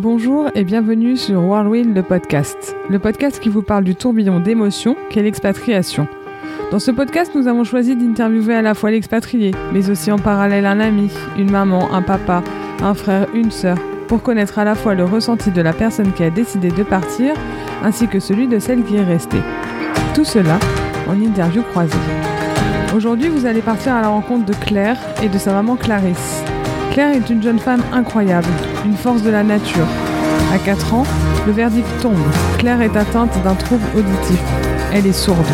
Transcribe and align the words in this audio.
Bonjour 0.00 0.48
et 0.54 0.64
bienvenue 0.64 1.14
sur 1.14 1.42
Whirlwind 1.42 1.94
le 1.94 2.02
podcast, 2.02 2.74
le 2.88 2.98
podcast 2.98 3.38
qui 3.38 3.50
vous 3.50 3.60
parle 3.60 3.84
du 3.84 3.94
tourbillon 3.94 4.40
d'émotions 4.40 4.96
qu'est 5.10 5.20
l'expatriation. 5.20 6.08
Dans 6.70 6.78
ce 6.78 6.90
podcast, 6.90 7.32
nous 7.34 7.48
avons 7.48 7.64
choisi 7.64 7.94
d'interviewer 7.96 8.54
à 8.54 8.62
la 8.62 8.72
fois 8.72 8.90
l'expatrié, 8.90 9.50
mais 9.74 9.90
aussi 9.90 10.10
en 10.10 10.18
parallèle 10.18 10.64
un 10.64 10.80
ami, 10.80 11.10
une 11.36 11.50
maman, 11.50 11.92
un 11.92 12.00
papa, 12.00 12.42
un 12.82 12.94
frère, 12.94 13.26
une 13.34 13.50
sœur, 13.50 13.76
pour 14.08 14.22
connaître 14.22 14.58
à 14.58 14.64
la 14.64 14.74
fois 14.74 14.94
le 14.94 15.04
ressenti 15.04 15.50
de 15.50 15.60
la 15.60 15.74
personne 15.74 16.14
qui 16.14 16.24
a 16.24 16.30
décidé 16.30 16.70
de 16.70 16.82
partir, 16.82 17.34
ainsi 17.84 18.08
que 18.08 18.20
celui 18.20 18.48
de 18.48 18.58
celle 18.58 18.82
qui 18.84 18.96
est 18.96 19.04
restée. 19.04 19.42
Tout 20.14 20.24
cela 20.24 20.58
en 21.10 21.20
interview 21.20 21.62
croisée. 21.62 21.92
Aujourd'hui, 22.96 23.28
vous 23.28 23.44
allez 23.44 23.60
partir 23.60 23.92
à 23.92 24.00
la 24.00 24.08
rencontre 24.08 24.46
de 24.46 24.54
Claire 24.54 24.96
et 25.22 25.28
de 25.28 25.36
sa 25.36 25.52
maman 25.52 25.76
Clarisse. 25.76 26.42
Claire 26.92 27.14
est 27.14 27.30
une 27.30 27.42
jeune 27.42 27.60
femme 27.60 27.82
incroyable, 27.92 28.48
une 28.84 28.96
force 28.96 29.22
de 29.22 29.30
la 29.30 29.44
nature. 29.44 29.86
À 30.52 30.58
4 30.58 30.94
ans, 30.94 31.04
le 31.46 31.52
verdict 31.52 31.86
tombe. 32.02 32.16
Claire 32.58 32.82
est 32.82 32.96
atteinte 32.96 33.30
d'un 33.44 33.54
trouble 33.54 33.84
auditif. 33.96 34.40
Elle 34.92 35.06
est 35.06 35.12
sourde. 35.12 35.46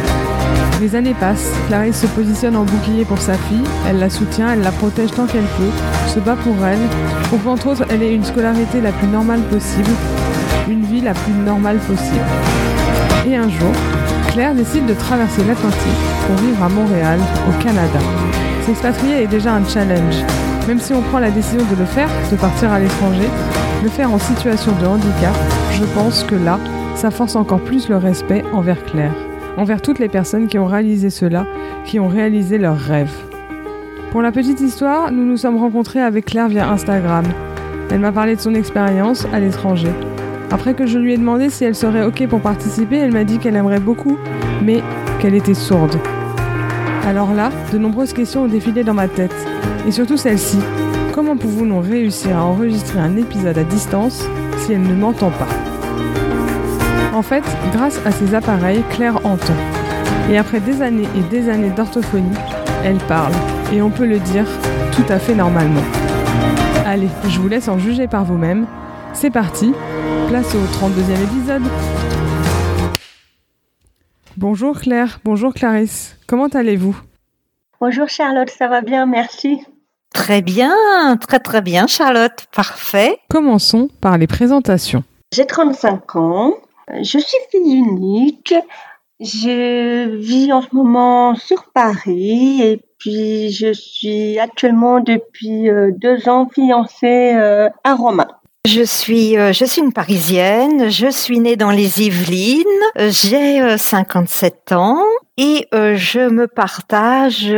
Les 0.81 0.95
années 0.95 1.15
passent, 1.19 1.53
Clarisse 1.69 2.01
se 2.01 2.07
positionne 2.07 2.57
en 2.57 2.65
bouclier 2.65 3.05
pour 3.05 3.19
sa 3.19 3.35
fille, 3.35 3.65
elle 3.89 3.99
la 3.99 4.09
soutient, 4.11 4.53
elle 4.53 4.63
la 4.63 4.73
protège 4.73 5.11
tant 5.11 5.27
qu'elle 5.27 5.45
peut, 5.59 5.71
se 6.07 6.21
bat 6.21 6.37
pour 6.37 6.55
elle, 6.67 6.79
pour 7.29 7.43
qu'entre 7.43 7.69
autres 7.69 7.85
elle 7.91 8.03
ait 8.03 8.15
une 8.15 8.25
scolarité 8.25 8.81
la 8.81 8.93
plus 8.93 9.09
normale 9.09 9.41
possible, 9.43 9.91
une 10.69 10.85
vie 10.85 11.01
la 11.01 11.15
plus 11.15 11.33
normale 11.33 11.79
possible. 11.79 12.25
Et 13.27 13.37
un 13.37 13.49
jour, 13.49 13.73
Claire 14.33 14.55
décide 14.55 14.87
de 14.87 14.95
traverser 14.95 15.45
l'Atlantique 15.45 16.03
pour 16.27 16.37
vivre 16.37 16.63
à 16.63 16.69
Montréal, 16.69 17.19
au 17.49 17.63
Canada. 17.63 17.99
S'expatrier 18.67 19.23
est 19.23 19.29
déjà 19.29 19.55
un 19.55 19.67
challenge, 19.67 20.17
même 20.67 20.81
si 20.81 20.93
on 20.93 21.03
prend 21.03 21.19
la 21.19 21.31
décision 21.31 21.65
de 21.71 21.79
le 21.79 21.85
faire, 21.85 22.09
de 22.31 22.37
partir 22.37 22.73
à 22.73 22.81
l'étranger, 22.81 23.29
le 23.83 23.89
faire 23.89 24.11
en 24.11 24.19
situation 24.19 24.73
de 24.81 24.87
handicap, 24.87 25.35
je 25.73 25.85
pense 25.95 26.25
que 26.25 26.35
là, 26.35 26.59
ça 26.95 27.11
force 27.11 27.37
encore 27.37 27.61
plus 27.61 27.89
le 27.89 27.97
respect 27.97 28.43
envers 28.53 28.85
Claire, 28.85 29.15
envers 29.57 29.81
toutes 29.81 29.99
les 29.99 30.09
personnes 30.09 30.49
qui 30.49 30.59
ont 30.59 30.67
réalisé 30.67 31.11
cela, 31.11 31.47
qui 31.85 32.01
ont 32.01 32.09
réalisé 32.09 32.59
leurs 32.59 32.79
rêves. 32.79 33.15
Pour 34.11 34.23
la 34.23 34.33
petite 34.33 34.61
histoire, 34.61 35.13
nous 35.13 35.25
nous 35.25 35.37
sommes 35.37 35.59
rencontrés 35.59 36.01
avec 36.01 36.25
Claire 36.25 36.49
via 36.49 36.71
Instagram. 36.71 37.25
Elle 37.91 38.01
m'a 38.01 38.13
parlé 38.13 38.35
de 38.35 38.41
son 38.41 38.55
expérience 38.55 39.27
à 39.33 39.39
l'étranger. 39.39 39.93
Après 40.51 40.75
que 40.75 40.87
je 40.87 40.99
lui 40.99 41.13
ai 41.13 41.17
demandé 41.17 41.51
si 41.51 41.65
elle 41.65 41.75
serait 41.75 42.05
OK 42.05 42.27
pour 42.27 42.41
participer, 42.41 42.97
elle 42.97 43.13
m'a 43.13 43.25
dit 43.25 43.39
qu'elle 43.39 43.57
aimerait 43.57 43.81
beaucoup, 43.81 44.17
mais 44.65 44.83
qu'elle 45.21 45.35
était 45.35 45.55
sourde. 45.55 45.99
Alors 47.07 47.33
là, 47.33 47.53
de 47.73 47.79
nombreuses 47.79 48.13
questions 48.13 48.43
ont 48.43 48.49
défilé 48.49 48.83
dans 48.83 48.93
ma 48.93 49.07
tête. 49.07 49.35
Et 49.87 49.93
surtout 49.93 50.17
celle-ci. 50.17 50.59
Comment 51.15 51.37
pouvons-nous 51.37 51.81
réussir 51.81 52.37
à 52.37 52.43
enregistrer 52.43 52.99
un 52.99 53.17
épisode 53.17 53.57
à 53.57 53.63
distance 53.63 54.27
si 54.59 54.73
elle 54.73 54.83
ne 54.83 54.95
m'entend 54.95 55.31
pas? 55.31 55.47
En 57.15 57.23
fait, 57.23 57.45
grâce 57.73 58.01
à 58.05 58.11
ces 58.11 58.35
appareils, 58.35 58.83
Claire 58.91 59.25
entend. 59.25 59.55
Et 60.29 60.37
après 60.37 60.59
des 60.59 60.83
années 60.83 61.07
et 61.17 61.23
des 61.31 61.49
années 61.49 61.71
d'orthophonie, 61.71 62.37
elle 62.85 62.99
parle. 63.09 63.33
Et 63.73 63.81
on 63.81 63.91
peut 63.91 64.07
le 64.07 64.19
dire 64.19 64.45
tout 64.91 65.07
à 65.09 65.21
fait 65.21 65.35
normalement. 65.35 65.85
Allez, 66.85 67.09
je 67.29 67.39
vous 67.39 67.49
laisse 67.49 67.69
en 67.69 67.79
juger 67.79 68.09
par 68.09 68.25
vous-même. 68.25 68.67
C'est 69.13 69.31
parti, 69.31 69.73
place 70.29 70.55
au 70.57 70.59
32e 70.59 71.23
épisode. 71.23 71.63
Bonjour 74.39 74.79
Claire, 74.79 75.21
bonjour 75.25 75.55
Clarisse, 75.55 76.19
comment 76.27 76.49
allez-vous? 76.49 76.95
Bonjour 77.81 78.07
Charlotte, 78.11 78.51
ça 78.51 78.69
va 78.69 78.83
bien, 78.83 79.07
merci. 79.07 79.63
Très 80.13 80.43
bien, 80.43 80.75
très 81.17 81.39
très 81.39 81.63
bien 81.63 81.87
Charlotte, 81.87 82.47
parfait. 82.55 83.17
Commençons 83.31 83.89
par 84.03 84.19
les 84.19 84.27
présentations. 84.27 85.05
J'ai 85.33 85.47
35 85.47 86.17
ans, 86.17 86.55
je 86.99 87.19
suis 87.19 87.39
fille 87.51 87.77
unique, 87.77 88.53
je 89.21 90.17
vis 90.17 90.53
en 90.53 90.61
ce 90.61 90.69
moment 90.73 91.35
sur 91.35 91.73
Paris 91.73 92.61
et 92.61 92.83
puis 92.99 93.51
je 93.51 93.73
suis 93.73 94.39
actuellement 94.39 95.01
depuis 95.01 95.71
euh, 95.71 95.93
deux 95.97 96.29
ans 96.29 96.47
fiancée 96.55 97.33
euh, 97.35 97.71
à 97.85 97.95
Romain. 97.95 98.29
Je 98.67 98.83
suis, 98.83 99.39
euh, 99.39 99.53
je 99.53 99.65
suis 99.65 99.81
une 99.81 99.93
Parisienne. 99.93 100.91
Je 100.91 101.09
suis 101.09 101.39
née 101.39 101.55
dans 101.55 101.71
les 101.71 102.03
Yvelines. 102.03 102.65
J'ai 102.97 103.79
57 103.79 104.73
ans 104.73 105.05
et 105.37 105.69
je 105.73 106.29
me 106.29 106.49
partage 106.49 107.55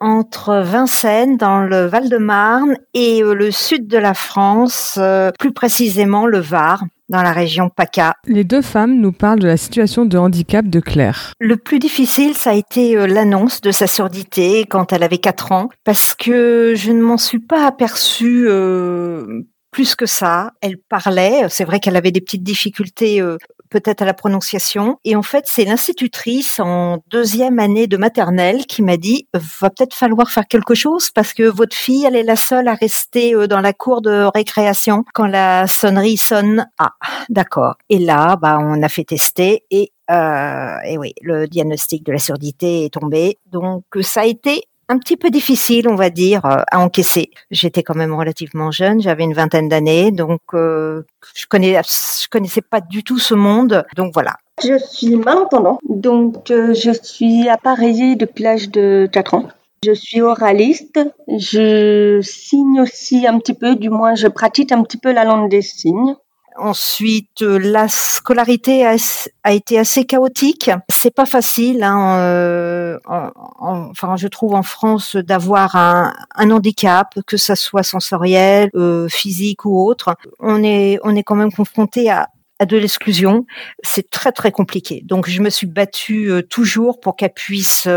entre 0.00 0.60
Vincennes 0.62 1.38
dans 1.38 1.60
le 1.60 1.86
Val-de-Marne 1.86 2.76
et 2.92 3.22
le 3.22 3.50
sud 3.50 3.86
de 3.86 3.96
la 3.96 4.12
France, 4.12 4.98
plus 5.38 5.52
précisément 5.52 6.26
le 6.26 6.40
Var 6.40 6.82
dans 7.08 7.22
la 7.22 7.32
région 7.32 7.68
PACA. 7.68 8.16
Les 8.26 8.44
deux 8.44 8.62
femmes 8.62 8.98
nous 8.98 9.12
parlent 9.12 9.38
de 9.38 9.46
la 9.46 9.56
situation 9.56 10.04
de 10.04 10.18
handicap 10.18 10.66
de 10.66 10.80
Claire. 10.80 11.32
Le 11.38 11.56
plus 11.56 11.78
difficile, 11.78 12.34
ça 12.34 12.50
a 12.50 12.54
été 12.54 13.06
l'annonce 13.06 13.60
de 13.60 13.70
sa 13.70 13.86
surdité 13.86 14.64
quand 14.68 14.92
elle 14.92 15.02
avait 15.02 15.18
4 15.18 15.52
ans, 15.52 15.68
parce 15.84 16.14
que 16.14 16.74
je 16.74 16.90
ne 16.90 17.02
m'en 17.02 17.18
suis 17.18 17.40
pas 17.40 17.66
aperçue 17.66 18.46
euh, 18.48 19.44
plus 19.72 19.96
que 19.96 20.06
ça. 20.06 20.52
Elle 20.60 20.76
parlait, 20.78 21.48
c'est 21.48 21.64
vrai 21.64 21.80
qu'elle 21.80 21.96
avait 21.96 22.12
des 22.12 22.20
petites 22.20 22.44
difficultés 22.44 23.20
euh, 23.20 23.38
peut-être 23.70 24.02
à 24.02 24.04
la 24.04 24.14
prononciation. 24.14 24.98
Et 25.04 25.16
en 25.16 25.22
fait, 25.22 25.46
c'est 25.48 25.64
l'institutrice 25.64 26.60
en 26.60 26.98
deuxième 27.10 27.58
année 27.58 27.86
de 27.88 27.96
maternelle 27.96 28.66
qui 28.66 28.82
m'a 28.82 28.98
dit, 28.98 29.26
va 29.32 29.70
peut-être 29.70 29.94
falloir 29.94 30.30
faire 30.30 30.46
quelque 30.46 30.74
chose 30.74 31.10
parce 31.10 31.32
que 31.32 31.44
votre 31.44 31.74
fille, 31.74 32.04
elle 32.04 32.14
est 32.14 32.22
la 32.22 32.36
seule 32.36 32.68
à 32.68 32.74
rester 32.74 33.34
euh, 33.34 33.48
dans 33.48 33.60
la 33.60 33.72
cour 33.72 34.02
de 34.02 34.30
récréation 34.32 35.04
quand 35.14 35.26
la 35.26 35.66
sonnerie 35.66 36.18
sonne. 36.18 36.66
Ah, 36.78 36.92
d'accord. 37.30 37.76
Et 37.88 37.98
là, 37.98 38.36
bah, 38.36 38.58
on 38.60 38.82
a 38.82 38.88
fait 38.88 39.04
tester 39.04 39.64
et 39.70 39.90
euh, 40.10 40.76
et 40.84 40.98
oui, 40.98 41.14
le 41.22 41.46
diagnostic 41.46 42.04
de 42.04 42.12
la 42.12 42.18
surdité 42.18 42.84
est 42.84 42.92
tombé. 42.92 43.38
Donc 43.46 43.84
ça 44.02 44.22
a 44.22 44.26
été 44.26 44.64
un 44.88 44.98
petit 44.98 45.16
peu 45.16 45.30
difficile, 45.30 45.88
on 45.88 45.94
va 45.94 46.10
dire, 46.10 46.44
euh, 46.44 46.62
à 46.70 46.80
encaisser. 46.80 47.30
J'étais 47.50 47.82
quand 47.82 47.94
même 47.94 48.14
relativement 48.14 48.70
jeune, 48.70 49.00
j'avais 49.00 49.24
une 49.24 49.34
vingtaine 49.34 49.68
d'années, 49.68 50.10
donc 50.10 50.40
euh, 50.54 51.02
je 51.34 51.46
connais, 51.46 51.80
je 51.82 52.28
connaissais 52.28 52.62
pas 52.62 52.80
du 52.80 53.02
tout 53.02 53.18
ce 53.18 53.34
monde, 53.34 53.84
donc 53.96 54.12
voilà. 54.12 54.36
Je 54.62 54.78
suis 54.78 55.16
malentendant, 55.16 55.78
donc 55.88 56.50
euh, 56.50 56.74
je 56.74 56.90
suis 57.02 57.48
appareillée 57.48 58.16
depuis 58.16 58.44
l'âge 58.44 58.70
de 58.70 59.08
4 59.10 59.34
ans. 59.34 59.48
Je 59.84 59.92
suis 59.92 60.20
oraliste, 60.20 61.00
je 61.26 62.20
signe 62.22 62.80
aussi 62.80 63.26
un 63.26 63.38
petit 63.38 63.54
peu, 63.54 63.74
du 63.74 63.90
moins 63.90 64.14
je 64.14 64.28
pratique 64.28 64.70
un 64.70 64.82
petit 64.84 64.98
peu 64.98 65.12
la 65.12 65.24
langue 65.24 65.50
des 65.50 65.62
signes. 65.62 66.14
Ensuite, 66.56 67.42
euh, 67.42 67.58
la 67.58 67.88
scolarité 67.88 68.84
a, 68.86 69.52
été 69.52 69.78
assez 69.78 70.04
chaotique. 70.04 70.70
C'est 70.90 71.14
pas 71.14 71.24
facile, 71.24 71.82
hein, 71.82 72.18
euh, 72.18 72.98
enfin, 73.06 74.16
je 74.16 74.28
trouve 74.28 74.54
en 74.54 74.62
France 74.62 75.16
d'avoir 75.16 75.76
un, 75.76 76.12
handicap, 76.36 77.18
que 77.26 77.36
ça 77.36 77.56
soit 77.56 77.82
sensoriel, 77.82 78.70
euh, 78.74 79.08
physique 79.08 79.64
ou 79.64 79.88
autre. 79.88 80.14
On 80.40 80.62
est, 80.62 80.98
on 81.04 81.16
est 81.16 81.22
quand 81.22 81.36
même 81.36 81.52
confronté 81.52 82.10
à, 82.10 82.28
à 82.58 82.66
de 82.66 82.76
l'exclusion, 82.76 83.46
c'est 83.82 84.10
très 84.10 84.30
très 84.30 84.52
compliqué. 84.52 85.02
Donc 85.04 85.28
je 85.28 85.40
me 85.40 85.50
suis 85.50 85.66
battue 85.66 86.30
toujours 86.50 87.00
pour 87.00 87.16
qu'elle 87.16 87.32
puisse 87.32 87.88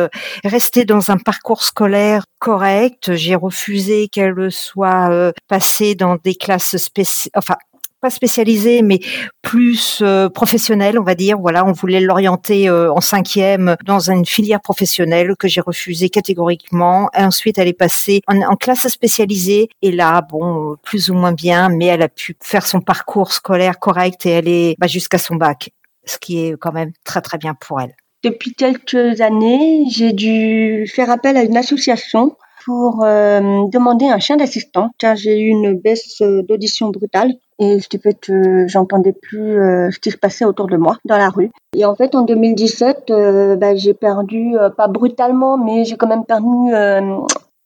rester 0.44 0.86
dans 0.86 1.12
un 1.12 1.18
parcours 1.18 1.64
scolaire 1.64 2.26
correct. 2.40 3.14
J'ai 3.16 3.36
refusé 3.36 4.08
qu'elle 4.08 4.52
soit 4.52 5.32
passée 5.48 5.94
dans 5.94 6.16
des 6.24 6.36
classes 6.36 6.78
spéciales, 6.78 7.32
enfin 7.36 7.58
pas 8.02 8.10
spécialisé, 8.10 8.82
mais 8.82 9.00
plus 9.42 10.00
euh, 10.02 10.30
professionnel, 10.30 11.00
on 11.00 11.04
va 11.04 11.16
dire. 11.16 11.40
Voilà, 11.40 11.66
on 11.66 11.72
voulait 11.72 12.00
l'orienter 12.00 12.70
euh, 12.70 12.92
en 12.92 13.02
cinquième 13.02 13.76
dans 13.86 14.12
une 14.12 14.26
filière 14.26 14.62
professionnelle 14.62 15.36
que 15.38 15.48
j'ai 15.48 15.62
refusé 15.62 16.10
catégoriquement. 16.10 17.10
Et 17.18 17.24
ensuite, 17.24 17.58
elle 17.58 17.68
est 17.68 17.74
passée 17.74 18.22
en, 18.28 18.56
classe 18.56 18.88
spécialisée. 18.88 19.70
Et 19.82 19.92
là, 19.92 20.22
bon, 20.22 20.76
plus 20.84 21.10
ou 21.10 21.14
moins 21.14 21.34
bien, 21.34 21.70
mais 21.70 21.86
elle 21.86 22.02
a 22.02 22.10
pu 22.10 22.36
faire 22.42 22.66
son 22.66 22.82
parcours 22.82 23.34
scolaire 23.34 23.80
correct 23.80 24.26
et 24.26 24.32
elle 24.32 24.48
est 24.48 24.76
bah, 24.78 24.88
jusqu'à 24.88 25.18
son 25.18 25.36
bac, 25.36 25.72
ce 26.06 26.18
qui 26.18 26.40
est 26.40 26.58
quand 26.60 26.72
même 26.72 26.92
très 27.04 27.22
très 27.22 27.38
bien 27.38 27.54
pour 27.54 27.82
elle. 27.82 27.96
Depuis 28.24 28.56
quelques 28.56 29.22
années, 29.22 29.84
j'ai 29.92 30.12
dû 30.12 30.88
faire 30.88 31.12
appel 31.12 31.38
à 31.38 31.44
une 31.44 31.58
association 31.58 32.36
pour 32.66 33.04
euh, 33.04 33.68
demander 33.72 34.08
un 34.08 34.20
chien 34.20 34.38
d'assistant 34.38 34.90
car 34.98 35.16
j'ai 35.16 35.40
eu 35.40 35.48
une 35.48 35.80
baisse 35.80 36.22
d'audition 36.22 36.90
brutale 36.90 37.32
et 37.60 37.80
qui 37.88 38.00
fait 38.00 38.14
que 38.20 38.68
j'entendais 38.68 39.14
plus 39.14 39.60
euh, 39.60 39.90
ce 39.92 40.00
qui 40.00 40.12
se 40.12 40.18
passait 40.18 40.46
autour 40.46 40.68
de 40.68 40.78
moi 40.78 40.98
dans 41.06 41.18
la 41.18 41.30
rue. 41.30 41.52
Et 41.76 41.86
en 41.86 41.96
fait, 41.96 42.16
en 42.16 42.24
2017, 42.24 43.10
euh, 43.10 43.56
bah, 43.56 43.76
j'ai 43.76 43.94
perdu, 43.94 44.58
euh, 44.58 44.70
pas 44.70 44.88
brutalement, 44.88 45.58
mais 45.58 45.86
j'ai 45.86 45.96
quand 45.96 46.08
même 46.08 46.26
perdu 46.26 46.48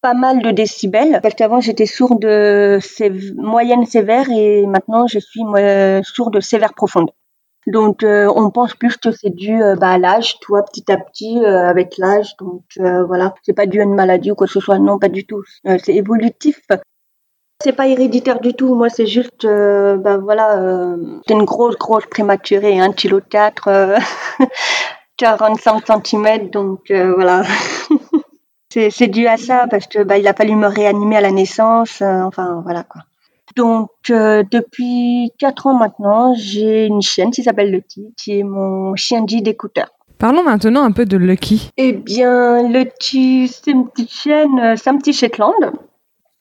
pas 0.01 0.13
mal 0.13 0.41
de 0.41 0.51
décibels. 0.51 1.19
Parce 1.21 1.35
qu'avant, 1.35 1.59
j'étais 1.59 1.85
sourde 1.85 2.25
moyenne 3.35 3.85
sévère 3.85 4.29
et 4.29 4.65
maintenant, 4.65 5.07
je 5.07 5.19
suis 5.19 5.41
sourde 6.03 6.39
sévère 6.41 6.73
profonde. 6.73 7.09
Donc, 7.67 8.03
on 8.03 8.49
pense 8.49 8.73
plus 8.73 8.97
que 8.97 9.11
c'est 9.11 9.29
dû 9.29 9.59
bah, 9.79 9.91
à 9.91 9.97
l'âge, 9.97 10.39
toi, 10.39 10.63
petit 10.63 10.91
à 10.91 10.97
petit, 10.97 11.43
avec 11.45 11.97
l'âge. 11.97 12.35
Donc, 12.37 12.63
voilà, 12.77 13.33
c'est 13.43 13.53
pas 13.53 13.65
dû 13.65 13.79
à 13.79 13.83
une 13.83 13.95
maladie 13.95 14.31
ou 14.31 14.35
quoi 14.35 14.47
que 14.47 14.53
ce 14.53 14.59
soit. 14.59 14.79
Non, 14.79 14.97
pas 14.97 15.09
du 15.09 15.25
tout. 15.25 15.43
c'est 15.65 15.93
évolutif. 15.93 16.61
C'est 17.61 17.73
pas 17.73 17.89
héréditaire 17.89 18.39
du 18.39 18.53
tout. 18.53 18.73
Moi, 18.73 18.87
c'est 18.87 19.05
juste, 19.05 19.43
euh, 19.43 19.97
ben 19.97 20.17
voilà, 20.17 20.61
euh, 20.61 21.19
c'est 21.27 21.33
une 21.33 21.43
grosse, 21.43 21.75
grosse 21.77 22.05
prématurée, 22.05 22.79
un 22.79 22.93
kilo 22.93 23.19
4, 23.19 23.67
euh, 23.67 23.97
45 25.17 25.83
cm, 26.05 26.49
donc 26.51 26.89
euh, 26.89 27.13
voilà. 27.13 27.43
c'est, 28.69 29.07
dû 29.07 29.27
à 29.27 29.35
ça 29.35 29.67
parce 29.69 29.87
que 29.87 30.03
bah, 30.03 30.17
il 30.17 30.25
a 30.29 30.33
fallu 30.33 30.55
me 30.55 30.67
réanimer 30.67 31.17
à 31.17 31.21
la 31.21 31.31
naissance. 31.31 32.01
euh, 32.01 32.21
enfin, 32.21 32.61
voilà 32.63 32.83
quoi. 32.83 33.01
Donc, 33.55 33.89
euh, 34.09 34.43
depuis 34.49 35.31
4 35.39 35.67
ans 35.67 35.73
maintenant, 35.73 36.33
j'ai 36.35 36.85
une 36.85 37.01
chienne 37.01 37.31
qui 37.31 37.43
s'appelle 37.43 37.71
Lucky, 37.71 38.13
qui 38.17 38.39
est 38.39 38.43
mon 38.43 38.95
chien 38.95 39.21
dit 39.21 39.41
d'écouteur. 39.41 39.89
Parlons 40.17 40.43
maintenant 40.43 40.83
un 40.83 40.91
peu 40.91 41.05
de 41.05 41.17
Lucky. 41.17 41.71
Eh 41.77 41.93
bien, 41.93 42.67
Lucky, 42.67 43.47
c'est 43.47 43.71
une 43.71 43.87
petite 43.87 44.11
chienne, 44.11 44.59
euh, 44.59 44.75
c'est 44.75 44.89
un 44.89 44.97
petit 44.97 45.13
Shetland. 45.13 45.71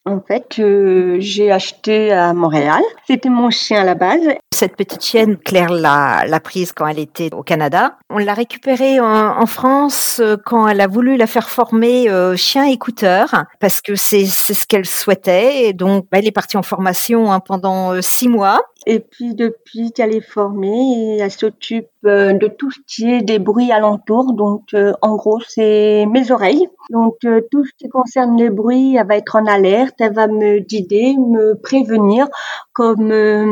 En 0.09 0.23
fait, 0.27 0.59
euh, 0.59 1.19
j'ai 1.21 1.53
acheté 1.53 2.13
à 2.13 2.33
Montréal. 2.33 2.81
C'était 3.07 3.29
mon 3.29 3.51
chien 3.51 3.83
à 3.83 3.85
la 3.85 3.95
base. 3.95 4.23
Cette 4.55 4.75
petite 4.75 5.05
chienne, 5.05 5.37
Claire 5.37 5.71
l'a, 5.71 6.41
prise 6.43 6.73
quand 6.73 6.87
elle 6.87 6.99
était 6.99 7.29
au 7.35 7.43
Canada. 7.43 7.99
On 8.09 8.17
l'a 8.17 8.33
récupérée 8.33 9.01
en, 9.01 9.45
France 9.45 10.19
euh, 10.23 10.37
quand 10.43 10.67
elle 10.67 10.81
a 10.81 10.87
voulu 10.87 11.19
la 11.19 11.27
faire 11.27 11.51
former 11.51 12.09
euh, 12.09 12.37
chien 12.37 12.65
écouteur 12.65 13.45
parce 13.61 13.83
que 13.83 13.97
c'est, 13.97 14.25
ce 14.25 14.67
qu'elle 14.67 14.87
souhaitait. 14.87 15.69
Et 15.69 15.73
donc, 15.75 16.07
bah, 16.11 16.19
elle 16.21 16.27
est 16.27 16.33
partie 16.33 16.57
en 16.57 16.63
formation 16.63 17.31
hein, 17.31 17.41
pendant 17.41 18.01
six 18.01 18.29
mois. 18.29 18.63
Et 18.91 19.01
puis, 19.01 19.35
depuis 19.35 19.93
qu'elle 19.93 20.15
est 20.15 20.23
formée, 20.23 21.19
elle 21.19 21.31
s'occupe 21.31 21.91
euh, 22.07 22.33
de 22.33 22.49
tout 22.49 22.71
ce 22.71 22.79
qui 22.87 23.13
est 23.13 23.21
des 23.21 23.39
bruits 23.39 23.71
alentours. 23.71 24.33
Donc, 24.33 24.73
euh, 24.73 24.95
en 25.03 25.15
gros, 25.17 25.41
c'est 25.47 26.07
mes 26.07 26.31
oreilles. 26.31 26.67
Donc, 26.89 27.17
euh, 27.27 27.43
tout 27.51 27.67
ce 27.67 27.73
qui 27.77 27.91
concerne 27.91 28.39
les 28.39 28.49
bruits, 28.49 28.97
elle 28.97 29.07
va 29.07 29.19
être 29.19 29.37
en 29.37 29.45
alerte. 29.45 29.97
Elle 30.01 30.15
va 30.15 30.27
me 30.27 30.61
guider, 30.61 31.15
me 31.19 31.61
prévenir. 31.61 32.29
Comme 32.73 33.13
euh, 33.13 33.45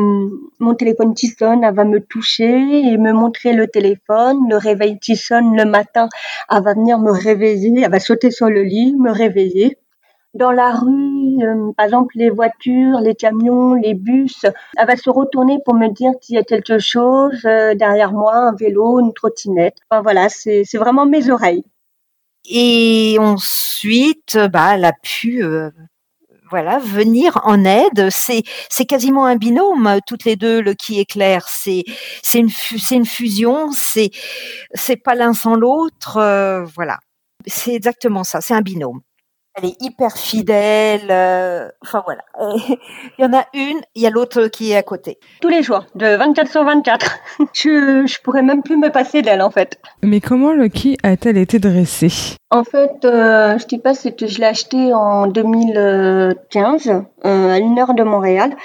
mon 0.57 0.73
téléphone 0.73 1.13
qui 1.13 1.27
sonne, 1.27 1.63
elle 1.63 1.75
va 1.75 1.83
me 1.83 1.99
toucher 1.99 2.89
et 2.91 2.97
me 2.97 3.13
montrer 3.13 3.53
le 3.53 3.67
téléphone. 3.67 4.39
Le 4.49 4.57
réveil 4.57 4.97
qui 4.97 5.15
sonne 5.15 5.55
le 5.55 5.65
matin, 5.65 6.09
elle 6.49 6.63
va 6.63 6.73
venir 6.73 6.97
me 6.97 7.11
réveiller. 7.11 7.83
Elle 7.83 7.91
va 7.91 7.99
sauter 7.99 8.31
sur 8.31 8.49
le 8.49 8.63
lit, 8.63 8.95
me 8.95 9.11
réveiller. 9.11 9.77
Dans 10.37 10.51
la 10.51 10.71
rue, 10.71 11.41
euh, 11.41 11.71
par 11.75 11.85
exemple, 11.87 12.13
les 12.15 12.29
voitures, 12.29 12.99
les 13.01 13.15
camions, 13.15 13.73
les 13.73 13.95
bus, 13.95 14.45
elle 14.77 14.85
va 14.85 14.95
se 14.95 15.09
retourner 15.09 15.57
pour 15.65 15.73
me 15.73 15.87
dire 15.87 16.11
qu'il 16.21 16.35
y 16.35 16.37
a 16.37 16.43
quelque 16.43 16.77
chose 16.77 17.43
euh, 17.45 17.73
derrière 17.73 18.13
moi, 18.13 18.35
un 18.35 18.53
vélo, 18.53 18.99
une 18.99 19.13
trottinette. 19.13 19.77
Enfin 19.89 20.03
voilà, 20.03 20.29
c'est 20.29 20.63
vraiment 20.75 21.07
mes 21.07 21.31
oreilles. 21.31 21.63
Et 22.47 23.17
ensuite, 23.19 24.37
bah, 24.53 24.75
elle 24.75 24.85
a 24.85 24.93
pu 25.01 25.43
euh, 25.43 25.71
voilà 26.51 26.77
venir 26.77 27.39
en 27.43 27.65
aide. 27.65 28.09
C'est 28.11 28.85
quasiment 28.85 29.25
un 29.25 29.37
binôme 29.37 29.97
toutes 30.05 30.25
les 30.25 30.35
deux, 30.35 30.61
le 30.61 30.75
qui 30.75 30.99
est 30.99 31.05
clair. 31.09 31.47
C'est 31.47 31.83
c'est 32.21 32.37
une 32.37 32.49
une 32.91 33.05
fusion. 33.07 33.71
C'est 33.71 34.11
c'est 34.75 34.97
pas 34.97 35.15
l'un 35.15 35.33
sans 35.33 35.55
l'autre. 35.55 36.19
voilà, 36.75 36.99
c'est 37.47 37.73
exactement 37.73 38.23
ça. 38.23 38.39
C'est 38.39 38.53
un 38.53 38.61
binôme. 38.61 39.01
Elle 39.57 39.69
est 39.69 39.81
hyper 39.81 40.15
fidèle. 40.15 41.07
euh, 41.09 41.67
enfin 41.81 42.03
voilà, 42.05 42.21
il 42.67 42.77
y 43.17 43.25
en 43.25 43.33
a 43.33 43.45
une, 43.55 43.81
il 43.95 44.03
y 44.03 44.07
a 44.07 44.11
l'autre 44.11 44.47
qui 44.47 44.71
est 44.71 44.75
à 44.75 44.83
côté. 44.83 45.17
Tous 45.41 45.47
les 45.49 45.63
jours, 45.63 45.83
de 45.95 46.15
24 46.15 46.51
sur 46.51 46.63
24. 46.63 47.17
je, 47.53 48.05
je 48.05 48.21
pourrais 48.21 48.43
même 48.43 48.61
plus 48.61 48.77
me 48.77 48.89
passer 48.91 49.23
d'elle, 49.23 49.41
en 49.41 49.49
fait. 49.49 49.79
Mais 50.03 50.21
comment 50.21 50.51
Lucky 50.53 50.97
a-t-elle 51.01 51.37
été 51.37 51.57
dressée? 51.57 52.35
En 52.51 52.63
fait, 52.63 53.03
euh, 53.03 53.57
je 53.57 53.65
dis 53.65 53.79
pas, 53.79 53.95
c'est 53.95 54.15
que 54.15 54.27
je 54.27 54.37
l'ai 54.39 54.45
acheté 54.45 54.93
en 54.93 55.25
2015, 55.25 56.87
euh, 57.25 57.51
à 57.51 57.57
une 57.57 57.79
heure 57.79 57.95
de 57.95 58.03
Montréal. 58.03 58.55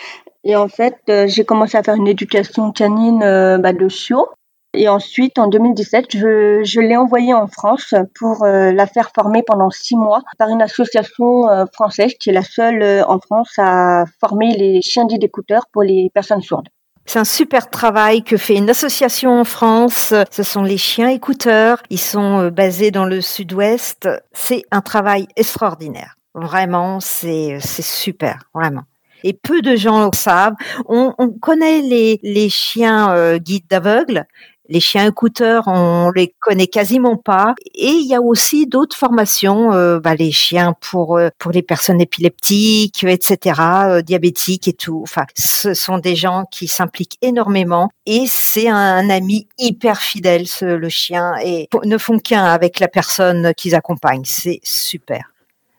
Et 0.44 0.56
en 0.56 0.68
fait, 0.68 0.96
euh, 1.08 1.26
j'ai 1.26 1.44
commencé 1.44 1.76
à 1.78 1.82
faire 1.82 1.94
une 1.94 2.08
éducation 2.08 2.70
canine 2.72 3.22
euh, 3.22 3.58
bah, 3.58 3.72
de 3.72 3.88
chiot. 3.88 4.28
Et 4.74 4.88
ensuite, 4.88 5.38
en 5.38 5.48
2017, 5.48 6.06
je, 6.16 6.62
je 6.64 6.80
l'ai 6.80 6.96
envoyée 6.96 7.34
en 7.34 7.46
France 7.46 7.94
pour 8.14 8.44
euh, 8.44 8.72
la 8.72 8.86
faire 8.86 9.10
former 9.14 9.42
pendant 9.42 9.69
six 9.70 9.96
mois 9.96 10.22
par 10.38 10.48
une 10.48 10.62
association 10.62 11.48
euh, 11.48 11.66
française 11.72 12.14
qui 12.19 12.30
est 12.30 12.32
la 12.32 12.42
seule 12.42 12.82
euh, 12.82 13.04
en 13.06 13.19
France 13.19 13.52
à 13.58 14.04
former 14.19 14.56
les 14.56 14.80
chiens 14.80 15.04
dits 15.04 15.19
d'écouteurs 15.19 15.66
pour 15.72 15.82
les 15.82 16.10
personnes 16.14 16.40
sourdes. 16.40 16.69
C'est 17.04 17.19
un 17.19 17.24
super 17.24 17.69
travail 17.69 18.22
que 18.22 18.38
fait 18.38 18.56
une 18.56 18.70
association 18.70 19.38
en 19.38 19.44
France. 19.44 20.14
Ce 20.30 20.42
sont 20.42 20.62
les 20.62 20.78
chiens 20.78 21.08
écouteurs. 21.08 21.82
Ils 21.90 21.98
sont 21.98 22.48
basés 22.48 22.92
dans 22.92 23.04
le 23.04 23.20
sud-ouest. 23.20 24.08
C'est 24.32 24.62
un 24.70 24.80
travail 24.80 25.26
extraordinaire. 25.36 26.14
Vraiment, 26.34 27.00
c'est 27.00 27.58
super, 27.60 28.44
vraiment. 28.54 28.82
Et 29.24 29.32
peu 29.32 29.62
de 29.62 29.74
gens 29.74 30.06
le 30.06 30.16
savent. 30.16 30.54
On, 30.86 31.12
on 31.19 31.30
connaît 31.30 31.82
les, 31.82 32.20
les 32.22 32.48
chiens 32.48 33.36
guides 33.38 33.66
d'aveugles. 33.69 34.24
Les 34.68 34.80
chiens 34.80 35.08
écouteurs, 35.08 35.64
on 35.66 36.10
les 36.14 36.34
connaît 36.40 36.68
quasiment 36.68 37.16
pas. 37.16 37.54
Et 37.74 37.88
il 37.88 38.06
y 38.06 38.14
a 38.14 38.20
aussi 38.20 38.66
d'autres 38.66 38.96
formations, 38.96 39.72
euh, 39.72 39.98
bah, 39.98 40.14
les 40.14 40.30
chiens 40.30 40.74
pour 40.80 41.18
euh, 41.18 41.30
pour 41.38 41.50
les 41.50 41.62
personnes 41.62 42.00
épileptiques, 42.00 43.02
etc., 43.04 43.60
euh, 43.86 44.02
diabétiques 44.02 44.68
et 44.68 44.72
tout. 44.72 45.00
Enfin, 45.02 45.26
ce 45.36 45.74
sont 45.74 45.98
des 45.98 46.14
gens 46.14 46.44
qui 46.50 46.68
s'impliquent 46.68 47.18
énormément. 47.22 47.90
Et 48.06 48.24
c'est 48.28 48.68
un, 48.68 48.76
un 48.76 49.10
ami 49.10 49.48
hyper 49.58 50.00
fidèle, 50.00 50.46
ce, 50.46 50.64
le 50.64 50.88
chien, 50.88 51.34
et 51.44 51.68
ne 51.84 51.98
font 51.98 52.18
qu'un 52.18 52.44
avec 52.44 52.78
la 52.78 52.88
personne 52.88 53.52
qu'ils 53.54 53.74
accompagnent. 53.74 54.24
C'est 54.24 54.60
super. 54.62 55.31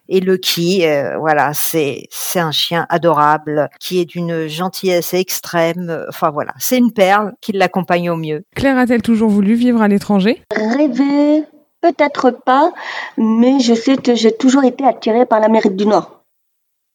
Et 0.10 0.20
Lucky, 0.20 0.86
euh, 0.86 1.18
voilà, 1.18 1.54
c'est 1.54 2.04
c'est 2.10 2.40
un 2.40 2.52
chien 2.52 2.86
adorable 2.90 3.70
qui 3.80 4.00
est 4.00 4.06
d'une 4.06 4.48
gentillesse 4.48 5.14
extrême. 5.14 6.06
Enfin 6.10 6.30
voilà, 6.30 6.54
c'est 6.60 6.78
une 6.78 6.92
perle 6.92 7.34
qui 7.42 7.52
l'accompagne 7.54 8.10
au 8.10 8.16
mieux. 8.16 8.44
Claire 8.56 8.78
a-t-elle 8.78 9.02
toujours 9.02 9.30
voulu 9.30 9.54
vivre 9.54 9.82
à 9.82 9.88
l'étranger? 9.88 10.42
Rêver, 10.52 11.46
peut-être 11.82 12.32
pas, 12.32 12.74
mais 13.18 13.60
je 13.60 13.74
sais 13.74 13.98
que 13.98 14.16
j'ai 14.16 14.36
toujours 14.36 14.64
été 14.64 14.86
attirée 14.86 15.26
par 15.26 15.40
l'Amérique 15.40 15.76
du 15.76 15.86
Nord. 15.86 16.24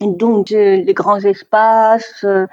Et 0.01 0.07
donc, 0.07 0.51
les 0.51 0.95
grands 0.95 1.19
espaces, 1.19 2.25
euh, 2.25 2.47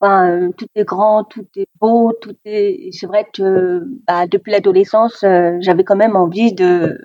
enfin, 0.00 0.30
euh, 0.30 0.50
tout 0.56 0.66
est 0.74 0.84
grand, 0.84 1.24
tout 1.24 1.46
est 1.56 1.68
beau, 1.80 2.12
tout 2.20 2.36
est. 2.44 2.72
et 2.72 2.92
C'est 2.92 3.06
vrai 3.06 3.26
que 3.32 3.82
bah, 4.06 4.26
depuis 4.26 4.52
l'adolescence, 4.52 5.22
euh, 5.24 5.56
j'avais 5.60 5.84
quand 5.84 5.96
même 5.96 6.16
envie 6.16 6.52
de 6.52 6.98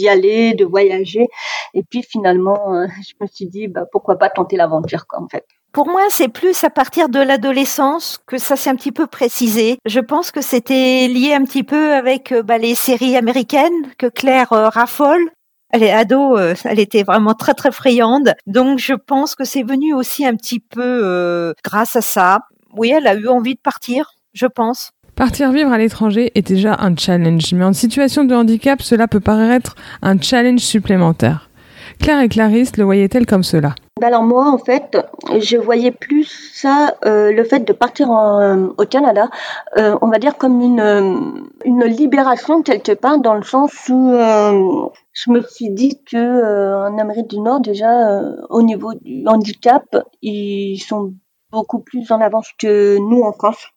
d'y 0.00 0.08
aller, 0.08 0.54
de 0.54 0.64
voyager. 0.64 1.28
Et 1.74 1.82
puis 1.82 2.02
finalement, 2.02 2.74
euh, 2.74 2.86
je 3.06 3.14
me 3.20 3.26
suis 3.26 3.46
dit, 3.46 3.68
bah, 3.68 3.84
pourquoi 3.90 4.16
pas 4.16 4.30
tenter 4.30 4.56
l'aventure, 4.56 5.06
quoi, 5.06 5.20
en 5.20 5.28
fait. 5.28 5.44
Pour 5.72 5.86
moi, 5.86 6.02
c'est 6.08 6.28
plus 6.28 6.64
à 6.64 6.70
partir 6.70 7.08
de 7.08 7.20
l'adolescence 7.20 8.18
que 8.26 8.38
ça 8.38 8.56
s'est 8.56 8.70
un 8.70 8.74
petit 8.74 8.90
peu 8.90 9.06
précisé. 9.06 9.78
Je 9.86 10.00
pense 10.00 10.32
que 10.32 10.40
c'était 10.40 11.06
lié 11.06 11.32
un 11.34 11.44
petit 11.44 11.62
peu 11.62 11.92
avec 11.92 12.32
euh, 12.32 12.42
bah, 12.42 12.58
les 12.58 12.74
séries 12.74 13.16
américaines 13.16 13.92
que 13.98 14.06
Claire 14.06 14.52
euh, 14.52 14.68
raffole. 14.68 15.30
Elle 15.72 15.84
est 15.84 15.92
ado, 15.92 16.36
elle 16.36 16.80
était 16.80 17.04
vraiment 17.04 17.34
très 17.34 17.54
très 17.54 17.70
friande. 17.70 18.34
Donc 18.48 18.80
je 18.80 18.94
pense 18.94 19.36
que 19.36 19.44
c'est 19.44 19.62
venu 19.62 19.94
aussi 19.94 20.26
un 20.26 20.34
petit 20.34 20.58
peu 20.58 21.54
grâce 21.62 21.94
à 21.94 22.00
ça. 22.00 22.40
Oui, 22.76 22.90
elle 22.90 23.06
a 23.06 23.14
eu 23.14 23.28
envie 23.28 23.54
de 23.54 23.60
partir, 23.60 24.14
je 24.32 24.46
pense. 24.46 24.90
Partir 25.20 25.52
vivre 25.52 25.70
à 25.70 25.76
l'étranger 25.76 26.32
est 26.34 26.48
déjà 26.48 26.76
un 26.80 26.96
challenge, 26.96 27.52
mais 27.52 27.66
en 27.66 27.74
situation 27.74 28.24
de 28.24 28.34
handicap, 28.34 28.80
cela 28.80 29.06
peut 29.06 29.20
paraître 29.20 29.74
un 30.00 30.18
challenge 30.18 30.60
supplémentaire. 30.60 31.50
Claire 31.98 32.22
et 32.22 32.28
Clarisse 32.30 32.78
le 32.78 32.84
voyaient-elles 32.84 33.26
comme 33.26 33.42
cela? 33.42 33.74
Ben 34.00 34.06
alors 34.06 34.22
moi, 34.22 34.50
en 34.50 34.56
fait, 34.56 34.96
je 35.38 35.58
voyais 35.58 35.90
plus 35.90 36.24
ça, 36.54 36.94
euh, 37.04 37.32
le 37.32 37.44
fait 37.44 37.60
de 37.68 37.72
partir 37.74 38.10
euh, 38.10 38.68
au 38.78 38.86
Canada, 38.86 39.28
euh, 39.76 39.94
on 40.00 40.08
va 40.08 40.18
dire 40.18 40.38
comme 40.38 40.58
une, 40.62 41.44
une 41.66 41.84
libération 41.84 42.62
quelque 42.62 42.92
part, 42.92 43.20
dans 43.20 43.34
le 43.34 43.42
sens 43.42 43.72
où 43.90 44.10
je 45.12 45.30
me 45.30 45.42
suis 45.42 45.68
dit 45.68 46.00
que 46.10 46.88
en 46.88 46.96
Amérique 46.96 47.28
du 47.28 47.40
Nord, 47.40 47.60
déjà, 47.60 48.22
au 48.48 48.62
niveau 48.62 48.94
du 48.94 49.26
handicap, 49.26 49.84
ils 50.22 50.78
sont 50.78 51.12
beaucoup 51.52 51.80
plus 51.80 52.10
en 52.10 52.22
avance 52.22 52.48
que 52.58 52.96
nous 52.96 53.20
en 53.20 53.32
France. 53.32 53.68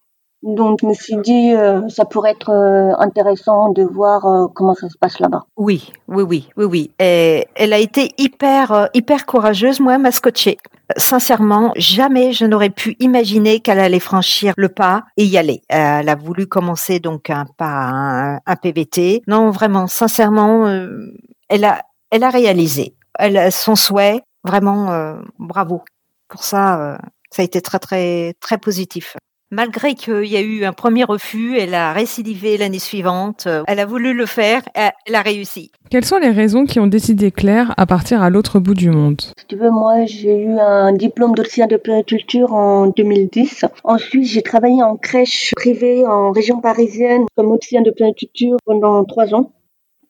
Donc 0.44 0.80
je 0.82 0.88
me 0.88 0.94
suis 0.94 1.16
dit, 1.24 1.54
euh, 1.54 1.88
ça 1.88 2.04
pourrait 2.04 2.32
être 2.32 2.50
euh, 2.50 2.94
intéressant 3.00 3.70
de 3.70 3.82
voir 3.84 4.26
euh, 4.26 4.48
comment 4.54 4.76
ça 4.76 4.90
se 4.90 4.98
passe 4.98 5.20
là-bas. 5.20 5.46
Oui, 5.56 5.90
oui, 6.10 6.24
oui, 6.24 6.50
oui, 6.58 6.66
oui. 6.66 6.92
Et 7.00 7.48
elle 7.56 7.72
a 7.72 7.80
été 7.80 8.12
hyper, 8.18 8.72
euh, 8.74 8.86
hyper 8.94 9.26
courageuse. 9.26 9.80
Moi, 9.80 9.96
elle 9.96 10.02
m'a 10.02 10.12
scotché. 10.12 10.58
Sincèrement, 10.98 11.72
jamais 11.78 12.34
je 12.34 12.46
n'aurais 12.46 12.72
pu 12.72 12.98
imaginer 13.00 13.62
qu'elle 13.62 13.80
allait 13.80 14.02
franchir 14.02 14.54
le 14.58 14.68
pas 14.68 15.06
et 15.16 15.24
y 15.24 15.38
aller. 15.38 15.62
Euh, 15.72 16.00
Elle 16.02 16.10
a 16.10 16.16
voulu 16.16 16.46
commencer 16.46 17.00
donc 17.00 17.30
un 17.30 17.46
pas, 17.58 17.66
un, 17.66 18.36
un 18.46 18.56
PBT. 18.58 19.22
Non, 19.28 19.50
vraiment, 19.50 19.88
sincèrement, 19.88 20.68
euh, 20.68 21.14
elle 21.48 21.64
a, 21.64 21.84
elle 22.12 22.24
a 22.24 22.30
réalisé. 22.30 22.96
Elle 23.18 23.38
a 23.38 23.50
son 23.50 23.76
souhait. 23.76 24.22
Vraiment, 24.44 25.16
bravo. 25.40 25.84
Pour 26.28 26.44
ça, 26.44 26.98
ça 27.32 27.42
a 27.42 27.46
été 27.46 27.62
très, 27.62 27.80
très, 27.80 28.34
très 28.42 28.58
positif. 28.58 29.16
Malgré 29.54 29.94
qu'il 29.94 30.26
y 30.26 30.36
a 30.36 30.42
eu 30.42 30.66
un 30.66 30.74
premier 30.74 31.04
refus, 31.04 31.60
elle 31.60 31.76
a 31.76 31.94
récidivé 31.94 32.58
l'année 32.58 32.80
suivante. 32.80 33.48
Elle 33.68 33.80
a 33.80 33.86
voulu 33.86 34.16
le 34.16 34.26
faire, 34.26 34.64
elle 34.74 35.14
a 35.14 35.22
réussi. 35.22 35.72
Quelles 35.92 36.06
sont 36.06 36.18
les 36.18 36.32
raisons 36.32 36.66
qui 36.66 36.80
ont 36.80 36.88
décidé 36.88 37.30
Claire 37.30 37.72
à 37.78 37.86
partir 37.86 38.24
à 38.24 38.32
l'autre 38.32 38.58
bout 38.58 38.74
du 38.74 38.90
monde? 38.90 39.22
Si 39.22 39.46
tu 39.48 39.56
veux, 39.56 39.70
moi, 39.70 40.06
j'ai 40.06 40.36
eu 40.42 40.58
un 40.58 40.92
diplôme 40.94 41.36
d'officier 41.36 41.68
de 41.68 41.78
périculture 41.78 42.52
en 42.52 42.88
2010. 42.88 43.66
Ensuite, 43.84 44.26
j'ai 44.26 44.42
travaillé 44.42 44.82
en 44.82 44.98
crèche 44.98 45.54
privée 45.56 46.04
en 46.04 46.32
région 46.32 46.60
parisienne 46.60 47.26
comme 47.38 47.52
officier 47.52 47.82
de 47.82 47.92
périculture 47.92 48.58
pendant 48.66 49.06
trois 49.06 49.36
ans. 49.36 49.52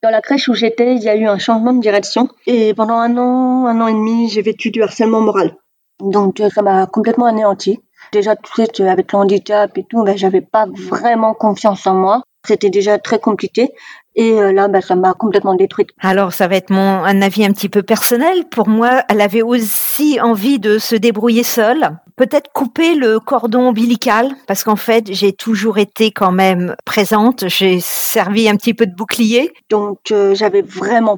Dans 0.01 0.09
la 0.09 0.21
crèche 0.21 0.47
où 0.47 0.53
j'étais, 0.53 0.95
il 0.95 1.03
y 1.03 1.09
a 1.09 1.17
eu 1.17 1.25
un 1.25 1.37
changement 1.37 1.73
de 1.73 1.81
direction. 1.81 2.29
Et 2.47 2.73
pendant 2.73 2.95
un 2.95 3.17
an, 3.17 3.67
un 3.67 3.81
an 3.81 3.87
et 3.87 3.93
demi, 3.93 4.29
j'ai 4.29 4.41
vécu 4.41 4.71
du 4.71 4.81
harcèlement 4.81 5.19
moral. 5.19 5.53
Donc, 5.99 6.41
ça 6.53 6.61
m'a 6.61 6.85
complètement 6.85 7.25
anéanti. 7.25 7.79
Déjà, 8.11 8.35
tu 8.35 8.51
sais, 8.53 8.87
avec 8.87 9.11
le 9.11 9.19
handicap 9.19 9.77
et 9.77 9.83
tout, 9.83 10.03
ben, 10.03 10.17
j'avais 10.17 10.41
pas 10.41 10.65
vraiment 10.67 11.33
confiance 11.33 11.87
en 11.87 11.95
moi. 11.95 12.21
C'était 12.45 12.69
déjà 12.69 12.97
très 12.99 13.19
compliqué. 13.19 13.71
Et 14.15 14.33
euh, 14.33 14.51
là, 14.51 14.67
ben, 14.67 14.81
ça 14.81 14.95
m'a 14.95 15.13
complètement 15.13 15.55
détruite. 15.55 15.89
Alors, 15.99 16.33
ça 16.33 16.47
va 16.47 16.57
être 16.57 16.69
mon 16.69 17.03
un 17.03 17.21
avis 17.21 17.45
un 17.45 17.51
petit 17.51 17.69
peu 17.69 17.81
personnel. 17.81 18.45
Pour 18.51 18.67
moi, 18.67 19.03
elle 19.09 19.21
avait 19.21 19.41
aussi 19.41 20.19
envie 20.21 20.59
de 20.59 20.77
se 20.77 20.95
débrouiller 20.95 21.43
seule. 21.43 21.97
Peut-être 22.15 22.51
couper 22.53 22.93
le 22.93 23.19
cordon 23.19 23.69
ombilical, 23.69 24.31
parce 24.45 24.63
qu'en 24.63 24.75
fait, 24.75 25.11
j'ai 25.11 25.33
toujours 25.33 25.79
été 25.79 26.11
quand 26.11 26.31
même 26.31 26.75
présente. 26.85 27.47
J'ai 27.47 27.79
servi 27.79 28.47
un 28.47 28.55
petit 28.55 28.75
peu 28.75 28.85
de 28.85 28.93
bouclier. 28.93 29.51
Donc, 29.71 29.99
euh, 30.11 30.35
j'avais 30.35 30.61
vraiment 30.61 31.17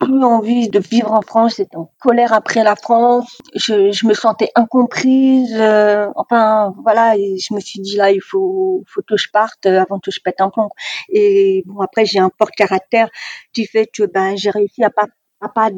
plus 0.00 0.24
envie 0.24 0.68
de 0.68 0.80
vivre 0.80 1.12
en 1.12 1.20
France, 1.20 1.56
j'étais 1.58 1.76
en 1.76 1.92
colère 2.00 2.32
après 2.32 2.64
la 2.64 2.74
France, 2.74 3.38
je, 3.54 3.92
je 3.92 4.06
me 4.06 4.14
sentais 4.14 4.50
incomprise, 4.54 5.54
euh, 5.54 6.08
enfin 6.16 6.74
voilà, 6.82 7.16
et 7.16 7.36
je 7.38 7.54
me 7.54 7.60
suis 7.60 7.80
dit 7.80 7.96
là 7.96 8.10
il 8.10 8.22
faut, 8.22 8.82
faut 8.88 9.02
que 9.06 9.16
je 9.16 9.28
parte 9.30 9.66
avant 9.66 10.00
que 10.00 10.10
je 10.10 10.20
pète 10.24 10.40
un 10.40 10.48
plomb. 10.48 10.70
Et 11.10 11.62
bon 11.66 11.80
après 11.80 12.06
j'ai 12.06 12.18
un 12.18 12.30
fort 12.36 12.50
caractère 12.50 13.08
qui 13.52 13.66
fait 13.66 13.86
que 13.86 14.04
ben 14.04 14.36
j'ai 14.36 14.50
réussi 14.50 14.82
à 14.82 14.90
pas 14.90 15.06
à 15.42 15.48
pas 15.50 15.68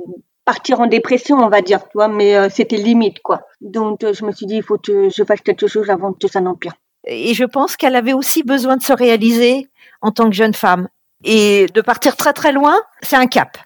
partir 0.44 0.80
en 0.80 0.86
dépression 0.86 1.38
on 1.38 1.48
va 1.48 1.60
dire, 1.60 1.80
tu 1.82 1.94
vois, 1.94 2.08
mais 2.08 2.36
euh, 2.36 2.48
c'était 2.48 2.76
limite 2.76 3.20
quoi. 3.22 3.42
Donc 3.60 4.04
euh, 4.04 4.12
je 4.12 4.24
me 4.24 4.30
suis 4.30 4.46
dit 4.46 4.56
il 4.56 4.62
faut 4.62 4.78
que 4.78 5.08
je 5.10 5.24
fasse 5.24 5.40
quelque 5.40 5.66
chose 5.66 5.90
avant 5.90 6.12
que 6.12 6.28
ça 6.28 6.40
n'empire. 6.40 6.74
Et 7.04 7.34
je 7.34 7.44
pense 7.44 7.76
qu'elle 7.76 7.96
avait 7.96 8.12
aussi 8.12 8.44
besoin 8.44 8.76
de 8.76 8.82
se 8.82 8.92
réaliser 8.92 9.68
en 10.00 10.12
tant 10.12 10.30
que 10.30 10.36
jeune 10.36 10.54
femme 10.54 10.88
et 11.24 11.66
de 11.74 11.80
partir 11.80 12.16
très 12.16 12.32
très 12.32 12.52
loin, 12.52 12.76
c'est 13.02 13.16
un 13.16 13.26
cap 13.26 13.58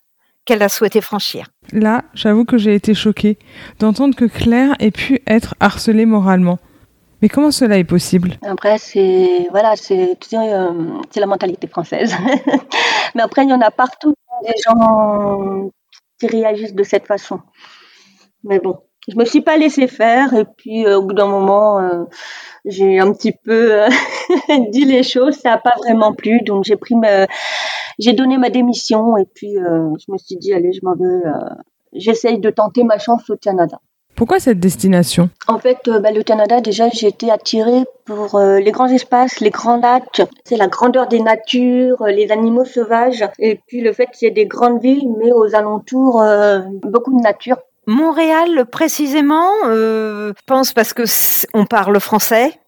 qu'elle 0.47 0.62
a 0.62 0.69
souhaité 0.69 1.00
franchir. 1.00 1.49
Là, 1.73 2.05
j'avoue 2.15 2.45
que 2.45 2.57
j'ai 2.57 2.75
été 2.75 2.95
choquée 2.95 3.38
d'entendre 3.79 4.15
que 4.17 4.25
Claire 4.25 4.75
ait 4.79 4.91
pu 4.91 5.21
être 5.26 5.55
harcelée 5.61 6.07
moralement. 6.07 6.59
Mais 7.21 7.29
comment 7.29 7.50
cela 7.50 7.79
est 7.79 7.85
possible? 7.85 8.38
Après, 8.43 8.79
c'est 8.79 9.49
voilà, 9.50 9.75
c'est 9.76 10.17
euh, 10.35 10.73
c'est 11.11 11.21
la 11.21 11.26
mentalité 11.26 11.67
française. 11.67 12.15
Mais 13.15 13.23
après, 13.23 13.45
il 13.45 13.50
y 13.50 13.55
en 13.55 13.61
a 13.61 13.71
partout 13.71 14.15
des 14.45 14.55
gens 14.65 15.71
qui 16.21 16.26
réagissent 16.26 16.75
de 16.75 16.83
cette 16.83 17.07
façon. 17.07 17.41
Mais 18.45 18.61
bon, 18.61 18.79
je 19.09 19.17
me 19.17 19.25
suis 19.25 19.41
pas 19.41 19.57
laissée 19.57 19.88
faire 19.88 20.35
et 20.35 20.45
puis 20.45 20.87
euh, 20.87 20.99
au 20.99 21.03
bout 21.03 21.15
d'un 21.15 21.26
moment, 21.26 21.81
euh, 21.81 22.05
j'ai 22.66 22.99
un 22.99 23.12
petit 23.12 23.32
peu 23.32 23.82
dit 24.70 24.85
les 24.85 25.02
choses. 25.02 25.37
Ça 25.37 25.50
n'a 25.50 25.58
pas 25.58 25.75
vraiment 25.78 26.12
plu, 26.12 26.40
donc 26.42 26.64
j'ai 26.64 26.76
pris 26.76 26.94
ma, 26.94 27.26
j'ai 27.99 28.12
donné 28.12 28.38
ma 28.38 28.50
démission 28.50 29.16
et 29.16 29.25
puis 29.25 29.56
euh, 29.56 29.88
je 29.99 30.12
me 30.12 30.18
suis 30.18 30.37
dit 30.37 30.52
allez, 30.52 30.73
je 30.73 30.80
m'en 30.82 30.94
vais. 30.94 31.04
Euh, 31.04 31.54
j'essaye 31.92 32.38
de 32.38 32.50
tenter 32.50 32.85
ma 32.85 32.99
chance 32.99 33.28
au 33.30 33.37
Canada. 33.37 33.80
Pourquoi 34.14 34.40
cette 34.40 34.61
destination? 34.61 35.28
En 35.46 35.58
fait, 35.58 35.88
euh, 35.88 36.00
bah, 36.00 36.11
le 36.11 36.23
Canada, 36.23 36.62
déjà, 36.62 36.88
j'ai 36.88 37.08
été 37.08 37.30
attirée 37.30 37.85
pour 38.06 38.40
les 38.40 38.70
grands 38.70 38.87
espaces, 38.87 39.40
les 39.40 39.50
grands 39.50 39.76
lacs, 39.78 40.23
c'est 40.44 40.56
la 40.56 40.68
grandeur 40.68 41.06
des 41.08 41.20
natures, 41.20 42.02
les 42.06 42.30
animaux 42.30 42.64
sauvages, 42.64 43.25
et 43.38 43.61
puis 43.66 43.80
le 43.80 43.92
fait 43.92 44.06
qu'il 44.06 44.26
y 44.26 44.30
ait 44.30 44.35
des 44.35 44.46
grandes 44.46 44.80
villes, 44.80 45.08
mais 45.18 45.32
aux 45.32 45.54
alentours, 45.54 46.23
beaucoup 46.82 47.14
de 47.16 47.23
nature. 47.23 47.58
Montréal 47.88 48.66
précisément, 48.66 49.49
euh, 49.66 50.33
je 50.37 50.43
pense 50.45 50.73
parce 50.73 50.93
que 50.93 51.05
on 51.55 51.66
parle 51.66 52.00
français, 52.00 52.59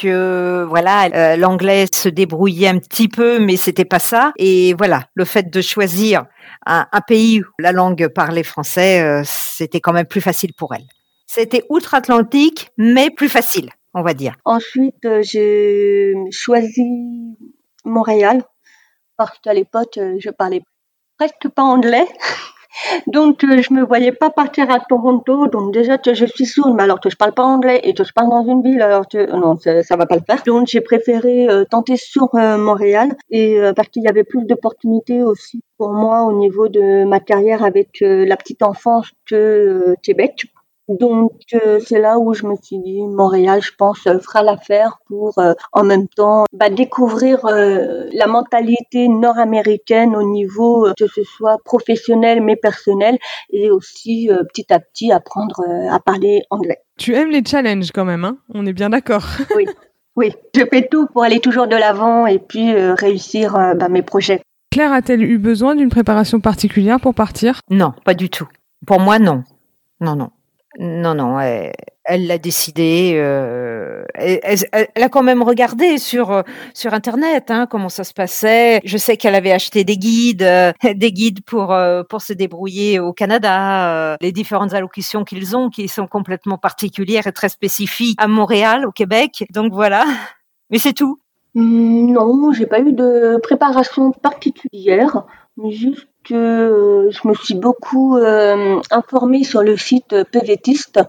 que 0.00 0.64
voilà 0.68 1.06
euh, 1.06 1.36
l'anglais 1.36 1.86
se 1.92 2.08
débrouillait 2.08 2.68
un 2.68 2.78
petit 2.78 3.08
peu, 3.08 3.40
mais 3.40 3.56
c'était 3.56 3.84
pas 3.84 3.98
ça. 3.98 4.32
Et 4.36 4.74
voilà, 4.74 5.08
le 5.14 5.24
fait 5.24 5.50
de 5.50 5.60
choisir 5.60 6.26
un, 6.66 6.86
pays 7.04 7.40
où 7.40 7.46
la 7.58 7.72
langue 7.72 8.06
parlait 8.14 8.44
français, 8.44 9.02
euh, 9.02 9.22
c'était 9.24 9.80
quand 9.80 9.92
même 9.92 10.06
plus 10.06 10.20
facile 10.20 10.54
pour 10.54 10.72
elle. 10.72 10.86
C'était 11.26 11.64
outre-Atlantique, 11.68 12.70
mais 12.78 13.10
plus 13.10 13.28
facile, 13.28 13.70
on 13.92 14.02
va 14.02 14.14
dire. 14.14 14.36
Ensuite, 14.44 15.06
j'ai 15.22 16.14
choisi 16.30 17.36
Montréal 17.84 18.44
parce 19.16 19.36
qu'à 19.40 19.52
l'époque, 19.52 19.98
je 20.18 20.30
parlais 20.30 20.62
presque 21.18 21.48
pas 21.48 21.64
anglais. 21.64 22.06
Donc, 23.06 23.44
euh, 23.44 23.62
je 23.62 23.72
me 23.72 23.84
voyais 23.84 24.12
pas 24.12 24.30
partir 24.30 24.70
à 24.70 24.80
Toronto. 24.80 25.46
Donc, 25.46 25.72
déjà 25.72 25.98
je 26.04 26.24
suis 26.24 26.46
sourde, 26.46 26.74
mais 26.76 26.84
alors 26.84 27.00
que 27.00 27.10
je 27.10 27.16
parle 27.16 27.32
pas 27.32 27.44
anglais 27.44 27.80
et 27.82 27.94
que 27.94 28.04
je 28.04 28.12
parle 28.12 28.30
dans 28.30 28.44
une 28.44 28.62
ville, 28.62 28.80
alors 28.82 29.04
euh, 29.14 29.26
non, 29.36 29.56
ça, 29.58 29.82
ça 29.82 29.96
va 29.96 30.06
pas 30.06 30.16
le 30.16 30.22
faire. 30.22 30.42
Donc, 30.44 30.66
j'ai 30.68 30.80
préféré 30.80 31.48
euh, 31.48 31.64
tenter 31.64 31.96
sur 31.96 32.28
Montréal 32.34 33.16
et 33.30 33.60
parce 33.74 33.88
qu'il 33.88 34.02
y 34.02 34.08
avait 34.08 34.24
plus 34.24 34.44
d'opportunités 34.44 35.22
aussi 35.22 35.62
pour 35.78 35.92
moi 35.92 36.24
au 36.24 36.32
niveau 36.32 36.68
de 36.68 37.04
ma 37.04 37.20
carrière 37.20 37.64
avec 37.64 37.98
la 38.00 38.36
petite 38.36 38.62
enfance 38.62 39.10
que 39.26 39.94
Québec. 40.02 40.46
Donc 40.90 41.32
euh, 41.54 41.78
c'est 41.86 42.00
là 42.00 42.18
où 42.18 42.34
je 42.34 42.44
me 42.46 42.56
suis 42.60 42.78
dit 42.78 43.00
Montréal, 43.00 43.60
je 43.62 43.70
pense, 43.78 44.04
euh, 44.08 44.18
fera 44.18 44.42
l'affaire 44.42 44.98
pour 45.06 45.38
euh, 45.38 45.52
en 45.72 45.84
même 45.84 46.08
temps 46.08 46.46
bah, 46.52 46.68
découvrir 46.68 47.46
la 47.46 48.26
mentalité 48.26 49.06
nord-américaine 49.08 50.16
au 50.16 50.22
niveau 50.22 50.88
que 50.98 51.06
ce 51.06 51.22
soit 51.22 51.58
professionnel 51.64 52.40
mais 52.40 52.56
personnel 52.56 53.18
et 53.50 53.70
aussi 53.70 54.28
petit 54.52 54.72
à 54.72 54.80
petit 54.80 55.12
apprendre 55.12 55.62
à 55.90 56.00
parler 56.00 56.42
anglais. 56.50 56.78
Tu 56.98 57.14
aimes 57.14 57.30
les 57.30 57.44
challenges 57.44 57.92
quand 57.92 58.04
même, 58.04 58.24
hein? 58.24 58.38
On 58.52 58.66
est 58.66 58.72
bien 58.72 58.90
d'accord. 58.90 59.24
oui, 59.56 59.66
oui. 60.16 60.32
Je 60.54 60.64
fais 60.70 60.88
tout 60.88 61.06
pour 61.06 61.22
aller 61.22 61.40
toujours 61.40 61.68
de 61.68 61.76
l'avant 61.76 62.26
et 62.26 62.38
puis 62.38 62.72
réussir 62.74 63.52
bah, 63.76 63.88
mes 63.88 64.02
projets. 64.02 64.40
Claire 64.72 64.92
a-t-elle 64.92 65.22
eu 65.22 65.38
besoin 65.38 65.74
d'une 65.74 65.88
préparation 65.88 66.40
particulière 66.40 67.00
pour 67.00 67.14
partir? 67.14 67.60
Non, 67.70 67.92
pas 68.04 68.14
du 68.14 68.28
tout. 68.28 68.48
Pour 68.86 69.00
moi, 69.00 69.18
non. 69.18 69.44
Non, 70.00 70.16
non. 70.16 70.30
Non, 70.78 71.14
non, 71.14 71.38
elle 72.10 72.26
l'a 72.26 72.38
décidé. 72.38 73.14
Euh, 73.16 74.04
elle, 74.14 75.02
a 75.02 75.08
quand 75.08 75.22
même 75.22 75.42
regardé 75.42 75.98
sur 75.98 76.30
euh, 76.30 76.42
sur 76.74 76.94
internet 76.94 77.50
hein, 77.50 77.66
comment 77.66 77.88
ça 77.88 78.04
se 78.04 78.12
passait. 78.12 78.80
Je 78.84 78.96
sais 78.96 79.16
qu'elle 79.16 79.34
avait 79.34 79.52
acheté 79.52 79.84
des 79.84 79.96
guides, 79.96 80.42
euh, 80.42 80.72
des 80.94 81.12
guides 81.12 81.42
pour 81.44 81.76
pour 82.08 82.22
se 82.22 82.32
débrouiller 82.32 83.00
au 83.00 83.12
Canada. 83.12 84.16
les 84.20 84.32
différentes 84.32 84.74
allocutions 84.74 85.24
qu'ils 85.24 85.56
ont, 85.56 85.70
qui 85.70 85.88
sont 85.88 86.06
complètement 86.06 86.58
particulières 86.58 87.26
et 87.26 87.32
très 87.32 87.48
spécifiques 87.48 88.16
à 88.20 88.28
Montréal, 88.28 88.86
au 88.86 88.92
Québec. 88.92 89.44
Donc 89.50 89.72
voilà. 89.72 90.04
Mais 90.70 90.78
c'est 90.78 90.92
tout. 90.92 91.18
Mmh, 91.54 92.12
non, 92.12 92.52
j'ai 92.52 92.66
pas 92.66 92.80
eu 92.80 92.92
de 92.92 93.40
préparation 93.42 94.12
particulière, 94.12 95.24
juste 95.68 96.09
que 96.24 96.34
euh, 96.34 97.10
je 97.10 97.28
me 97.28 97.34
suis 97.34 97.54
beaucoup 97.54 98.16
euh, 98.16 98.80
informée 98.90 99.44
sur 99.44 99.62
le 99.62 99.76
site 99.76 100.14
PVTiste 100.30 101.00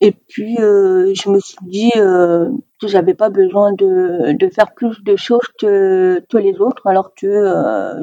et 0.00 0.12
puis 0.12 0.56
euh, 0.60 1.12
je 1.14 1.30
me 1.30 1.40
suis 1.40 1.56
dit 1.62 1.92
que 1.92 2.88
j'avais 2.88 3.14
pas 3.14 3.30
besoin 3.30 3.72
de, 3.72 4.32
de 4.32 4.48
faire 4.48 4.72
plus 4.74 5.02
de 5.02 5.16
choses 5.16 5.46
que, 5.58 6.22
que 6.30 6.38
les 6.38 6.58
autres 6.58 6.86
alors 6.86 7.12
que 7.14 7.26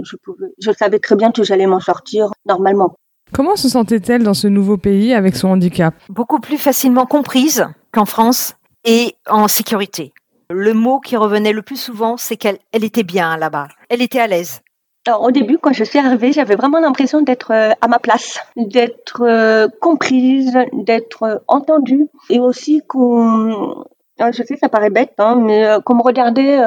je 0.04 0.16
pouvais 0.18 0.48
je 0.60 0.72
savais 0.72 1.00
très 1.00 1.16
bien 1.16 1.32
que 1.32 1.44
j'allais 1.44 1.68
m'en 1.68 1.80
sortir 1.80 2.32
normalement. 2.46 2.96
Comment 3.32 3.56
se 3.56 3.70
sentait-elle 3.70 4.24
dans 4.24 4.34
ce 4.34 4.48
nouveau 4.48 4.78
pays 4.78 5.14
avec 5.14 5.36
son 5.36 5.50
handicap? 5.50 5.94
Beaucoup 6.10 6.40
plus 6.40 6.58
facilement 6.58 7.06
comprise 7.06 7.68
qu'en 7.92 8.06
France 8.06 8.56
et 8.86 9.16
en 9.30 9.48
sécurité. 9.48 10.14
Le 10.50 10.74
mot 10.74 11.00
qui 11.00 11.16
revenait 11.16 11.54
le 11.54 11.62
plus 11.62 11.80
souvent, 11.80 12.18
c'est 12.18 12.36
qu'elle 12.36 12.58
elle 12.72 12.84
était 12.84 13.04
bien 13.04 13.38
là-bas. 13.38 13.68
Elle 13.90 14.02
était 14.02 14.20
à 14.20 14.26
l'aise. 14.26 14.62
Alors, 15.10 15.24
au 15.24 15.32
début, 15.32 15.58
quand 15.58 15.74
je 15.74 15.84
suis 15.84 15.98
arrivée, 15.98 16.32
j'avais 16.34 16.56
vraiment 16.56 16.80
l'impression 16.80 17.22
d'être 17.24 17.50
euh, 17.50 17.72
à 17.82 17.88
ma 17.88 17.98
place, 17.98 18.40
d'être 18.56 19.24
euh, 19.24 19.68
comprise, 19.82 20.56
d'être 20.72 21.24
euh, 21.24 21.38
entendue, 21.48 22.06
et 22.30 22.40
aussi 22.40 22.84
qu'on, 22.88 23.86
je 24.20 24.44
sais, 24.44 24.56
ça 24.56 24.70
paraît 24.70 24.92
bête, 24.92 25.16
hein, 25.18 25.36
mais 25.36 25.66
qu'on 25.84 25.96
me 25.96 26.04
regardait 26.04 26.60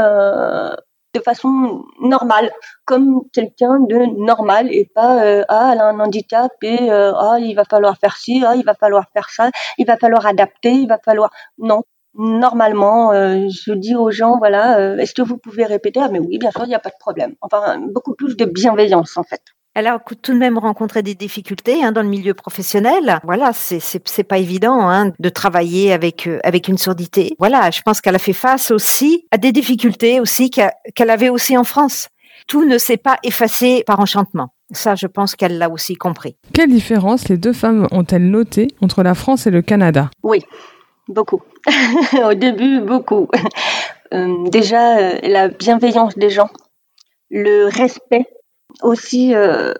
de 1.15 1.21
façon 1.21 1.85
normale, 2.01 2.51
comme 2.85 3.21
quelqu'un 3.33 3.79
de 3.79 4.07
normal, 4.19 4.67
et 4.73 4.91
pas 4.93 5.21
ah 5.49 5.71
elle 5.73 5.81
a 5.81 5.87
un 5.87 6.01
handicap 6.01 6.51
et 6.63 6.91
ah 6.91 7.37
il 7.39 7.55
va 7.55 7.65
falloir 7.65 7.97
faire 7.99 8.17
ci, 8.17 8.43
ah 8.45 8.57
il 8.57 8.65
va 8.65 8.75
falloir 8.75 9.05
faire 9.13 9.29
ça, 9.31 9.51
il 9.79 9.87
va 9.87 9.97
falloir 9.99 10.27
adapter, 10.27 10.73
il 10.73 10.89
va 10.89 10.99
falloir 10.99 11.31
non, 11.59 11.83
normalement, 12.15 13.13
euh, 13.13 13.49
je 13.49 13.73
dis 13.73 13.95
aux 13.95 14.11
gens, 14.11 14.39
voilà, 14.39 14.79
euh, 14.79 14.97
est-ce 14.99 15.15
que 15.15 15.23
vous 15.23 15.39
pouvez 15.39 15.65
répéter? 15.65 16.01
Ah, 16.03 16.09
mais 16.11 16.19
oui, 16.19 16.39
bien 16.39 16.51
sûr, 16.51 16.65
il 16.65 16.69
n'y 16.69 16.75
a 16.75 16.81
pas 16.81 16.91
de 16.91 16.99
problème. 16.99 17.35
Enfin, 17.41 17.79
beaucoup 17.93 18.15
plus 18.15 18.37
de 18.37 18.45
bienveillance, 18.45 19.17
en 19.17 19.23
fait. 19.23 19.43
Elle 19.75 19.87
a 19.87 19.99
tout 19.99 20.35
de 20.35 20.39
même 20.39 20.59
rencontré 20.59 21.03
des 21.03 21.15
difficultés 21.15 21.83
hein, 21.83 21.93
dans 21.93 22.03
le 22.03 22.09
milieu 22.09 22.35
professionnel. 22.35 23.21
Voilà, 23.25 23.53
c'est 23.55 23.81
c'est 23.81 24.23
pas 24.23 24.37
évident 24.37 24.87
hein, 24.87 25.13
de 25.19 25.29
travailler 25.31 25.95
avec 25.95 26.27
euh, 26.27 26.41
avec 26.45 26.69
une 26.69 26.77
surdité. 26.77 27.35
Voilà, 27.39 27.71
je 27.71 27.81
pense 27.81 28.03
qu'elle 28.03 28.15
a 28.15 28.19
fait 28.19 28.35
face 28.35 28.71
aussi 28.71 29.27
à 29.31 29.39
des 29.39 29.51
difficultés 29.51 30.21
aussi 30.21 30.51
qu'elle 30.51 31.11
avait 31.11 31.31
aussi 31.31 31.57
en 31.57 31.65
France. 31.65 32.09
Tout 32.49 32.67
ne 32.67 32.77
s'est 32.77 32.99
pas 32.99 33.17
effacé 33.23 33.83
par 33.87 33.99
enchantement. 33.99 34.53
Ça, 34.73 34.95
je 34.95 35.07
pense 35.07 35.37
qu'elle 35.37 35.57
l'a 35.57 35.71
aussi 35.71 35.95
compris. 35.95 36.37
Quelle 36.53 36.71
différence 36.71 37.29
les 37.29 37.39
deux 37.39 37.53
femmes 37.55 37.89
ont-elles 37.93 38.29
notées 38.29 38.69
entre 38.83 39.03
la 39.03 39.15
France 39.15 39.47
et 39.47 39.51
le 39.51 39.63
Canada? 39.63 40.11
Oui, 40.23 40.43
beaucoup. 41.13 41.43
Au 42.25 42.35
début, 42.35 42.81
beaucoup. 42.81 43.29
Euh, 44.13 44.49
déjà, 44.49 44.99
euh, 44.99 45.19
la 45.23 45.49
bienveillance 45.49 46.17
des 46.19 46.31
gens, 46.31 46.51
le 47.31 47.67
respect 47.67 48.27
aussi 48.83 49.35
euh, 49.35 49.73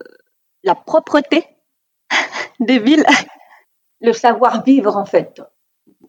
la 0.63 0.75
propreté 0.75 1.45
des 2.61 2.79
villes, 2.79 3.05
le 4.01 4.13
savoir-vivre 4.13 4.97
en 4.97 5.05
fait. 5.05 5.43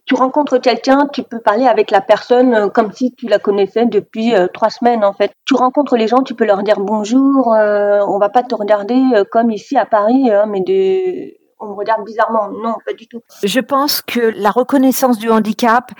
Tu 0.06 0.16
rencontres 0.16 0.58
quelqu'un, 0.58 1.08
tu 1.14 1.24
peux 1.24 1.40
parler 1.40 1.66
avec 1.66 1.90
la 1.90 2.02
personne 2.02 2.70
comme 2.72 2.92
si 2.92 3.14
tu 3.14 3.28
la 3.28 3.40
connaissais 3.40 3.86
depuis 3.86 4.34
trois 4.54 4.70
semaines 4.70 5.06
en 5.06 5.14
fait. 5.14 5.32
Tu 5.46 5.54
rencontres 5.54 5.96
les 5.96 6.10
gens, 6.10 6.24
tu 6.24 6.36
peux 6.36 6.46
leur 6.46 6.62
dire 6.62 6.82
bonjour, 6.82 7.48
on 7.48 8.18
va 8.20 8.28
pas 8.28 8.44
te 8.44 8.54
regarder 8.54 9.02
comme 9.32 9.50
ici 9.50 9.78
à 9.78 9.86
Paris, 9.86 10.30
hein, 10.30 10.46
mais 10.46 10.60
de... 10.60 11.43
on 11.64 11.70
me 11.70 11.74
regarde 11.74 12.04
bizarrement. 12.06 12.50
Non, 12.50 12.76
pas 12.86 12.94
du 12.94 13.08
tout. 13.08 13.22
Je 13.44 13.60
pense 13.60 14.02
que 14.02 14.20
la 14.36 14.52
reconnaissance 14.52 15.18
du 15.18 15.30
handicap 15.30 15.92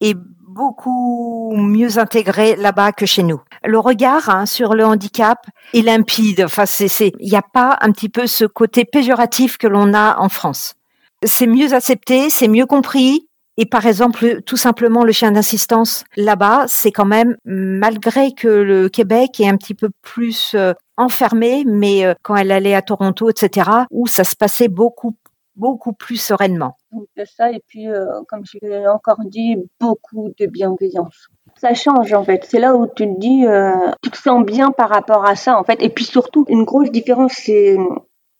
est 0.00 0.16
beaucoup 0.48 1.54
mieux 1.56 1.98
intégré 1.98 2.56
là-bas 2.56 2.92
que 2.92 3.06
chez 3.06 3.22
nous. 3.22 3.40
Le 3.64 3.78
regard 3.78 4.28
hein, 4.28 4.46
sur 4.46 4.74
le 4.74 4.84
handicap 4.84 5.46
est 5.74 5.82
limpide. 5.82 6.42
Enfin, 6.44 6.64
il 6.88 7.28
n'y 7.28 7.36
a 7.36 7.42
pas 7.42 7.78
un 7.80 7.92
petit 7.92 8.08
peu 8.08 8.26
ce 8.26 8.44
côté 8.44 8.84
péjoratif 8.84 9.58
que 9.58 9.66
l'on 9.66 9.94
a 9.94 10.18
en 10.18 10.28
France. 10.28 10.74
C'est 11.24 11.46
mieux 11.46 11.74
accepté, 11.74 12.30
c'est 12.30 12.48
mieux 12.48 12.66
compris. 12.66 13.28
Et 13.62 13.66
par 13.66 13.84
exemple, 13.84 14.40
tout 14.40 14.56
simplement 14.56 15.04
le 15.04 15.12
chien 15.12 15.32
d'assistance 15.32 16.04
là-bas, 16.16 16.64
c'est 16.66 16.92
quand 16.92 17.04
même 17.04 17.36
malgré 17.44 18.32
que 18.32 18.48
le 18.48 18.88
Québec 18.88 19.38
est 19.38 19.50
un 19.50 19.58
petit 19.58 19.74
peu 19.74 19.90
plus 20.00 20.54
euh, 20.54 20.72
enfermé, 20.96 21.64
mais 21.66 22.06
euh, 22.06 22.14
quand 22.22 22.36
elle 22.36 22.52
allait 22.52 22.74
à 22.74 22.80
Toronto, 22.80 23.28
etc., 23.28 23.68
où 23.90 24.06
ça 24.06 24.24
se 24.24 24.34
passait 24.34 24.68
beaucoup 24.68 25.14
beaucoup 25.56 25.92
plus 25.92 26.16
sereinement. 26.16 26.78
ça, 27.36 27.52
et 27.52 27.62
puis, 27.68 27.86
euh, 27.86 28.06
comme 28.28 28.46
je 28.46 28.56
l'ai 28.62 28.88
encore 28.88 29.20
dit, 29.26 29.56
beaucoup 29.78 30.32
de 30.38 30.46
bienveillance. 30.46 31.28
Ça 31.56 31.74
change 31.74 32.14
en 32.14 32.24
fait. 32.24 32.46
C'est 32.48 32.60
là 32.60 32.74
où 32.74 32.86
tu 32.86 33.04
te 33.04 33.18
dis, 33.18 33.44
tu 34.02 34.10
te 34.10 34.16
sens 34.16 34.42
bien 34.42 34.70
par 34.70 34.88
rapport 34.88 35.26
à 35.26 35.36
ça 35.36 35.58
en 35.58 35.64
fait. 35.64 35.82
Et 35.82 35.90
puis 35.90 36.06
surtout, 36.06 36.46
une 36.48 36.64
grosse 36.64 36.90
différence, 36.90 37.34
c'est, 37.34 37.76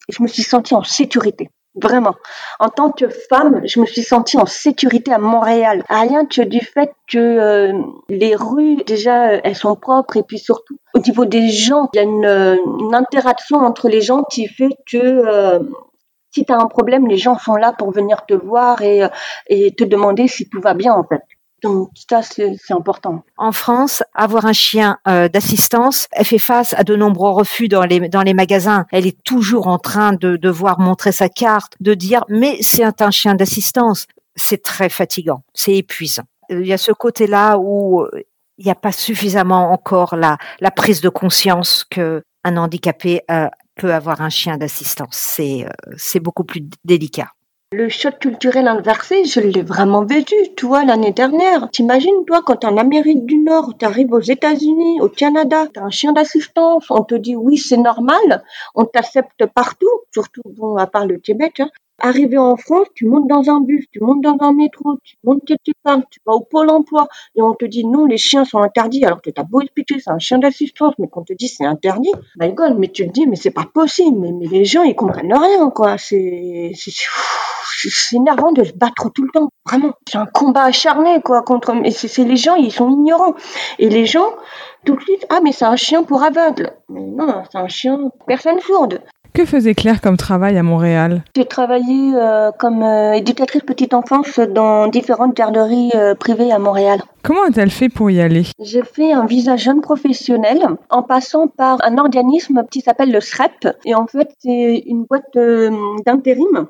je 0.09 0.23
me 0.23 0.27
suis 0.27 0.41
sentie 0.41 0.73
en 0.73 0.81
sécurité. 0.81 1.51
Vraiment. 1.75 2.15
En 2.59 2.67
tant 2.67 2.91
que 2.91 3.07
femme, 3.07 3.61
je 3.65 3.79
me 3.79 3.85
suis 3.85 4.03
sentie 4.03 4.37
en 4.37 4.45
sécurité 4.45 5.13
à 5.13 5.19
Montréal. 5.19 5.83
Rien 5.89 6.25
que 6.25 6.41
du 6.41 6.59
fait 6.59 6.91
que 7.07 7.17
euh, 7.17 7.73
les 8.09 8.35
rues, 8.35 8.83
déjà, 8.85 9.35
elles 9.35 9.55
sont 9.55 9.75
propres 9.75 10.17
et 10.17 10.23
puis 10.23 10.37
surtout, 10.37 10.77
au 10.93 10.99
niveau 10.99 11.23
des 11.23 11.47
gens, 11.49 11.89
il 11.93 11.97
y 11.97 11.99
a 11.99 12.03
une, 12.03 12.59
une 12.79 12.93
interaction 12.93 13.57
entre 13.57 13.87
les 13.87 14.01
gens 14.01 14.23
qui 14.23 14.47
fait 14.47 14.75
que 14.85 15.61
si 16.31 16.45
tu 16.45 16.53
as 16.53 16.57
un 16.57 16.67
problème, 16.67 17.07
les 17.07 17.17
gens 17.17 17.37
sont 17.37 17.55
là 17.55 17.73
pour 17.77 17.91
venir 17.91 18.25
te 18.25 18.33
voir 18.33 18.81
et, 18.81 19.03
et 19.47 19.73
te 19.75 19.83
demander 19.83 20.27
si 20.27 20.49
tout 20.49 20.61
va 20.61 20.73
bien 20.73 20.93
en 20.93 21.03
fait. 21.03 21.21
Donc 21.61 21.89
ça, 22.09 22.21
c'est 22.23 22.57
important. 22.71 23.23
En 23.37 23.51
France, 23.51 24.03
avoir 24.15 24.45
un 24.45 24.53
chien 24.53 24.97
euh, 25.07 25.29
d'assistance, 25.29 26.07
elle 26.11 26.25
fait 26.25 26.39
face 26.39 26.73
à 26.73 26.83
de 26.83 26.95
nombreux 26.95 27.31
refus 27.31 27.67
dans 27.67 27.83
les 27.83 28.09
dans 28.09 28.23
les 28.23 28.33
magasins. 28.33 28.85
Elle 28.91 29.05
est 29.05 29.23
toujours 29.23 29.67
en 29.67 29.77
train 29.77 30.13
de 30.13 30.37
devoir 30.37 30.79
montrer 30.79 31.11
sa 31.11 31.29
carte, 31.29 31.73
de 31.79 31.93
dire 31.93 32.23
mais 32.29 32.57
c'est 32.61 33.01
un 33.01 33.11
chien 33.11 33.35
d'assistance. 33.35 34.07
C'est 34.35 34.63
très 34.63 34.89
fatigant, 34.89 35.43
c'est 35.53 35.75
épuisant. 35.75 36.23
Il 36.49 36.65
y 36.65 36.73
a 36.73 36.77
ce 36.77 36.91
côté-là 36.91 37.57
où 37.59 38.01
euh, 38.01 38.09
il 38.57 38.65
n'y 38.65 38.71
a 38.71 38.75
pas 38.75 38.91
suffisamment 38.91 39.71
encore 39.71 40.15
la 40.15 40.37
la 40.61 40.71
prise 40.71 41.01
de 41.01 41.09
conscience 41.09 41.85
que 41.89 42.23
un 42.43 42.57
handicapé 42.57 43.21
euh, 43.29 43.47
peut 43.75 43.93
avoir 43.93 44.21
un 44.21 44.29
chien 44.29 44.57
d'assistance. 44.57 45.15
C'est 45.15 45.65
euh, 45.65 45.93
c'est 45.97 46.19
beaucoup 46.19 46.43
plus 46.43 46.63
délicat. 46.83 47.31
Le 47.73 47.87
choc 47.87 48.19
culturel 48.19 48.67
inversé, 48.67 49.23
je 49.23 49.39
l'ai 49.39 49.61
vraiment 49.61 50.03
vécu, 50.03 50.35
toi, 50.57 50.83
l'année 50.83 51.13
dernière. 51.13 51.69
T'imagines, 51.71 52.25
toi, 52.27 52.41
quand 52.45 52.65
en 52.65 52.75
Amérique 52.75 53.25
du 53.25 53.37
Nord, 53.37 53.77
t'arrives 53.79 54.11
aux 54.11 54.19
États-Unis, 54.19 54.99
au 54.99 55.07
Canada, 55.07 55.67
t'as 55.73 55.83
un 55.83 55.89
chien 55.89 56.11
d'assistance, 56.11 56.87
on 56.89 57.05
te 57.05 57.15
dit 57.15 57.37
oui, 57.37 57.57
c'est 57.57 57.77
normal, 57.77 58.43
on 58.75 58.83
t'accepte 58.83 59.45
partout, 59.45 59.87
surtout, 60.13 60.41
bon, 60.45 60.75
à 60.75 60.85
part 60.85 61.07
le 61.07 61.17
Québec, 61.17 61.61
hein. 61.61 61.69
Arrivé 62.03 62.37
en 62.37 62.57
France, 62.57 62.87
tu 62.93 63.05
montes 63.05 63.29
dans 63.29 63.49
un 63.49 63.61
bus, 63.61 63.85
tu 63.93 64.01
montes 64.01 64.21
dans 64.21 64.35
un 64.41 64.53
métro, 64.53 64.97
tu 65.03 65.15
montes 65.23 65.45
quelque 65.45 65.71
part, 65.83 65.99
tu 66.09 66.19
vas 66.25 66.33
au 66.33 66.41
pôle 66.41 66.71
emploi 66.71 67.07
et 67.35 67.41
on 67.43 67.53
te 67.53 67.63
dit 67.63 67.85
non, 67.85 68.05
les 68.05 68.17
chiens 68.17 68.43
sont 68.43 68.57
interdits 68.57 69.05
alors 69.05 69.21
que 69.21 69.29
t'as 69.29 69.43
beau 69.43 69.61
expliquer 69.61 69.99
c'est 69.99 70.09
un 70.09 70.17
chien 70.17 70.39
d'assistance, 70.39 70.95
mais 70.97 71.07
qu'on 71.07 71.23
te 71.23 71.33
dit 71.33 71.47
c'est 71.47 71.63
interdit, 71.63 72.11
my 72.39 72.53
god, 72.53 72.75
mais 72.79 72.87
tu 72.87 73.05
te 73.05 73.11
dis 73.11 73.27
mais 73.27 73.35
c'est 73.35 73.51
pas 73.51 73.67
possible, 73.71 74.17
mais, 74.17 74.31
mais 74.31 74.47
les 74.47 74.65
gens 74.65 74.81
ils 74.81 74.95
comprennent 74.95 75.31
rien 75.31 75.69
quoi, 75.69 75.99
c'est 75.99 76.71
c'est 76.73 76.91
énervant 78.13 78.51
de 78.51 78.63
se 78.63 78.73
battre 78.73 79.09
tout 79.13 79.23
le 79.23 79.29
temps, 79.31 79.49
vraiment. 79.65 79.93
C'est 80.09 80.17
un 80.17 80.25
combat 80.25 80.63
acharné 80.63 81.21
quoi 81.21 81.41
contre, 81.41 81.73
mais 81.73 81.91
c'est 81.91 82.23
les 82.23 82.37
gens 82.37 82.55
ils 82.55 82.71
sont 82.71 82.89
ignorants 82.89 83.35
et 83.79 83.89
les 83.89 84.05
gens 84.05 84.33
tout 84.85 84.95
de 84.95 85.01
suite 85.01 85.25
ah 85.29 85.39
mais 85.43 85.51
c'est 85.51 85.65
un 85.65 85.75
chien 85.75 86.03
pour 86.03 86.23
aveugle, 86.23 86.71
mais 86.89 87.01
non 87.01 87.43
c'est 87.51 87.57
un 87.57 87.67
chien 87.67 88.11
personne 88.27 88.59
sourde. 88.59 89.01
Que 89.33 89.45
faisait 89.45 89.75
Claire 89.75 90.01
comme 90.01 90.17
travail 90.17 90.57
à 90.57 90.63
Montréal? 90.63 91.23
J'ai 91.37 91.45
travaillé 91.45 92.13
euh, 92.15 92.51
comme 92.59 92.83
euh, 92.83 93.13
éducatrice 93.13 93.61
petite 93.61 93.93
enfance 93.93 94.39
dans 94.39 94.87
différentes 94.87 95.33
garderies 95.37 95.91
euh, 95.95 96.15
privées 96.15 96.51
à 96.51 96.59
Montréal. 96.59 97.01
Comment 97.23 97.43
a-t-elle 97.43 97.71
fait 97.71 97.87
pour 97.87 98.11
y 98.11 98.19
aller? 98.19 98.43
J'ai 98.59 98.83
fait 98.83 99.13
un 99.13 99.25
visa 99.25 99.55
jeune 99.55 99.79
professionnel 99.79 100.59
en 100.89 101.03
passant 101.03 101.47
par 101.47 101.77
un 101.85 101.97
organisme 101.97 102.63
qui 102.69 102.81
s'appelle 102.81 103.11
le 103.11 103.21
SREP. 103.21 103.69
Et 103.85 103.95
en 103.95 104.05
fait, 104.05 104.27
c'est 104.39 104.83
une 104.85 105.05
boîte 105.05 105.37
d'intérim 106.05 106.67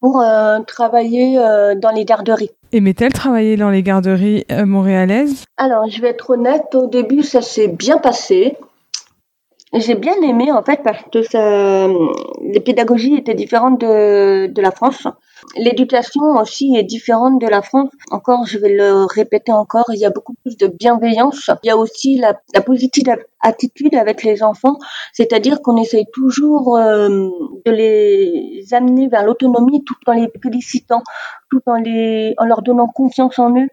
pour 0.00 0.22
travailler 0.66 1.36
dans 1.76 1.90
les 1.90 2.04
garderies. 2.04 2.50
Aimait-elle 2.72 3.12
travailler 3.12 3.56
dans 3.56 3.70
les 3.70 3.82
garderies 3.82 4.44
montréalaises? 4.50 5.44
Alors, 5.56 5.88
je 5.88 6.00
vais 6.00 6.08
être 6.08 6.30
honnête, 6.30 6.74
au 6.74 6.86
début, 6.86 7.22
ça 7.22 7.42
s'est 7.42 7.68
bien 7.68 7.98
passé. 7.98 8.56
J'ai 9.74 9.96
bien 9.96 10.14
aimé 10.22 10.50
en 10.50 10.62
fait 10.62 10.80
parce 10.82 11.02
que 11.12 11.22
ça, 11.22 11.88
les 12.42 12.60
pédagogies 12.60 13.16
étaient 13.16 13.34
différentes 13.34 13.80
de, 13.80 14.46
de 14.46 14.62
la 14.62 14.70
France. 14.70 15.06
L'éducation 15.56 16.22
aussi 16.40 16.76
est 16.76 16.82
différente 16.82 17.40
de 17.40 17.46
la 17.46 17.62
France. 17.62 17.90
Encore, 18.10 18.46
je 18.46 18.58
vais 18.58 18.74
le 18.74 19.04
répéter 19.04 19.52
encore, 19.52 19.86
il 19.92 19.98
y 19.98 20.04
a 20.04 20.10
beaucoup 20.10 20.34
plus 20.34 20.56
de 20.56 20.66
bienveillance. 20.66 21.50
Il 21.62 21.68
y 21.68 21.70
a 21.70 21.76
aussi 21.76 22.18
la, 22.18 22.34
positive 22.60 23.16
attitude 23.40 23.94
avec 23.94 24.22
les 24.24 24.42
enfants, 24.42 24.78
c'est-à-dire 25.12 25.62
qu'on 25.62 25.76
essaye 25.76 26.06
toujours 26.12 26.76
euh, 26.76 27.28
de 27.64 27.70
les 27.70 28.64
amener 28.72 29.08
vers 29.08 29.24
l'autonomie 29.24 29.84
tout 29.84 29.94
en 30.06 30.12
les 30.12 30.28
félicitant, 30.42 31.02
tout 31.50 31.62
en, 31.66 31.76
les, 31.76 32.34
en 32.38 32.44
leur 32.44 32.62
donnant 32.62 32.88
confiance 32.88 33.38
en 33.38 33.50
eux. 33.56 33.68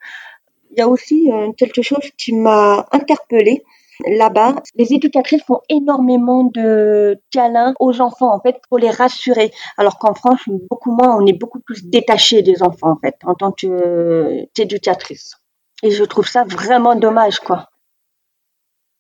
Il 0.72 0.80
y 0.80 0.82
a 0.82 0.88
aussi 0.88 1.32
euh, 1.32 1.52
quelque 1.58 1.82
chose 1.82 2.10
qui 2.18 2.34
m'a 2.34 2.86
interpellée 2.92 3.64
Là-bas, 4.06 4.56
les 4.76 4.94
éducatrices 4.94 5.44
font 5.44 5.62
énormément 5.70 6.44
de 6.44 7.20
câlins 7.32 7.74
aux 7.80 8.02
enfants, 8.02 8.34
en 8.34 8.40
fait, 8.40 8.60
pour 8.70 8.78
les 8.78 8.90
rassurer. 8.90 9.52
Alors 9.78 9.98
qu'en 9.98 10.14
France, 10.14 10.42
beaucoup 10.70 10.92
moins, 10.92 11.16
on 11.18 11.26
est 11.26 11.34
beaucoup 11.34 11.60
plus 11.60 11.86
détaché 11.86 12.42
des 12.42 12.62
enfants, 12.62 12.92
en 12.92 12.98
fait, 12.98 13.16
en 13.24 13.36
tant 13.36 13.52
qu'éducatrice. 13.52 15.36
Et 15.84 15.92
je 15.92 16.04
trouve 16.04 16.28
ça 16.28 16.44
vraiment 16.44 16.96
dommage, 16.96 17.40
quoi. 17.40 17.70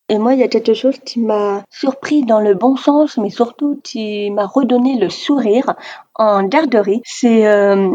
Et 0.07 0.19
moi, 0.19 0.33
il 0.33 0.39
y 0.39 0.43
a 0.43 0.47
quelque 0.47 0.75
chose 0.75 0.99
qui 0.99 1.19
m'a 1.19 1.63
surpris 1.71 2.23
dans 2.23 2.39
le 2.39 2.53
bon 2.53 2.75
sens, 2.75 3.17
mais 3.17 3.31
surtout 3.31 3.79
qui 3.83 4.29
m'a 4.29 4.45
redonné 4.45 4.99
le 4.99 5.09
sourire 5.09 5.73
en 6.13 6.43
garderie. 6.43 7.01
C'est 7.05 7.47
euh, 7.47 7.89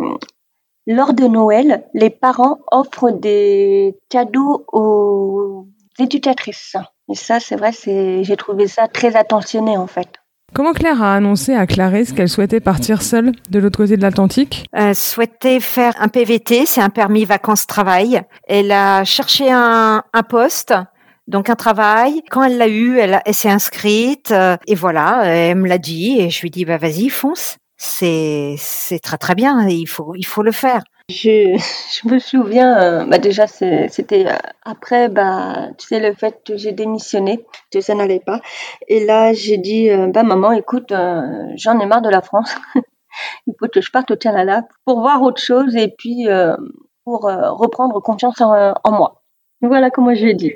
lors 0.89 1.15
de 1.15 1.27
Noël, 1.27 1.87
les 1.95 2.11
parents 2.11 2.59
offrent 2.73 3.13
des 3.13 3.97
cadeaux 4.09 4.65
aux 4.73 5.67
éducatrice. 6.01 6.77
Et 7.11 7.15
ça, 7.15 7.41
c'est 7.41 7.57
vrai, 7.57 7.73
c'est, 7.73 8.25
j'ai 8.25 8.37
trouvé 8.37 8.69
ça 8.69 8.89
très 8.89 9.17
attentionné 9.17 9.77
en 9.77 9.87
fait. 9.87 10.09
Comment 10.53 10.73
Claire 10.73 11.01
a 11.01 11.15
annoncé 11.15 11.55
à 11.55 11.67
Clarisse 11.67 12.13
qu'elle 12.13 12.29
souhaitait 12.29 12.59
partir 12.59 13.03
seule 13.03 13.33
de 13.51 13.59
l'autre 13.61 13.79
côté 13.79 13.97
de 13.97 14.03
l'Atlantique? 14.03 14.65
Elle 14.73 14.97
souhaitait 14.97 15.61
faire 15.61 15.93
un 16.01 16.09
PVT, 16.09 16.67
c'est 16.67 16.81
un 16.81 16.91
permis 16.91 17.25
vacances-travail. 17.25 18.23
Elle 18.49 18.73
a 18.73 19.05
cherché 19.05 19.51
un, 19.53 20.03
un 20.13 20.23
poste, 20.25 20.75
donc 21.29 21.51
un 21.51 21.55
travail. 21.55 22.23
Quand 22.31 22.43
elle 22.43 22.59
l'a 22.59 22.67
eu, 22.67 22.99
elle, 22.99 23.23
elle 23.25 23.35
s'est 23.35 23.51
inscrite 23.51 24.33
euh, 24.33 24.57
et 24.67 24.75
voilà, 24.75 25.25
elle 25.25 25.57
me 25.57 25.69
l'a 25.69 25.79
dit 25.79 26.21
et 26.21 26.31
je 26.31 26.41
lui 26.41 26.49
ai 26.49 26.51
dit 26.51 26.65
bah 26.65 26.79
vas-y 26.79 27.09
fonce, 27.11 27.57
c'est 27.77 28.57
c'est 28.59 28.99
très 28.99 29.19
très 29.19 29.37
bien, 29.37 29.69
il 29.69 29.87
faut 29.87 30.15
il 30.17 30.27
faut 30.27 30.43
le 30.43 30.53
faire. 30.53 30.83
Je, 31.11 31.59
je 32.03 32.09
me 32.09 32.19
souviens, 32.19 32.81
euh, 32.81 33.05
bah 33.05 33.19
déjà 33.19 33.47
c'était 33.47 34.27
euh, 34.27 34.37
après, 34.63 35.09
bah 35.09 35.69
tu 35.77 35.89
sais 35.89 36.01
le 36.01 36.15
fait 36.15 36.41
que 36.47 36.57
j'ai 36.57 36.73
démissionné, 36.73 37.45
que 37.73 37.81
ça 37.81 37.95
n'allait 37.95 38.21
pas. 38.21 38.41
Et 38.89 39.05
là 39.05 39.33
j'ai 39.33 39.59
dit, 39.59 39.91
euh, 39.91 40.07
bah 40.07 40.23
maman, 40.23 40.53
écoute, 40.53 40.93
j'en 41.57 41.81
ai 41.81 41.87
marre 41.87 42.03
de 42.03 42.09
la 42.09 42.23
France. 42.23 42.55
Il 43.47 43.55
faut 43.59 43.67
que 43.67 43.81
je 43.81 43.91
parte 43.91 44.13
au 44.13 44.17
Canada 44.17 44.63
pour 44.85 45.01
voir 45.01 45.21
autre 45.23 45.43
chose 45.43 45.75
et 45.75 45.89
puis 45.89 46.29
pour 47.05 47.23
reprendre 47.23 48.01
confiance 48.01 48.41
en, 48.41 48.73
en 48.85 48.93
moi. 48.93 49.23
Voilà 49.61 49.91
comment 49.91 50.15
je 50.15 50.25
l'ai 50.27 50.35
dit. 50.35 50.53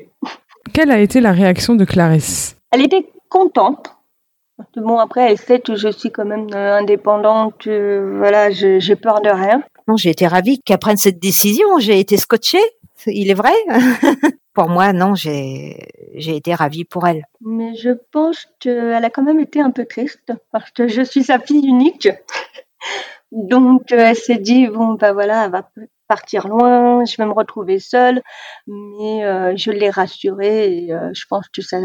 Quelle 0.72 0.92
a 0.92 0.98
été 1.00 1.20
la 1.20 1.32
réaction 1.32 1.74
de 1.74 1.84
Clarisse? 1.84 2.56
Elle 2.70 2.82
était 2.82 3.10
contente 3.28 3.90
Bon, 4.76 4.98
après, 4.98 5.32
elle 5.32 5.36
sait 5.36 5.58
que 5.58 5.74
je 5.74 5.88
suis 5.88 6.12
quand 6.12 6.24
même 6.24 6.46
indépendante, 6.54 7.66
voilà, 7.66 8.50
j'ai 8.50 8.96
peur 8.96 9.20
de 9.20 9.28
rien. 9.28 9.64
Non, 9.86 9.96
j'ai 9.96 10.10
été 10.10 10.26
ravie 10.26 10.60
qu'elle 10.60 10.78
prenne 10.78 10.96
cette 10.96 11.18
décision. 11.18 11.78
J'ai 11.78 12.00
été 12.00 12.16
scotchée, 12.16 12.62
il 13.06 13.30
est 13.30 13.34
vrai? 13.34 13.52
pour 14.54 14.68
moi, 14.68 14.92
non, 14.92 15.14
j'ai 15.14 15.76
été 16.14 16.54
ravie 16.54 16.84
pour 16.84 17.06
elle. 17.06 17.24
Mais 17.40 17.74
je 17.74 17.90
pense 18.12 18.46
qu'elle 18.60 19.04
a 19.04 19.10
quand 19.10 19.22
même 19.22 19.40
été 19.40 19.60
un 19.60 19.70
peu 19.70 19.84
triste 19.84 20.32
parce 20.52 20.70
que 20.70 20.88
je 20.88 21.02
suis 21.02 21.24
sa 21.24 21.38
fille 21.38 21.66
unique. 21.66 22.08
Donc, 23.32 23.90
euh, 23.90 23.98
elle 23.98 24.16
s'est 24.16 24.38
dit, 24.38 24.68
bon, 24.68 24.94
ben 24.94 25.12
voilà, 25.12 25.46
elle 25.46 25.50
va 25.50 25.68
partir 26.14 26.46
loin, 26.46 27.04
je 27.04 27.16
vais 27.16 27.26
me 27.26 27.32
retrouver 27.32 27.80
seule, 27.80 28.22
mais 28.66 29.24
euh, 29.24 29.54
je 29.56 29.70
l'ai 29.70 29.90
rassurée 29.90 30.76
et 30.76 30.88
je 31.12 31.24
pense 31.28 31.48
que 31.48 31.60
ça, 31.62 31.78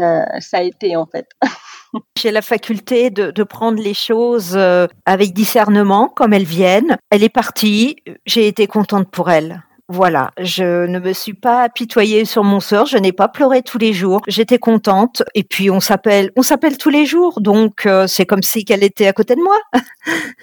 a 0.52 0.62
été 0.62 0.94
en 0.96 1.06
fait. 1.06 1.26
J'ai 2.16 2.30
la 2.30 2.42
faculté 2.42 3.10
de, 3.10 3.42
prendre 3.42 3.82
les 3.82 3.94
choses 3.94 4.52
euh, 4.54 4.86
avec 5.06 5.32
discernement, 5.32 6.08
comme 6.08 6.32
elles 6.32 6.44
viennent. 6.44 6.96
Elle 7.10 7.24
est 7.24 7.28
partie, 7.28 7.96
j'ai 8.26 8.46
été 8.46 8.66
contente 8.66 9.10
pour 9.10 9.30
elle. 9.30 9.62
Voilà, 9.88 10.30
je 10.38 10.86
ne 10.86 11.00
me 11.00 11.12
suis 11.12 11.34
pas 11.34 11.62
apitoyée 11.62 12.24
sur 12.24 12.44
mon 12.44 12.60
sort, 12.60 12.86
je 12.86 12.96
n'ai 12.96 13.10
pas 13.10 13.26
pleuré 13.26 13.62
tous 13.62 13.78
les 13.78 13.92
jours, 13.92 14.20
j'étais 14.28 14.58
contente 14.58 15.24
et 15.34 15.42
puis 15.42 15.68
on 15.68 15.80
s'appelle 15.80 16.30
on 16.36 16.42
s'appelle 16.42 16.78
tous 16.78 16.90
les 16.90 17.06
jours 17.06 17.40
donc 17.40 17.86
euh, 17.86 18.06
c'est 18.06 18.24
comme 18.24 18.44
si 18.44 18.64
qu'elle 18.64 18.84
était 18.84 19.08
à 19.08 19.12
côté 19.12 19.34
de 19.34 19.40
moi 19.40 19.58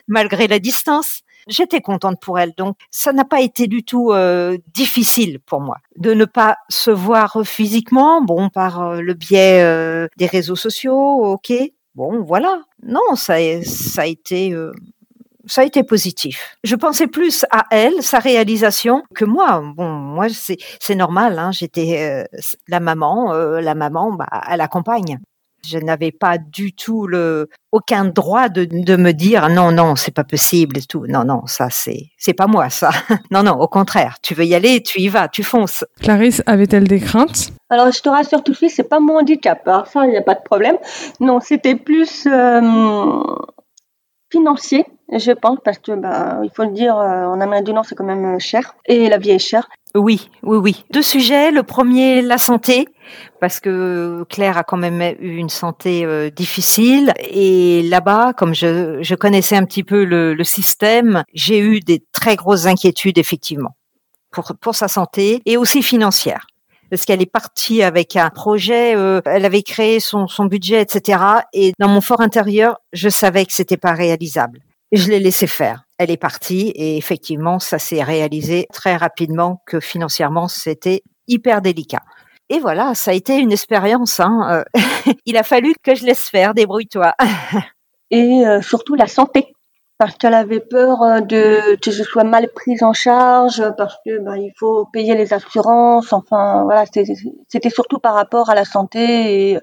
malgré 0.09 0.49
la 0.49 0.59
distance 0.59 1.21
j'étais 1.47 1.81
contente 1.81 2.19
pour 2.21 2.39
elle. 2.39 2.53
Donc 2.57 2.77
ça 2.91 3.13
n'a 3.13 3.25
pas 3.25 3.41
été 3.41 3.67
du 3.67 3.83
tout 3.83 4.11
euh, 4.11 4.57
difficile 4.73 5.39
pour 5.39 5.61
moi 5.61 5.77
de 5.97 6.13
ne 6.13 6.25
pas 6.25 6.57
se 6.69 6.91
voir 6.91 7.41
physiquement, 7.43 8.21
bon 8.21 8.49
par 8.49 8.81
euh, 8.81 9.01
le 9.01 9.13
biais 9.13 9.61
euh, 9.63 10.07
des 10.17 10.27
réseaux 10.27 10.55
sociaux, 10.55 11.25
ok. 11.25 11.53
Bon 11.95 12.21
voilà, 12.21 12.61
non 12.83 13.15
ça 13.15 13.37
ça 13.63 14.03
a 14.03 14.05
été 14.05 14.55
ça 15.47 15.61
a 15.61 15.63
été 15.63 15.83
positif. 15.83 16.57
Je 16.63 16.75
pensais 16.75 17.07
plus 17.07 17.43
à 17.49 17.65
elle, 17.71 18.03
sa 18.03 18.19
réalisation, 18.19 19.01
que 19.15 19.25
moi. 19.25 19.63
Bon, 19.75 19.89
moi 19.89 20.27
c'est 20.29 20.95
normal. 20.95 21.39
Hein, 21.39 21.51
J'étais 21.51 22.27
la 22.67 22.79
maman, 22.79 23.33
la 23.33 23.73
maman, 23.73 24.13
bah, 24.13 24.27
elle 24.47 24.61
accompagne. 24.61 25.19
Je 25.69 25.79
n'avais 25.79 26.11
pas 26.11 26.37
du 26.37 26.73
tout 26.73 27.07
le 27.07 27.49
aucun 27.73 28.05
droit 28.05 28.47
de, 28.47 28.65
de 28.65 28.95
me 28.95 29.11
dire 29.11 29.49
non 29.49 29.71
non 29.71 29.95
c'est 29.95 30.13
pas 30.13 30.23
possible 30.23 30.77
et 30.77 30.81
tout. 30.81 31.05
Non 31.07 31.25
non 31.25 31.45
ça 31.45 31.67
c'est 31.69 32.07
c'est 32.17 32.33
pas 32.33 32.47
moi 32.47 32.69
ça. 32.69 32.91
non 33.31 33.43
non 33.43 33.59
au 33.59 33.67
contraire 33.67 34.17
tu 34.21 34.33
veux 34.33 34.45
y 34.45 34.55
aller 34.55 34.81
tu 34.81 35.01
y 35.01 35.09
vas 35.09 35.27
tu 35.27 35.43
fonces. 35.43 35.83
Clarisse 35.99 36.41
avait-elle 36.45 36.87
des 36.87 36.99
craintes? 36.99 37.51
Alors 37.69 37.91
je 37.91 38.01
te 38.01 38.07
rassure 38.07 38.43
tout 38.43 38.53
de 38.53 38.57
suite 38.57 38.71
c'est 38.73 38.87
pas 38.87 38.99
mon 38.99 39.17
handicap. 39.19 39.67
Alors 39.67 39.87
ça 39.87 40.05
il 40.05 40.11
n'y 40.11 40.17
a 40.17 40.21
pas 40.21 40.35
de 40.35 40.43
problème. 40.43 40.77
Non 41.19 41.39
c'était 41.41 41.75
plus 41.75 42.25
euh, 42.27 43.21
financier 44.31 44.85
je 45.11 45.31
pense 45.31 45.59
parce 45.63 45.79
que 45.79 45.93
bah 45.93 46.39
il 46.43 46.49
faut 46.53 46.63
le 46.63 46.71
dire 46.71 46.97
euh, 46.97 47.25
en 47.25 47.39
Amérique 47.41 47.65
du 47.65 47.73
Nord 47.73 47.85
c'est 47.85 47.95
quand 47.95 48.05
même 48.05 48.35
euh, 48.35 48.39
cher 48.39 48.75
et 48.85 49.09
la 49.09 49.17
vie 49.17 49.31
est 49.31 49.39
chère. 49.39 49.67
Oui, 49.95 50.29
oui, 50.43 50.57
oui. 50.57 50.85
Deux 50.91 51.01
sujets. 51.01 51.51
Le 51.51 51.63
premier, 51.63 52.21
la 52.21 52.37
santé, 52.37 52.87
parce 53.39 53.59
que 53.59 54.23
Claire 54.29 54.57
a 54.57 54.63
quand 54.63 54.77
même 54.77 55.01
eu 55.19 55.37
une 55.37 55.49
santé 55.49 56.05
euh, 56.05 56.29
difficile. 56.29 57.13
Et 57.19 57.83
là-bas, 57.83 58.33
comme 58.33 58.53
je, 58.53 58.99
je, 59.01 59.15
connaissais 59.15 59.55
un 59.55 59.65
petit 59.65 59.83
peu 59.83 60.03
le, 60.03 60.33
le 60.33 60.43
système, 60.43 61.23
j'ai 61.33 61.59
eu 61.59 61.79
des 61.79 62.03
très 62.11 62.35
grosses 62.35 62.65
inquiétudes, 62.65 63.17
effectivement, 63.17 63.75
pour, 64.31 64.53
pour 64.59 64.75
sa 64.75 64.87
santé 64.87 65.41
et 65.45 65.57
aussi 65.57 65.81
financière 65.81 66.47
parce 66.89 67.03
qu'elle 67.03 67.21
est 67.21 67.29
partie 67.29 67.83
avec 67.83 68.15
un 68.15 68.29
projet, 68.29 68.95
euh, 68.95 69.19
elle 69.25 69.43
avait 69.43 69.61
créé 69.61 69.99
son, 69.99 70.27
son 70.27 70.45
budget, 70.45 70.81
etc. 70.81 71.19
Et 71.51 71.73
dans 71.79 71.89
mon 71.89 71.99
fort 71.99 72.21
intérieur, 72.21 72.77
je 72.93 73.09
savais 73.09 73.45
que 73.45 73.51
c'était 73.51 73.75
pas 73.75 73.91
réalisable. 73.91 74.61
Je 74.93 75.09
l'ai 75.09 75.19
laissé 75.19 75.47
faire 75.47 75.83
elle 75.97 76.11
est 76.11 76.17
partie 76.17 76.71
et 76.75 76.97
effectivement, 76.97 77.59
ça 77.59 77.79
s'est 77.79 78.03
réalisé 78.03 78.67
très 78.71 78.95
rapidement 78.95 79.61
que 79.65 79.79
financièrement, 79.79 80.47
c'était 80.47 81.03
hyper 81.27 81.61
délicat. 81.61 82.03
Et 82.49 82.59
voilà, 82.59 82.95
ça 82.95 83.11
a 83.11 83.13
été 83.13 83.37
une 83.37 83.51
expérience. 83.51 84.19
Hein. 84.19 84.63
Euh, 84.75 84.81
il 85.25 85.37
a 85.37 85.43
fallu 85.43 85.73
que 85.83 85.95
je 85.95 86.05
laisse 86.05 86.29
faire, 86.29 86.53
débrouille-toi. 86.53 87.13
et 88.11 88.45
euh, 88.47 88.61
surtout 88.61 88.95
la 88.95 89.07
santé, 89.07 89.53
parce 89.97 90.15
qu'elle 90.17 90.33
avait 90.33 90.61
peur 90.61 91.01
euh, 91.01 91.19
de 91.19 91.75
que 91.75 91.91
je 91.91 92.03
sois 92.03 92.23
mal 92.23 92.49
prise 92.53 92.83
en 92.83 92.93
charge, 92.93 93.63
parce 93.77 93.97
que 94.05 94.19
ben, 94.19 94.37
il 94.37 94.53
faut 94.57 94.85
payer 94.85 95.15
les 95.15 95.33
assurances. 95.33 96.13
Enfin, 96.13 96.63
voilà, 96.63 96.85
c'était 96.85 97.69
surtout 97.69 97.99
par 97.99 98.13
rapport 98.13 98.49
à 98.49 98.55
la 98.55 98.65
santé 98.65 99.51
et 99.51 99.59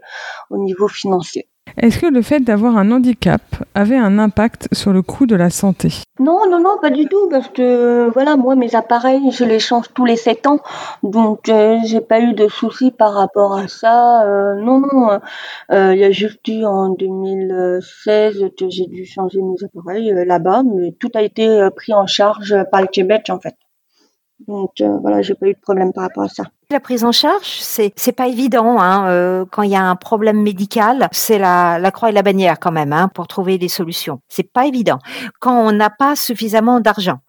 au 0.51 0.59
niveau 0.59 0.89
financier. 0.89 1.49
Est-ce 1.77 1.99
que 1.99 2.07
le 2.07 2.23
fait 2.23 2.41
d'avoir 2.41 2.77
un 2.77 2.93
handicap 2.93 3.43
avait 3.75 3.97
un 3.97 4.19
impact 4.19 4.69
sur 4.73 4.93
le 4.93 5.03
coût 5.03 5.27
de 5.27 5.35
la 5.35 5.51
santé? 5.51 5.89
Non, 6.21 6.49
non, 6.49 6.61
non, 6.61 6.79
pas 6.81 6.91
du 6.91 7.07
tout, 7.07 7.29
parce 7.29 7.49
que 7.49 8.09
voilà, 8.13 8.37
moi 8.37 8.55
mes 8.55 8.77
appareils, 8.77 9.33
je 9.33 9.45
les 9.45 9.59
change 9.59 9.93
tous 9.93 10.05
les 10.05 10.17
7 10.17 10.47
ans, 10.47 10.61
donc 11.03 11.49
euh, 11.49 11.79
j'ai 11.85 12.01
pas 12.01 12.21
eu 12.21 12.33
de 12.33 12.47
soucis 12.47 12.93
par 12.93 13.13
rapport 13.13 13.57
à 13.57 13.67
ça. 13.67 14.25
Euh, 14.25 14.55
non, 14.55 14.79
non, 14.81 15.19
euh, 15.73 15.95
il 15.95 16.01
y 16.01 16.05
a 16.05 16.13
juste 16.13 16.47
eu 16.47 16.65
en 16.65 16.91
2016 16.91 18.51
que 18.57 18.71
j'ai 18.71 18.87
dû 18.87 19.05
changer 19.05 19.41
mes 19.43 19.65
appareils 19.65 20.13
là-bas, 20.27 20.63
mais 20.63 20.93
tout 20.93 21.11
a 21.15 21.23
été 21.23 21.69
pris 21.75 21.93
en 21.93 22.07
charge 22.07 22.55
par 22.71 22.83
le 22.83 22.87
Québec 22.87 23.27
en 23.31 23.41
fait. 23.41 23.57
Donc 24.49 24.81
euh, 24.81 24.99
voilà, 25.01 25.23
j'ai 25.23 25.35
pas 25.35 25.47
eu 25.47 25.55
de 25.55 25.59
problème 25.61 25.93
par 25.93 26.05
rapport 26.05 26.25
à 26.25 26.29
ça. 26.29 26.45
La 26.71 26.81
prise 26.81 27.05
en 27.05 27.13
charge, 27.13 27.59
c'est 27.61 27.93
c'est 27.97 28.13
pas 28.13 28.29
évident 28.29 28.81
hein, 28.81 29.09
euh, 29.09 29.45
quand 29.51 29.63
il 29.63 29.71
y 29.71 29.77
a 29.77 29.83
un 29.83 29.97
problème 29.97 30.43
médical, 30.43 31.09
c'est 31.13 31.39
la, 31.39 31.79
la 31.79 31.91
croix 31.91 32.11
et 32.11 32.13
la 32.13 32.23
bannière 32.23 32.59
quand 32.59 32.73
même 32.73 32.93
hein, 32.93 33.09
pour 33.15 33.27
trouver 33.27 33.59
des 33.59 33.69
solutions. 33.69 34.21
C'est 34.29 34.51
pas 34.51 34.67
évident 34.67 34.99
quand 35.41 35.67
on 35.67 35.73
n'a 35.73 35.91
pas 35.91 36.17
suffisamment 36.17 36.81
d'argent. 36.81 37.21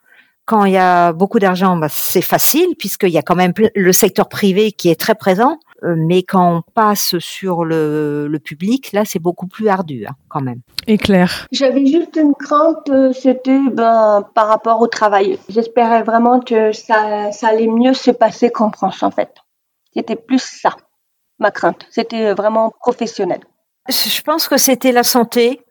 Quand 0.45 0.65
il 0.65 0.73
y 0.73 0.77
a 0.77 1.11
beaucoup 1.11 1.39
d'argent, 1.39 1.75
bah, 1.75 1.87
c'est 1.89 2.21
facile 2.21 2.75
puisqu'il 2.77 3.09
y 3.09 3.17
a 3.17 3.23
quand 3.23 3.35
même 3.35 3.53
le 3.75 3.93
secteur 3.93 4.29
privé 4.29 4.71
qui 4.71 4.89
est 4.89 4.99
très 4.99 5.15
présent. 5.15 5.57
Euh, 5.83 5.95
mais 5.97 6.23
quand 6.23 6.57
on 6.57 6.61
passe 6.73 7.17
sur 7.19 7.65
le, 7.65 8.27
le 8.27 8.39
public, 8.39 8.91
là, 8.93 9.03
c'est 9.05 9.19
beaucoup 9.19 9.47
plus 9.47 9.67
ardu 9.67 10.05
hein, 10.07 10.15
quand 10.29 10.41
même. 10.41 10.61
Et 10.87 10.97
Claire 10.97 11.47
J'avais 11.51 11.85
juste 11.85 12.15
une 12.15 12.33
crainte, 12.33 12.89
euh, 12.89 13.11
c'était 13.13 13.59
ben, 13.71 14.25
par 14.33 14.47
rapport 14.47 14.81
au 14.81 14.87
travail. 14.87 15.37
J'espérais 15.49 16.03
vraiment 16.03 16.39
que 16.39 16.71
ça, 16.71 17.31
ça 17.31 17.49
allait 17.49 17.67
mieux 17.67 17.93
se 17.93 18.11
passer 18.11 18.49
qu'en 18.49 18.71
France, 18.71 19.03
en 19.03 19.11
fait. 19.11 19.33
C'était 19.93 20.15
plus 20.15 20.41
ça, 20.41 20.75
ma 21.39 21.51
crainte. 21.51 21.85
C'était 21.89 22.33
vraiment 22.33 22.71
professionnel. 22.79 23.41
Je 23.87 24.21
pense 24.21 24.47
que 24.47 24.57
c'était 24.57 24.91
la 24.91 25.03
santé, 25.03 25.61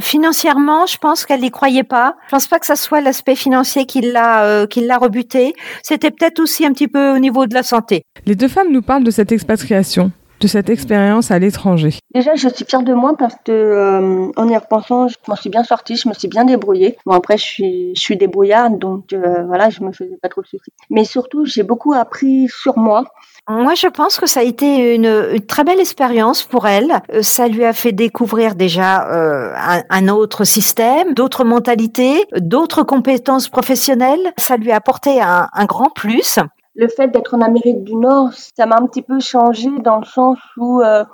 Financièrement, 0.00 0.86
je 0.86 0.98
pense 0.98 1.24
qu'elle 1.24 1.40
n'y 1.40 1.50
croyait 1.50 1.84
pas. 1.84 2.16
Je 2.26 2.30
pense 2.30 2.46
pas 2.46 2.58
que 2.58 2.66
ça 2.66 2.76
soit 2.76 3.00
l'aspect 3.00 3.36
financier 3.36 3.86
qui 3.86 4.00
l'a 4.00 4.44
euh, 4.44 4.66
qui 4.66 4.80
l'a 4.80 4.98
rebuté. 4.98 5.54
C'était 5.82 6.10
peut-être 6.10 6.40
aussi 6.40 6.64
un 6.64 6.72
petit 6.72 6.88
peu 6.88 7.14
au 7.14 7.18
niveau 7.18 7.46
de 7.46 7.54
la 7.54 7.62
santé. 7.62 8.02
Les 8.26 8.34
deux 8.34 8.48
femmes 8.48 8.72
nous 8.72 8.82
parlent 8.82 9.04
de 9.04 9.10
cette 9.10 9.32
expatriation, 9.32 10.10
de 10.40 10.48
cette 10.48 10.70
expérience 10.70 11.30
à 11.30 11.38
l'étranger. 11.38 11.94
Déjà, 12.14 12.34
je 12.34 12.48
suis 12.48 12.64
fière 12.64 12.82
de 12.82 12.94
moi 12.94 13.14
parce 13.16 13.36
que 13.44 13.52
euh, 13.52 14.30
en 14.36 14.48
y 14.48 14.56
repensant, 14.56 15.08
je 15.08 15.16
m'en 15.28 15.36
suis 15.36 15.50
bien 15.50 15.64
sortie, 15.64 15.96
je 15.96 16.08
me 16.08 16.14
suis 16.14 16.28
bien 16.28 16.44
débrouillée. 16.44 16.96
Bon 17.06 17.12
après, 17.12 17.38
je 17.38 17.44
suis 17.44 17.94
je 17.94 18.00
suis 18.00 18.16
débrouillarde, 18.16 18.78
donc 18.78 19.12
euh, 19.12 19.44
voilà, 19.46 19.70
je 19.70 19.82
me 19.82 19.92
faisais 19.92 20.18
pas 20.20 20.28
trop 20.28 20.42
de 20.42 20.46
soucis. 20.46 20.72
Mais 20.90 21.04
surtout, 21.04 21.44
j'ai 21.44 21.62
beaucoup 21.62 21.92
appris 21.92 22.48
sur 22.48 22.78
moi 22.78 23.04
moi, 23.48 23.74
je 23.74 23.86
pense 23.86 24.18
que 24.18 24.26
ça 24.26 24.40
a 24.40 24.42
été 24.42 24.94
une, 24.96 25.40
très 25.46 25.62
belle 25.62 25.78
expérience 25.78 26.42
pour 26.42 26.66
elle. 26.66 27.00
Euh, 27.12 27.22
ça 27.22 27.46
lui 27.46 27.64
a 27.64 27.72
fait 27.72 27.92
découvrir 27.92 28.56
déjà 28.56 29.08
euh, 29.08 29.52
un, 29.88 30.08
autre 30.08 30.42
système, 30.42 31.14
d'autres 31.14 31.44
mentalités, 31.44 32.24
d'autres 32.36 32.82
compétences 32.82 33.48
professionnelles. 33.48 34.32
Ça 34.36 34.56
lui 34.56 34.72
a 34.72 34.76
apporté 34.76 35.20
un, 35.22 35.48
grand 35.66 35.90
plus. 35.90 36.40
Le 36.74 36.88
fait 36.88 37.08
d'être 37.08 37.34
en 37.34 37.40
Amérique 37.40 37.84
du 37.84 37.94
Nord, 37.94 38.30
ça 38.32 38.66
m'a 38.66 38.78
un 38.78 38.86
petit 38.86 39.02
peu 39.02 39.20
changé 39.20 39.70
dans 39.78 39.98
le 39.98 40.04
sens 40.04 40.38
où 40.56 40.80
euh, 40.80 41.04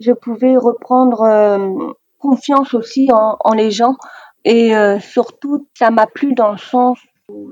je 0.00 0.12
pouvais 0.12 0.56
reprendre 0.56 1.94
confiance 2.18 2.72
aussi 2.72 3.10
en, 3.12 3.36
en, 3.38 3.52
les 3.52 3.70
gens. 3.70 3.96
Et 4.44 4.72
surtout, 5.00 5.68
ça 5.78 5.90
m'a 5.90 6.06
plu 6.06 6.34
dans 6.34 6.50
le 6.50 6.58
sens 6.58 6.98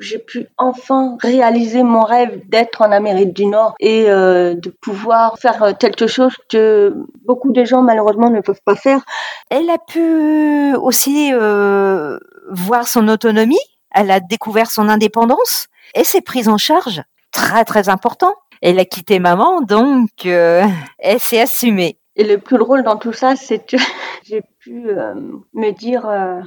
j'ai 0.01 0.19
pu 0.19 0.47
enfin 0.59 1.17
réaliser 1.21 1.83
mon 1.83 2.03
rêve 2.03 2.41
d'être 2.49 2.83
en 2.83 2.93
Amérique 2.93 3.33
du 3.33 3.47
Nord 3.47 3.75
et 3.81 4.11
euh, 4.11 4.55
de 4.55 4.71
pouvoir 4.71 5.39
faire 5.39 5.77
quelque 5.79 6.07
chose 6.07 6.35
que 6.49 6.95
beaucoup 7.25 7.53
de 7.53 7.65
gens 7.65 7.83
malheureusement 7.83 8.31
ne 8.31 8.41
peuvent 8.41 8.63
pas 8.65 8.77
faire. 8.77 9.05
Elle 9.51 9.71
a 9.71 9.79
pu 9.79 10.75
aussi 10.77 11.31
euh, 11.33 12.19
voir 12.51 12.87
son 12.89 13.09
autonomie, 13.09 13.59
elle 13.95 14.11
a 14.11 14.21
découvert 14.21 14.71
son 14.71 14.89
indépendance 14.89 15.67
et 15.95 16.05
c'est 16.05 16.21
prise 16.21 16.49
en 16.49 16.59
charge 16.59 17.03
très 17.33 17.65
très 17.65 17.89
important. 17.89 18.35
Elle 18.63 18.79
a 18.79 18.85
quitté 18.85 19.19
maman, 19.19 19.63
donc 19.63 20.27
euh, 20.27 20.65
elle 20.99 21.21
s'est 21.21 21.41
assumée. 21.41 21.99
Et 22.17 22.25
le 22.25 22.39
plus 22.39 22.59
drôle 22.59 22.83
dans 22.83 22.97
tout 22.97 23.13
ça, 23.13 23.37
c'est 23.37 23.65
que 23.65 23.77
j'ai 24.25 24.43
pu 24.59 24.91
euh, 24.91 25.15
me 25.55 25.71
dire, 25.71 26.07
euh, 26.07 26.41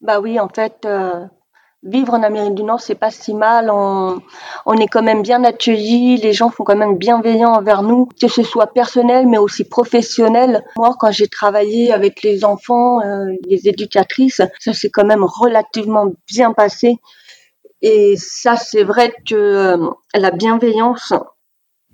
bah 0.00 0.20
oui, 0.20 0.38
en 0.38 0.48
fait, 0.48 0.86
vivre 1.82 2.14
en 2.14 2.22
Amérique 2.22 2.54
du 2.54 2.62
Nord, 2.62 2.80
c'est 2.80 2.94
pas 2.94 3.10
si 3.10 3.34
mal. 3.34 3.70
On, 3.70 4.20
on 4.66 4.74
est 4.74 4.86
quand 4.86 5.02
même 5.02 5.22
bien 5.22 5.44
accueillis. 5.44 6.16
Les 6.18 6.32
gens 6.32 6.50
sont 6.50 6.64
quand 6.64 6.76
même 6.76 6.96
bienveillants 6.96 7.54
envers 7.54 7.82
nous, 7.82 8.06
que 8.20 8.28
ce 8.28 8.42
soit 8.42 8.68
personnel, 8.68 9.26
mais 9.26 9.38
aussi 9.38 9.64
professionnel. 9.64 10.64
Moi, 10.76 10.94
quand 10.98 11.10
j'ai 11.10 11.28
travaillé 11.28 11.92
avec 11.92 12.22
les 12.22 12.44
enfants, 12.44 13.00
les 13.46 13.68
éducatrices, 13.68 14.40
ça 14.60 14.72
s'est 14.72 14.90
quand 14.90 15.04
même 15.04 15.24
relativement 15.24 16.12
bien 16.28 16.52
passé. 16.52 16.98
Et 17.82 18.14
ça, 18.16 18.56
c'est 18.56 18.84
vrai 18.84 19.12
que 19.28 19.76
la 20.14 20.30
bienveillance, 20.30 21.12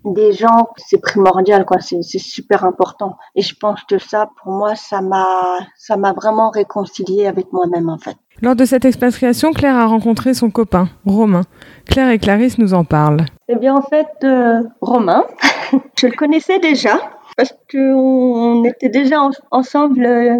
des 0.05 0.33
gens, 0.33 0.69
c'est 0.77 1.01
primordial, 1.01 1.65
quoi. 1.65 1.79
C'est, 1.81 2.03
super 2.03 2.65
important. 2.65 3.17
Et 3.35 3.43
je 3.43 3.55
pense 3.55 3.83
que 3.85 3.99
ça, 3.99 4.29
pour 4.43 4.53
moi, 4.53 4.75
ça 4.77 5.01
m'a, 5.01 5.59
ça 5.77 5.97
m'a 5.97 6.13
vraiment 6.13 6.51
réconcilié 6.51 7.27
avec 7.27 7.53
moi-même, 7.53 7.89
en 7.89 7.99
fait. 7.99 8.17
Lors 8.41 8.55
de 8.55 8.65
cette 8.65 8.85
expatriation, 8.85 9.53
Claire 9.53 9.75
a 9.77 9.87
rencontré 9.87 10.33
son 10.33 10.51
copain, 10.51 10.89
Romain. 11.05 11.43
Claire 11.87 12.11
et 12.11 12.19
Clarisse 12.19 12.59
nous 12.59 12.73
en 12.73 12.85
parlent. 12.85 13.25
Eh 13.49 13.57
bien, 13.57 13.75
en 13.75 13.83
fait, 13.83 14.07
euh, 14.23 14.63
Romain, 14.81 15.25
je 15.99 16.07
le 16.07 16.13
connaissais 16.13 16.61
déjà 16.61 16.99
parce 17.37 17.53
qu'on 17.71 18.65
était 18.65 18.89
déjà 18.89 19.29
ensemble 19.51 20.05
euh, 20.05 20.37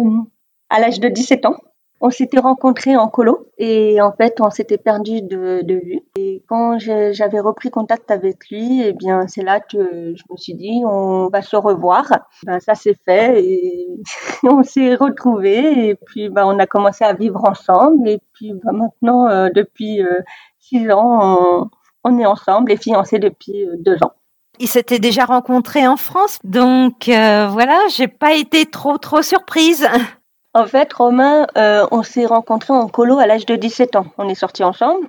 à 0.69 0.79
l'âge 0.79 0.99
de 0.99 1.09
17 1.09 1.45
ans. 1.45 1.57
On 2.01 2.09
s'était 2.11 2.39
rencontrés 2.39 2.95
en 2.95 3.09
colo 3.09 3.49
et 3.57 4.01
en 4.01 4.13
fait 4.13 4.39
on 4.39 4.49
s'était 4.49 4.77
perdu 4.77 5.21
de, 5.21 5.61
vue. 5.67 6.01
Et 6.17 6.43
quand 6.47 6.79
j'avais 6.79 7.41
repris 7.41 7.71
contact 7.71 8.09
avec 8.09 8.49
lui, 8.49 8.81
eh 8.83 8.93
bien 8.93 9.27
c'est 9.27 9.43
là 9.43 9.59
que 9.59 10.13
je 10.15 10.23
me 10.31 10.37
suis 10.37 10.53
dit 10.53 10.81
on 10.85 11.27
va 11.27 11.41
se 11.41 11.57
revoir. 11.57 12.05
Ben, 12.45 12.61
ça 12.61 12.75
s'est 12.75 12.95
fait 13.05 13.43
et 13.43 13.87
on 14.43 14.63
s'est 14.63 14.95
retrouvés 14.95 15.89
et 15.89 15.95
puis 15.95 16.29
ben, 16.29 16.45
on 16.45 16.57
a 16.59 16.65
commencé 16.65 17.03
à 17.03 17.13
vivre 17.13 17.43
ensemble 17.45 18.07
et 18.07 18.19
puis 18.33 18.53
ben, 18.53 18.71
maintenant 18.71 19.27
euh, 19.27 19.49
depuis 19.53 20.01
euh, 20.01 20.21
six 20.59 20.89
ans 20.91 21.19
on, 21.37 21.69
on, 22.05 22.17
est 22.17 22.25
ensemble 22.25 22.71
et 22.71 22.77
fiancés 22.77 23.19
depuis 23.19 23.65
euh, 23.65 23.75
deux 23.77 23.97
ans. 24.03 24.13
Ils 24.61 24.67
s'étaient 24.67 24.99
déjà 24.99 25.25
rencontrés 25.25 25.87
en 25.87 25.95
France, 25.95 26.39
donc 26.43 27.05
voilà, 27.05 27.79
j'ai 27.95 28.09
pas 28.09 28.33
été 28.33 28.65
trop 28.65 28.97
trop 28.97 29.21
surprise. 29.21 29.87
En 30.53 30.65
fait, 30.65 30.91
Romain, 30.93 31.45
euh, 31.57 31.85
on 31.91 32.01
s'est 32.01 32.25
rencontrés 32.25 32.73
en 32.73 32.87
colo 32.87 33.19
à 33.19 33.27
l'âge 33.27 33.45
de 33.45 33.55
17 33.55 33.95
ans. 33.95 34.07
On 34.17 34.27
est 34.27 34.35
sortis 34.35 34.63
ensemble. 34.63 35.07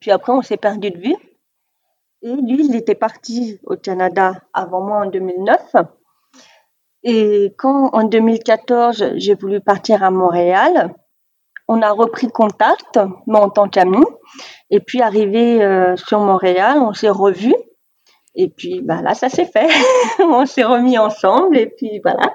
Puis 0.00 0.12
après, 0.12 0.32
on 0.32 0.42
s'est 0.42 0.56
perdu 0.56 0.90
de 0.90 0.98
vue. 0.98 1.16
Et 2.22 2.32
lui, 2.32 2.64
il 2.66 2.76
était 2.76 2.94
parti 2.94 3.58
au 3.64 3.76
Canada 3.76 4.34
avant 4.52 4.80
moi 4.80 4.98
en 4.98 5.06
2009. 5.06 5.76
Et 7.02 7.54
quand 7.58 7.90
en 7.92 8.04
2014, 8.04 9.12
j'ai 9.16 9.34
voulu 9.34 9.60
partir 9.60 10.02
à 10.02 10.10
Montréal, 10.10 10.94
on 11.68 11.82
a 11.82 11.90
repris 11.90 12.28
contact, 12.28 12.98
mais 13.26 13.38
en 13.38 13.50
tant 13.50 13.68
qu'amis. 13.68 14.06
Et 14.70 14.80
puis 14.80 15.02
arrivé 15.02 15.62
euh, 15.62 15.96
sur 15.96 16.20
Montréal, 16.20 16.78
on 16.80 16.92
s'est 16.92 17.08
revus. 17.08 17.54
Et 18.34 18.48
puis 18.48 18.80
bah, 18.80 19.02
là, 19.02 19.14
ça 19.14 19.28
s'est 19.28 19.44
fait. 19.44 19.68
on 20.20 20.46
s'est 20.46 20.64
remis 20.64 20.98
ensemble. 20.98 21.56
Et 21.56 21.66
puis 21.66 22.00
voilà. 22.02 22.32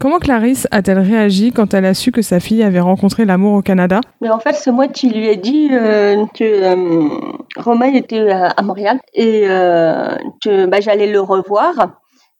Comment 0.00 0.18
Clarisse 0.18 0.66
a-t-elle 0.70 0.98
réagi 0.98 1.52
quand 1.52 1.74
elle 1.74 1.84
a 1.84 1.94
su 1.94 2.10
que 2.10 2.22
sa 2.22 2.40
fille 2.40 2.62
avait 2.62 2.80
rencontré 2.80 3.24
l'amour 3.24 3.54
au 3.54 3.62
Canada? 3.62 4.00
Mais 4.20 4.30
en 4.30 4.40
fait, 4.40 4.54
c'est 4.54 4.72
moi 4.72 4.88
qui 4.88 5.08
lui 5.08 5.28
ai 5.28 5.36
dit 5.36 5.68
euh, 5.70 6.24
que 6.34 6.42
euh, 6.42 7.08
Romain 7.56 7.92
était 7.92 8.30
à 8.30 8.60
Montréal 8.62 8.98
et 9.14 9.44
euh, 9.44 10.16
que 10.42 10.66
bah, 10.66 10.80
j'allais 10.80 11.06
le 11.06 11.20
revoir. 11.20 11.74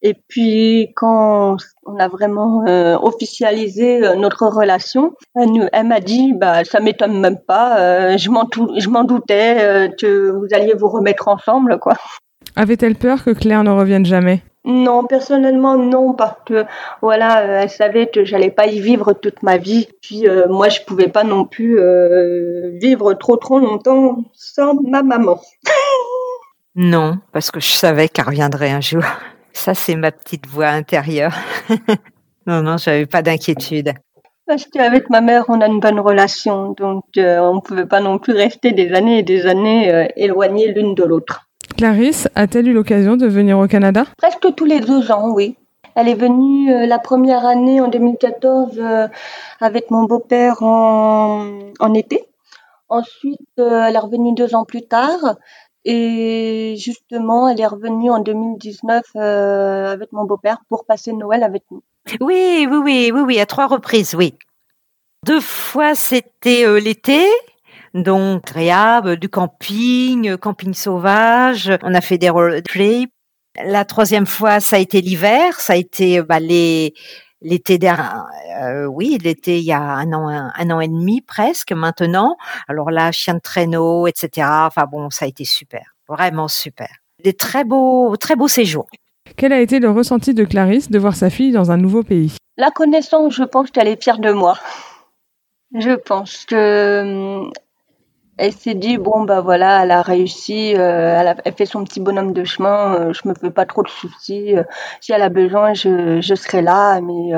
Et 0.04 0.14
puis 0.26 0.92
quand 0.96 1.56
on 1.86 1.96
a 2.00 2.08
vraiment 2.08 2.64
officialisé 3.00 4.00
notre 4.16 4.48
relation, 4.48 5.12
elle, 5.36 5.70
elle 5.72 5.86
m'a 5.86 6.00
dit 6.00 6.32
bah 6.32 6.64
ça 6.64 6.80
m'étonne 6.80 7.20
même 7.20 7.38
pas, 7.38 8.16
je 8.16 8.28
m'en 8.28 8.48
je 8.76 8.88
m'en 8.88 9.04
doutais 9.04 9.92
que 10.00 10.30
vous 10.30 10.48
alliez 10.50 10.74
vous 10.74 10.88
remettre 10.88 11.28
ensemble 11.28 11.78
quoi. 11.78 11.94
Avait-elle 12.56 12.96
peur 12.96 13.22
que 13.22 13.30
Claire 13.30 13.62
ne 13.62 13.70
revienne 13.70 14.04
jamais? 14.04 14.42
Non, 14.64 15.05
personnellement 15.05 15.77
non, 15.77 16.14
parce 16.14 16.37
que 16.46 16.64
voilà, 17.01 17.40
euh, 17.40 17.62
elle 17.62 17.70
savait 17.70 18.07
que 18.07 18.25
j'allais 18.25 18.53
pas 18.53 18.66
y 18.66 18.81
vivre 18.81 19.12
toute 19.12 19.42
ma 19.42 19.57
vie. 19.57 19.88
Puis 20.01 20.29
euh, 20.29 20.46
moi, 20.48 20.68
je 20.68 20.81
pouvais 20.83 21.09
pas 21.09 21.25
non 21.25 21.44
plus 21.44 21.81
euh, 21.81 22.70
vivre 22.81 23.14
trop 23.14 23.37
trop 23.37 23.59
longtemps 23.59 24.22
sans 24.35 24.75
ma 24.83 25.03
maman. 25.03 25.40
non, 26.77 27.18
parce 27.33 27.51
que 27.51 27.59
je 27.59 27.72
savais 27.72 28.09
qu'elle 28.09 28.27
reviendrait 28.27 28.70
un 28.70 28.81
jour. 28.81 29.03
Ça, 29.53 29.75
c'est 29.75 29.96
ma 29.96 30.12
petite 30.12 30.46
voix 30.46 30.68
intérieure. 30.68 31.35
non, 32.46 32.62
non, 32.62 32.77
j'avais 32.77 33.07
pas 33.07 33.22
d'inquiétude. 33.22 33.92
Parce 34.46 34.66
qu'avec 34.66 35.11
ma 35.11 35.20
mère, 35.20 35.44
on 35.48 35.61
a 35.61 35.66
une 35.66 35.81
bonne 35.81 36.01
relation, 36.01 36.72
donc 36.72 37.05
on 37.16 37.55
ne 37.55 37.61
pouvait 37.61 37.87
pas 37.87 38.01
non 38.01 38.18
plus 38.18 38.35
rester 38.35 38.72
des 38.72 38.92
années 38.92 39.20
et 39.20 39.22
des 39.22 39.46
années 39.46 40.09
éloignées 40.16 40.72
l'une 40.72 40.94
de 40.94 41.05
l'autre. 41.05 41.48
Clarisse 41.83 42.29
a-t-elle 42.37 42.68
eu 42.68 42.75
l'occasion 42.75 43.16
de 43.16 43.27
venir 43.27 43.59
au 43.59 43.66
Canada? 43.66 44.05
Presque 44.16 44.55
tous 44.55 44.66
les 44.66 44.79
deux 44.79 45.11
ans, 45.11 45.33
oui. 45.33 45.57
Elle 45.97 46.07
est 46.07 46.14
venue 46.14 46.73
euh, 46.73 46.87
la 46.87 47.01
première 47.01 47.45
année 47.45 47.81
en 47.81 47.88
2014 47.88 48.79
euh, 48.79 49.09
avec 49.61 49.90
mon 49.90 50.05
beau-père 50.05 50.62
en, 50.62 51.92
été. 51.92 52.25
Ensuite, 52.88 53.40
euh, 53.59 53.83
elle 53.83 53.97
est 53.97 53.99
revenue 53.99 54.33
deux 54.33 54.55
ans 54.55 54.64
plus 54.64 54.83
tard. 54.83 55.35
Et 55.85 56.77
justement, 56.79 57.49
elle 57.49 57.61
est 57.61 57.66
revenue 57.66 58.12
en 58.12 58.21
2019 58.21 59.16
avec 59.16 60.12
mon 60.12 60.25
beau-père 60.25 60.59
pour 60.68 60.85
passer 60.85 61.12
Noël 61.12 61.42
avec 61.42 61.64
nous. 61.73 61.83
Oui, 62.21 62.68
oui, 62.71 62.77
oui, 62.77 63.11
oui, 63.12 63.21
oui, 63.23 63.40
à 63.40 63.47
trois 63.47 63.66
reprises, 63.66 64.14
oui. 64.14 64.35
Deux 65.27 65.40
fois, 65.40 65.97
c'était 65.97 66.64
l'été 66.81 67.27
donc 67.94 68.50
agréable, 68.50 69.16
du 69.16 69.28
camping, 69.28 70.37
camping 70.37 70.74
sauvage. 70.74 71.72
On 71.83 71.94
a 71.94 72.00
fait 72.00 72.18
des 72.18 72.31
road 72.31 72.62
trips. 72.64 73.12
La 73.62 73.85
troisième 73.85 74.26
fois, 74.26 74.61
ça 74.61 74.76
a 74.76 74.78
été 74.78 75.00
l'hiver, 75.02 75.61
ça 75.61 75.74
a 75.74 75.76
été 75.76 76.22
bah, 76.22 76.40
l'été 76.40 77.76
dernier, 77.76 78.05
euh, 78.62 78.87
oui, 78.87 79.18
l'été 79.22 79.59
il 79.59 79.64
y 79.64 79.72
a 79.72 79.81
un 79.81 80.11
an, 80.14 80.28
un, 80.28 80.70
an 80.70 80.81
et 80.81 80.88
demi 80.88 81.20
presque 81.20 81.72
maintenant. 81.72 82.37
Alors 82.66 82.90
là, 82.90 83.12
chien 83.12 83.35
de 83.35 83.40
traîneau, 83.40 84.07
etc. 84.07 84.48
Enfin 84.66 84.87
bon, 84.90 85.11
ça 85.11 85.26
a 85.26 85.28
été 85.28 85.44
super, 85.44 85.94
vraiment 86.09 86.48
super. 86.48 86.88
Des 87.22 87.35
très 87.35 87.64
beaux, 87.64 88.16
très 88.16 88.37
beaux 88.37 88.48
séjours. 88.48 88.87
Quel 89.37 89.52
a 89.52 89.61
été 89.61 89.81
le 89.81 89.90
ressenti 89.90 90.33
de 90.33 90.44
Clarisse 90.44 90.90
de 90.90 90.98
voir 90.98 91.14
sa 91.14 91.28
fille 91.28 91.52
dans 91.52 91.70
un 91.70 91.76
nouveau 91.76 92.02
pays? 92.02 92.37
La 92.57 92.70
connaissance, 92.70 93.35
je 93.35 93.44
pense 93.44 93.70
qu'elle 93.70 93.88
est 93.88 94.02
fière 94.02 94.18
de 94.18 94.33
moi. 94.33 94.59
Je 95.74 95.92
pense 95.92 96.44
que 96.44 97.50
elle 98.38 98.53
s'est 98.53 98.75
dit 98.75 98.97
bon 98.97 99.25
bah 99.25 99.40
voilà, 99.42 99.83
elle 99.83 99.90
a 99.90 100.01
réussi, 100.01 100.75
euh, 100.75 101.21
elle, 101.21 101.29
a, 101.29 101.37
elle, 101.45 101.53
fait 101.53 101.66
son 101.66 101.85
petit 101.85 102.01
bonhomme 102.01 102.33
de 102.33 102.45
chemin, 102.45 102.95
euh, 102.95 103.12
je 103.12 103.29
me 103.29 103.35
fais 103.35 103.51
pas 103.51 103.66
trop 103.66 103.83
de 103.83 103.88
soucis. 103.88 104.57
Euh, 104.57 104.64
si 105.01 105.12
elle 105.12 105.23
a 105.23 105.29
besoin, 105.29 105.75
je, 105.75 106.21
je 106.21 106.35
serai 106.35 106.62
là. 106.62 107.01
Mais 107.03 107.33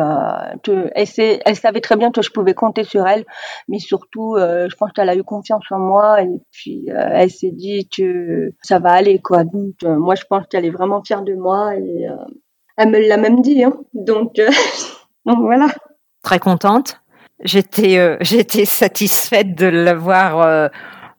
que, 0.63 0.91
elle, 0.95 1.41
elle 1.45 1.57
savait 1.57 1.81
très 1.81 1.97
bien 1.97 2.13
que 2.13 2.23
je 2.23 2.31
pouvais 2.31 2.55
compter 2.55 2.85
sur 2.85 3.07
elle, 3.07 3.25
mais 3.69 3.79
surtout, 3.79 4.37
je 4.39 4.75
pense 4.77 4.93
qu'elle 4.93 5.09
a 5.09 5.17
eu 5.17 5.25
confiance 5.25 5.65
en 5.71 5.79
moi 5.79 6.23
et 6.23 6.41
puis 6.53 6.87
elle 6.89 7.31
s'est 7.31 7.53
dit 7.53 7.89
que 7.89 8.51
ça 8.63 8.79
va 8.79 8.93
aller 8.93 9.19
quoi. 9.21 9.45
Donc 9.45 9.83
moi, 9.83 10.15
je 10.15 10.25
pense 10.29 10.47
qu'elle 10.47 10.65
est 10.65 10.71
vraiment 10.71 11.03
fière 11.03 11.23
de 11.23 11.35
moi 11.35 11.75
et 11.77 12.07
elle 12.77 12.91
me 12.91 12.99
l'a 12.99 13.17
même 13.17 13.43
dit. 13.43 13.65
Hein. 13.65 13.75
Donc 13.95 14.35
donc 15.27 15.39
voilà. 15.41 15.67
Très 16.23 16.39
contente 16.39 17.04
j'étais 17.45 17.99
euh, 17.99 18.17
j'étais 18.21 18.65
satisfaite 18.65 19.55
de 19.55 19.67
l'avoir 19.67 20.41
euh, 20.41 20.69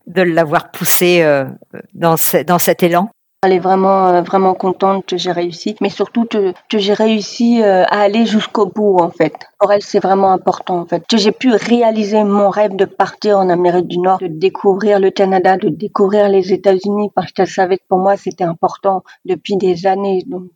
de 0.08 0.22
l'avoir 0.22 0.72
poussé 0.72 1.22
euh, 1.22 1.46
dans 1.94 2.16
dans 2.46 2.60
cet 2.60 2.84
élan. 2.84 3.10
Elle 3.44 3.54
est 3.54 3.60
vraiment 3.60 4.24
vraiment 4.24 4.56
contente 4.56 5.06
que 5.06 5.18
j'ai 5.18 5.32
réussi, 5.32 5.76
mais 5.80 5.90
surtout 5.90 6.26
que, 6.26 6.52
que 6.68 6.80
j'ai 6.80 6.96
réussi 6.96 7.62
à 7.62 7.84
aller 8.00 8.26
jusqu'au 8.26 8.66
bout 8.66 8.98
en 8.98 9.12
fait. 9.12 9.36
Pour 9.60 9.72
elle, 9.72 9.84
c'est 9.84 10.00
vraiment 10.00 10.32
important 10.32 10.80
en 10.80 10.86
fait 10.88 11.04
que 11.08 11.18
j'ai 11.18 11.32
pu 11.32 11.52
réaliser 11.52 12.24
mon 12.24 12.50
rêve 12.50 12.76
de 12.76 12.86
partir 12.86 13.38
en 13.38 13.50
Amérique 13.52 13.88
du 13.88 14.00
Nord, 14.00 14.18
de 14.18 14.28
découvrir 14.28 15.00
le 15.00 15.12
Canada, 15.12 15.58
de 15.58 15.70
découvrir 15.70 16.28
les 16.28 16.54
États-Unis, 16.54 17.10
parce 17.14 17.32
qu'elle 17.34 17.48
savait 17.48 17.78
que 17.78 17.84
pour 17.88 18.00
moi 18.00 18.18
c'était 18.18 18.46
important 18.46 19.04
depuis 19.26 19.58
des 19.58 19.86
années. 19.86 20.24
Donc 20.26 20.50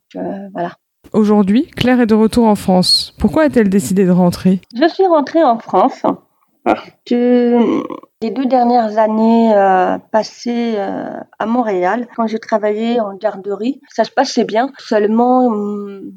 voilà. 0.52 0.72
Aujourd'hui, 1.12 1.66
Claire 1.66 2.00
est 2.00 2.06
de 2.06 2.14
retour 2.14 2.46
en 2.46 2.54
France. 2.54 3.14
Pourquoi 3.18 3.44
a-t-elle 3.44 3.68
décidé 3.68 4.04
de 4.04 4.10
rentrer? 4.10 4.60
Je 4.74 4.88
suis 4.88 5.06
rentrée 5.06 5.42
en 5.42 5.58
France 5.58 6.02
parce 6.64 6.90
que 7.06 7.82
les 8.22 8.30
deux 8.30 8.46
dernières 8.46 8.98
années 8.98 9.52
euh, 9.54 9.98
passées 10.12 10.74
euh, 10.76 11.18
à 11.38 11.46
Montréal, 11.46 12.06
quand 12.14 12.26
j'ai 12.26 12.38
travaillé 12.38 13.00
en 13.00 13.16
garderie, 13.16 13.80
ça 13.88 14.04
se 14.04 14.10
passait 14.10 14.44
bien. 14.44 14.70
Seulement, 14.78 15.46
hum, 15.46 16.12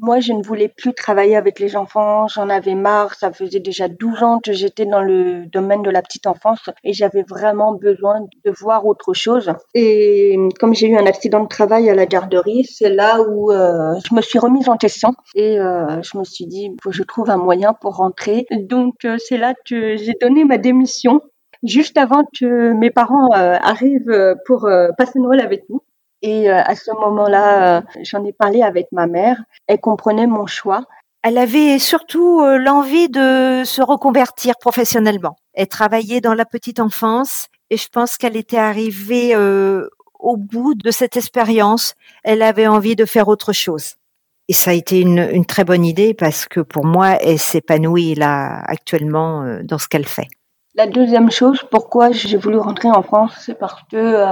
moi, 0.00 0.20
je 0.20 0.32
ne 0.32 0.42
voulais 0.42 0.68
plus 0.68 0.94
travailler 0.94 1.36
avec 1.36 1.58
les 1.58 1.76
enfants. 1.76 2.26
J'en 2.28 2.48
avais 2.48 2.74
marre. 2.74 3.14
Ça 3.14 3.32
faisait 3.32 3.60
déjà 3.60 3.88
12 3.88 4.22
ans 4.22 4.40
que 4.42 4.52
j'étais 4.52 4.86
dans 4.86 5.02
le 5.02 5.44
domaine 5.46 5.82
de 5.82 5.90
la 5.90 6.00
petite 6.00 6.26
enfance 6.26 6.70
et 6.84 6.92
j'avais 6.92 7.22
vraiment 7.22 7.74
besoin 7.74 8.20
de 8.44 8.50
voir 8.50 8.86
autre 8.86 9.12
chose. 9.12 9.52
Et 9.74 10.38
comme 10.58 10.74
j'ai 10.74 10.88
eu 10.88 10.96
un 10.96 11.06
accident 11.06 11.42
de 11.42 11.48
travail 11.48 11.90
à 11.90 11.94
la 11.94 12.06
garderie, 12.06 12.64
c'est 12.64 12.88
là 12.88 13.20
où 13.20 13.52
euh, 13.52 13.94
je 14.08 14.14
me 14.14 14.22
suis 14.22 14.38
remise 14.38 14.68
en 14.68 14.76
question 14.76 15.14
et 15.34 15.60
euh, 15.60 16.00
je 16.02 16.16
me 16.16 16.24
suis 16.24 16.46
dit, 16.46 16.74
faut 16.82 16.90
que 16.90 16.96
je 16.96 17.02
trouve 17.02 17.28
un 17.28 17.36
moyen 17.36 17.74
pour 17.74 17.96
rentrer. 17.96 18.46
Donc, 18.50 19.04
euh, 19.04 19.16
c'est 19.18 19.36
là 19.36 19.54
que 19.66 19.96
j'ai 19.96 20.14
donné 20.18 20.44
ma 20.44 20.56
démission 20.56 21.20
juste 21.62 21.98
avant 21.98 22.24
que 22.38 22.72
mes 22.72 22.90
parents 22.90 23.28
arrivent 23.32 24.34
pour 24.46 24.66
passer 24.96 25.18
Noël 25.18 25.40
avec 25.40 25.68
nous. 25.68 25.82
Et 26.22 26.50
euh, 26.50 26.60
à 26.62 26.74
ce 26.74 26.90
moment-là, 26.92 27.78
euh, 27.78 27.82
j'en 28.02 28.24
ai 28.24 28.32
parlé 28.32 28.62
avec 28.62 28.88
ma 28.92 29.06
mère. 29.06 29.36
Elle 29.66 29.80
comprenait 29.80 30.26
mon 30.26 30.46
choix. 30.46 30.84
Elle 31.22 31.38
avait 31.38 31.78
surtout 31.78 32.40
euh, 32.40 32.58
l'envie 32.58 33.08
de 33.08 33.62
se 33.64 33.82
reconvertir 33.82 34.54
professionnellement. 34.60 35.36
Elle 35.54 35.68
travaillait 35.68 36.20
dans 36.20 36.34
la 36.34 36.44
petite 36.44 36.80
enfance 36.80 37.48
et 37.70 37.76
je 37.76 37.88
pense 37.88 38.16
qu'elle 38.16 38.36
était 38.36 38.58
arrivée 38.58 39.36
au 39.36 40.36
bout 40.36 40.74
de 40.74 40.90
cette 40.90 41.16
expérience. 41.16 41.94
Elle 42.24 42.42
avait 42.42 42.66
envie 42.66 42.96
de 42.96 43.04
faire 43.04 43.28
autre 43.28 43.52
chose. 43.52 43.94
Et 44.48 44.52
ça 44.52 44.72
a 44.72 44.74
été 44.74 45.00
une, 45.00 45.28
une 45.32 45.44
très 45.44 45.62
bonne 45.62 45.84
idée 45.84 46.12
parce 46.12 46.46
que 46.48 46.60
pour 46.60 46.84
moi, 46.84 47.10
elle 47.20 47.38
s'épanouit 47.38 48.16
là 48.16 48.60
actuellement 48.66 49.58
dans 49.62 49.78
ce 49.78 49.86
qu'elle 49.86 50.06
fait. 50.06 50.26
La 50.74 50.86
deuxième 50.86 51.30
chose, 51.30 51.62
pourquoi 51.70 52.10
j'ai 52.10 52.36
voulu 52.36 52.58
rentrer 52.58 52.90
en 52.90 53.02
France, 53.02 53.34
c'est 53.38 53.58
parce 53.58 53.82
que 53.90 54.26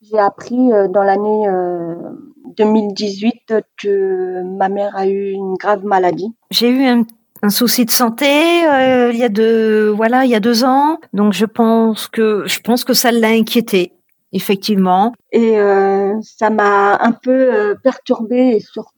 j'ai 0.00 0.18
appris 0.18 0.72
euh, 0.72 0.88
dans 0.88 1.02
l'année 1.02 1.46
2018 2.56 3.34
euh, 3.50 3.60
que 3.76 4.42
ma 4.42 4.68
mère 4.68 4.94
a 4.96 5.06
eu 5.06 5.30
une 5.30 5.54
grave 5.54 5.84
maladie. 5.84 6.32
J'ai 6.50 6.70
eu 6.70 6.84
un, 6.84 7.04
souci 7.50 7.84
de 7.84 7.90
santé 7.90 8.26
euh, 8.66 9.12
il 9.12 9.18
y 9.18 9.22
a 9.22 9.28
deux 9.28 9.90
voilà 9.90 10.24
il 10.24 10.30
y 10.30 10.34
a 10.34 10.40
deux 10.40 10.64
ans, 10.64 10.98
donc 11.12 11.32
je 11.32 11.46
pense 11.46 12.08
que 12.08 12.42
je 12.46 12.60
pense 12.60 12.82
que 12.84 12.94
ça 12.94 13.12
l'a 13.12 13.28
inquiété 13.28 13.92
effectivement. 14.32 15.12
Et 15.32 15.56
ça 16.22 16.50
m'a 16.50 16.98
un 17.00 17.12
peu 17.12 17.76
perturbée 17.82 18.56
et 18.56 18.60
surtout 18.60 18.97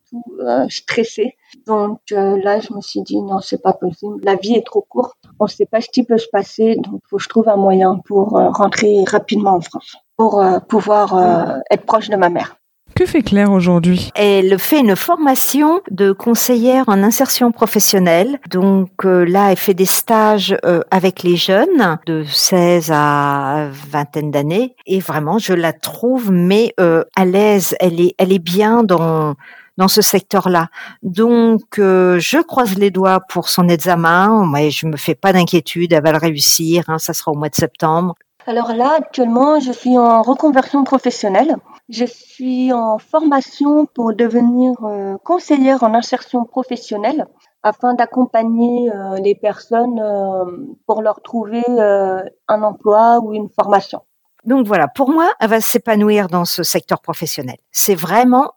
stressée. 0.69 1.37
Donc 1.67 2.01
là, 2.11 2.61
je 2.61 2.73
me 2.75 2.81
suis 2.81 3.03
dit 3.03 3.21
non, 3.21 3.41
c'est 3.41 3.63
pas 3.63 3.73
possible. 3.73 4.21
La 4.23 4.37
vie 4.37 4.55
est 4.55 4.67
trop 4.67 4.85
courte. 4.89 5.17
On 5.39 5.45
ne 5.45 5.51
sait 5.51 5.67
pas 5.67 5.81
ce 5.81 5.89
qui 5.89 6.05
peut 6.05 6.19
se 6.19 6.29
passer, 6.29 6.77
donc 6.77 7.01
faut 7.09 7.17
que 7.17 7.23
je 7.23 7.29
trouve 7.29 7.49
un 7.49 7.57
moyen 7.57 8.01
pour 8.07 8.31
rentrer 8.31 9.05
rapidement 9.07 9.55
en 9.55 9.61
France 9.61 9.97
pour 10.21 10.39
euh, 10.39 10.59
pouvoir 10.59 11.17
euh, 11.17 11.57
être 11.71 11.87
proche 11.87 12.11
de 12.11 12.17
ma 12.17 12.29
mère. 12.29 12.57
Que 12.95 13.07
fait 13.07 13.23
Claire 13.23 13.53
aujourd'hui? 13.53 14.11
Elle 14.15 14.59
fait 14.59 14.81
une 14.81 14.95
formation 14.95 15.81
de 15.91 16.13
conseillère 16.13 16.85
en 16.89 17.03
insertion 17.03 17.53
professionnelle. 17.53 18.39
Donc 18.51 19.07
euh, 19.07 19.25
là, 19.25 19.51
elle 19.51 19.57
fait 19.57 19.73
des 19.73 19.87
stages 19.87 20.55
avec 20.91 21.23
les 21.23 21.37
jeunes 21.37 21.99
de 22.05 22.23
16 22.25 22.91
à 22.93 23.69
vingtaine 23.91 24.31
d'années. 24.31 24.77
Et 24.87 25.01
vraiment, 25.01 25.39
je 25.39 25.55
la 25.55 25.73
trouve 25.73 26.31
mais 26.31 26.75
à 26.77 27.25
l'aise. 27.25 27.75
Elle 27.81 27.99
est, 28.03 28.15
elle 28.19 28.35
est 28.35 28.45
bien 28.45 28.83
dans 28.83 29.37
dans 29.77 29.89
ce 29.89 30.03
secteur-là. 30.03 30.69
Donc, 31.03 31.77
je 31.77 32.43
croise 32.43 32.77
les 32.77 32.91
doigts 32.91 33.21
pour 33.29 33.49
son 33.49 33.69
examen. 33.69 34.47
Mais 34.51 34.71
je 34.71 34.87
me 34.87 34.97
fais 34.97 35.15
pas 35.15 35.33
d'inquiétude. 35.33 35.93
Elle 35.93 36.03
va 36.03 36.13
le 36.13 36.19
réussir. 36.19 36.85
Hein, 36.89 36.99
ça 36.99 37.13
sera 37.13 37.33
au 37.33 37.37
mois 37.37 37.49
de 37.49 37.55
septembre. 37.55 38.15
Alors 38.47 38.73
là, 38.75 38.95
actuellement, 38.97 39.61
je 39.61 39.71
suis 39.71 39.99
en 39.99 40.23
reconversion 40.23 40.83
professionnelle. 40.85 41.57
Je 41.89 42.05
suis 42.05 42.73
en 42.73 42.99
formation 42.99 43.87
pour 43.87 44.15
devenir 44.15 44.73
euh, 44.85 45.17
conseillère 45.25 45.83
en 45.83 45.95
insertion 45.95 46.45
professionnelle 46.45 47.27
afin 47.63 47.95
d'accompagner 47.95 48.91
euh, 48.91 49.17
les 49.17 49.35
personnes 49.35 50.01
euh, 50.01 50.45
pour 50.87 51.03
leur 51.03 51.21
trouver 51.21 51.63
un 51.69 52.63
emploi 52.63 53.21
ou 53.23 53.35
une 53.35 53.51
formation. 53.51 54.01
Donc 54.45 54.67
voilà, 54.67 54.89
pour 54.89 55.11
moi, 55.11 55.31
elle 55.39 55.51
va 55.51 55.61
s'épanouir 55.61 56.29
dans 56.29 56.47
ce 56.47 56.63
secteur 56.63 57.03
professionnel. 57.03 57.57
C'est 57.73 57.95
vraiment 57.95 58.53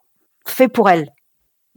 fait 0.46 0.68
pour 0.68 0.88
elle. 0.90 1.10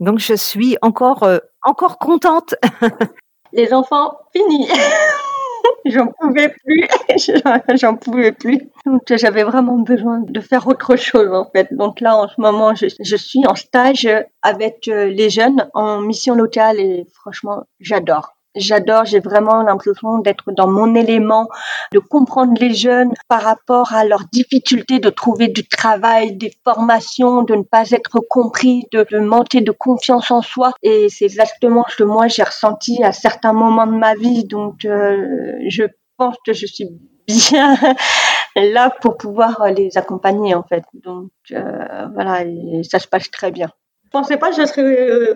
Donc 0.00 0.18
je 0.18 0.34
suis 0.34 0.76
encore 0.82 1.26
encore 1.62 1.98
contente. 1.98 2.54
les 3.52 3.72
enfants, 3.72 4.18
fini. 4.32 4.68
j'en 5.84 6.08
pouvais 6.08 6.48
plus, 6.48 6.86
j'en 7.80 7.96
pouvais 7.96 8.32
plus. 8.32 8.68
J'avais 9.10 9.44
vraiment 9.44 9.78
besoin 9.78 10.20
de 10.20 10.40
faire 10.40 10.66
autre 10.66 10.96
chose 10.96 11.32
en 11.32 11.50
fait. 11.50 11.68
Donc 11.72 12.00
là 12.00 12.16
en 12.16 12.28
ce 12.28 12.40
moment 12.40 12.74
je, 12.74 12.86
je 13.00 13.16
suis 13.16 13.46
en 13.46 13.54
stage 13.54 14.08
avec 14.42 14.88
euh, 14.88 15.06
les 15.06 15.30
jeunes 15.30 15.68
en 15.74 16.00
mission 16.00 16.34
locale 16.34 16.78
et 16.80 17.06
franchement 17.14 17.64
j'adore. 17.80 18.37
J'adore, 18.58 19.04
j'ai 19.04 19.20
vraiment 19.20 19.62
l'impression 19.62 20.18
d'être 20.18 20.52
dans 20.52 20.68
mon 20.68 20.94
élément, 20.94 21.48
de 21.92 21.98
comprendre 21.98 22.54
les 22.60 22.74
jeunes 22.74 23.12
par 23.28 23.42
rapport 23.42 23.92
à 23.94 24.04
leurs 24.04 24.24
difficultés 24.32 24.98
de 24.98 25.10
trouver 25.10 25.48
du 25.48 25.66
travail, 25.66 26.36
des 26.36 26.52
formations, 26.64 27.42
de 27.42 27.54
ne 27.54 27.62
pas 27.62 27.90
être 27.90 28.20
compris, 28.28 28.86
de, 28.92 29.18
manquer 29.18 29.60
de 29.60 29.70
confiance 29.70 30.30
en 30.30 30.42
soi. 30.42 30.72
Et 30.82 31.08
c'est 31.08 31.24
exactement 31.24 31.84
ce 31.88 31.96
que 31.96 32.04
moi 32.04 32.28
j'ai 32.28 32.42
ressenti 32.42 33.02
à 33.02 33.12
certains 33.12 33.52
moments 33.52 33.86
de 33.86 33.96
ma 33.96 34.14
vie. 34.14 34.44
Donc 34.44 34.84
euh, 34.84 35.54
je 35.68 35.84
pense 36.16 36.36
que 36.44 36.52
je 36.52 36.66
suis 36.66 36.88
bien 37.26 37.76
là 38.56 38.90
pour 39.00 39.16
pouvoir 39.16 39.70
les 39.70 39.96
accompagner 39.96 40.54
en 40.54 40.62
fait. 40.62 40.84
Donc 40.94 41.30
euh, 41.52 42.06
voilà, 42.14 42.42
et 42.44 42.82
ça 42.82 42.98
se 42.98 43.06
passe 43.06 43.30
très 43.30 43.50
bien. 43.50 43.68
Je 44.04 44.10
pensais 44.10 44.38
pas 44.38 44.50
que 44.50 44.56
je 44.56 44.66
serais 44.66 45.10
euh, 45.10 45.34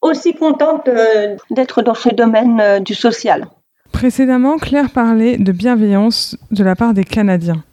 aussi 0.00 0.34
contente 0.34 0.88
euh, 0.88 1.36
d'être 1.50 1.82
dans 1.82 1.94
ce 1.94 2.08
domaine 2.10 2.60
euh, 2.60 2.80
du 2.80 2.94
social. 2.94 3.48
Précédemment, 3.92 4.58
Claire 4.58 4.90
parlait 4.90 5.38
de 5.38 5.52
bienveillance 5.52 6.36
de 6.50 6.62
la 6.62 6.76
part 6.76 6.94
des 6.94 7.04
Canadiens. 7.04 7.64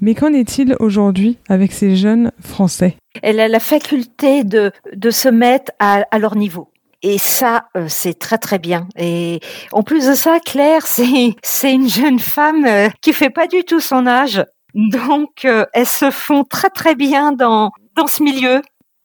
Mais 0.00 0.14
qu'en 0.14 0.32
est-il 0.32 0.76
aujourd'hui 0.80 1.38
avec 1.48 1.72
ces 1.72 1.94
jeunes 1.94 2.32
Français? 2.40 2.96
Elle 3.22 3.38
a 3.38 3.48
la 3.48 3.60
faculté 3.60 4.44
de, 4.44 4.72
de 4.94 5.10
se 5.10 5.28
mettre 5.28 5.72
à, 5.78 6.04
à 6.10 6.18
leur 6.18 6.36
niveau. 6.36 6.68
Et 7.02 7.18
ça, 7.18 7.66
euh, 7.76 7.86
c'est 7.88 8.18
très 8.18 8.38
très 8.38 8.58
bien. 8.58 8.88
Et 8.96 9.40
en 9.72 9.82
plus 9.82 10.06
de 10.06 10.14
ça, 10.14 10.38
Claire, 10.40 10.82
c'est 10.86 11.34
c'est 11.42 11.72
une 11.72 11.88
jeune 11.88 12.18
femme 12.18 12.66
qui 13.00 13.12
fait 13.12 13.30
pas 13.30 13.46
du 13.46 13.64
tout 13.64 13.80
son 13.80 14.06
âge, 14.06 14.44
donc 14.74 15.44
elles 15.44 15.86
se 15.86 16.10
font 16.10 16.44
très 16.44 16.70
très 16.70 16.94
bien 16.94 17.32
dans 17.32 17.70
dans 17.96 18.06
ce 18.06 18.22
milieu. 18.22 18.60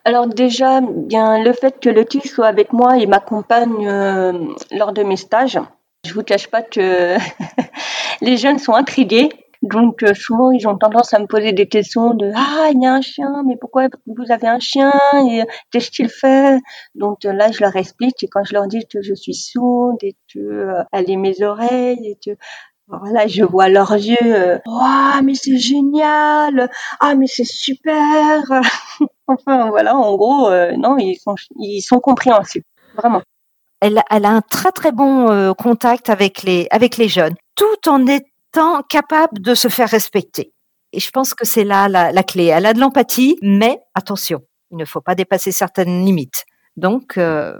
Alors 0.07 0.27
déjà, 0.27 0.81
bien 0.81 1.43
le 1.43 1.51
fait 1.51 1.79
que 1.79 1.89
le 1.89 2.05
TIC 2.05 2.27
soit 2.27 2.45
avec 2.45 2.73
moi 2.73 2.99
et 2.99 3.07
m'accompagne 3.07 3.87
euh, 3.87 4.33
lors 4.71 4.93
de 4.93 5.01
mes 5.01 5.17
stages. 5.17 5.59
Je 6.05 6.13
vous 6.13 6.21
cache 6.21 6.47
pas 6.47 6.61
que 6.61 7.17
les 8.21 8.37
jeunes 8.37 8.59
sont 8.59 8.73
intrigués. 8.73 9.29
Donc 9.63 10.03
euh, 10.03 10.13
souvent 10.13 10.51
ils 10.51 10.67
ont 10.67 10.77
tendance 10.77 11.15
à 11.15 11.19
me 11.19 11.25
poser 11.25 11.51
des 11.53 11.67
questions 11.67 12.13
de 12.13 12.31
ah 12.35 12.69
il 12.71 12.83
y 12.83 12.85
a 12.85 12.93
un 12.93 13.01
chien 13.01 13.41
mais 13.47 13.55
pourquoi 13.59 13.87
vous 14.05 14.31
avez 14.31 14.47
un 14.47 14.59
chien 14.59 14.93
et 15.27 15.41
qu'est-ce 15.71 15.89
qu'il 15.89 16.09
fait? 16.09 16.59
Donc 16.93 17.25
euh, 17.25 17.33
là 17.33 17.51
je 17.51 17.61
leur 17.61 17.75
explique 17.75 18.21
et 18.21 18.27
quand 18.27 18.43
je 18.43 18.53
leur 18.53 18.67
dis 18.67 18.85
que 18.85 19.01
je 19.01 19.15
suis 19.15 19.33
sourde 19.33 19.97
et 20.03 20.15
que 20.31 20.71
est 20.93 21.15
mes 21.15 21.41
oreilles 21.41 22.05
et 22.05 22.17
que 22.23 22.37
voilà, 22.87 23.25
je 23.27 23.43
vois 23.43 23.69
leurs 23.69 23.93
yeux. 23.93 24.17
Euh, 24.21 24.59
mais 25.23 25.33
c'est 25.33 25.57
génial. 25.57 26.69
Ah, 26.99 27.15
mais 27.15 27.27
c'est 27.27 27.45
super. 27.45 28.43
enfin, 29.27 29.69
voilà, 29.69 29.95
en 29.95 30.15
gros, 30.15 30.49
euh, 30.49 30.73
non, 30.77 30.97
ils 30.97 31.17
sont, 31.17 31.35
ils 31.59 31.81
sont 31.81 31.99
compréhensibles, 31.99 32.65
vraiment. 32.95 33.21
Elle, 33.81 33.97
a 33.97 34.29
un 34.29 34.41
très 34.41 34.71
très 34.71 34.91
bon 34.91 35.29
euh, 35.29 35.53
contact 35.53 36.09
avec 36.09 36.41
les 36.41 36.67
avec 36.71 36.97
les 36.97 37.07
jeunes, 37.07 37.35
tout 37.55 37.89
en 37.89 38.07
étant 38.07 38.81
capable 38.83 39.39
de 39.39 39.53
se 39.53 39.67
faire 39.67 39.89
respecter. 39.89 40.53
Et 40.91 40.99
je 40.99 41.11
pense 41.11 41.33
que 41.33 41.45
c'est 41.45 41.65
là 41.65 41.87
la, 41.89 42.23
clé. 42.23 42.45
Elle 42.45 42.65
a 42.65 42.73
de 42.73 42.79
l'empathie, 42.79 43.37
mais 43.41 43.79
attention, 43.93 44.41
il 44.71 44.77
ne 44.77 44.85
faut 44.85 45.01
pas 45.01 45.13
dépasser 45.13 45.51
certaines 45.51 46.05
limites. 46.05 46.45
Donc, 46.77 47.13
je, 47.17 47.59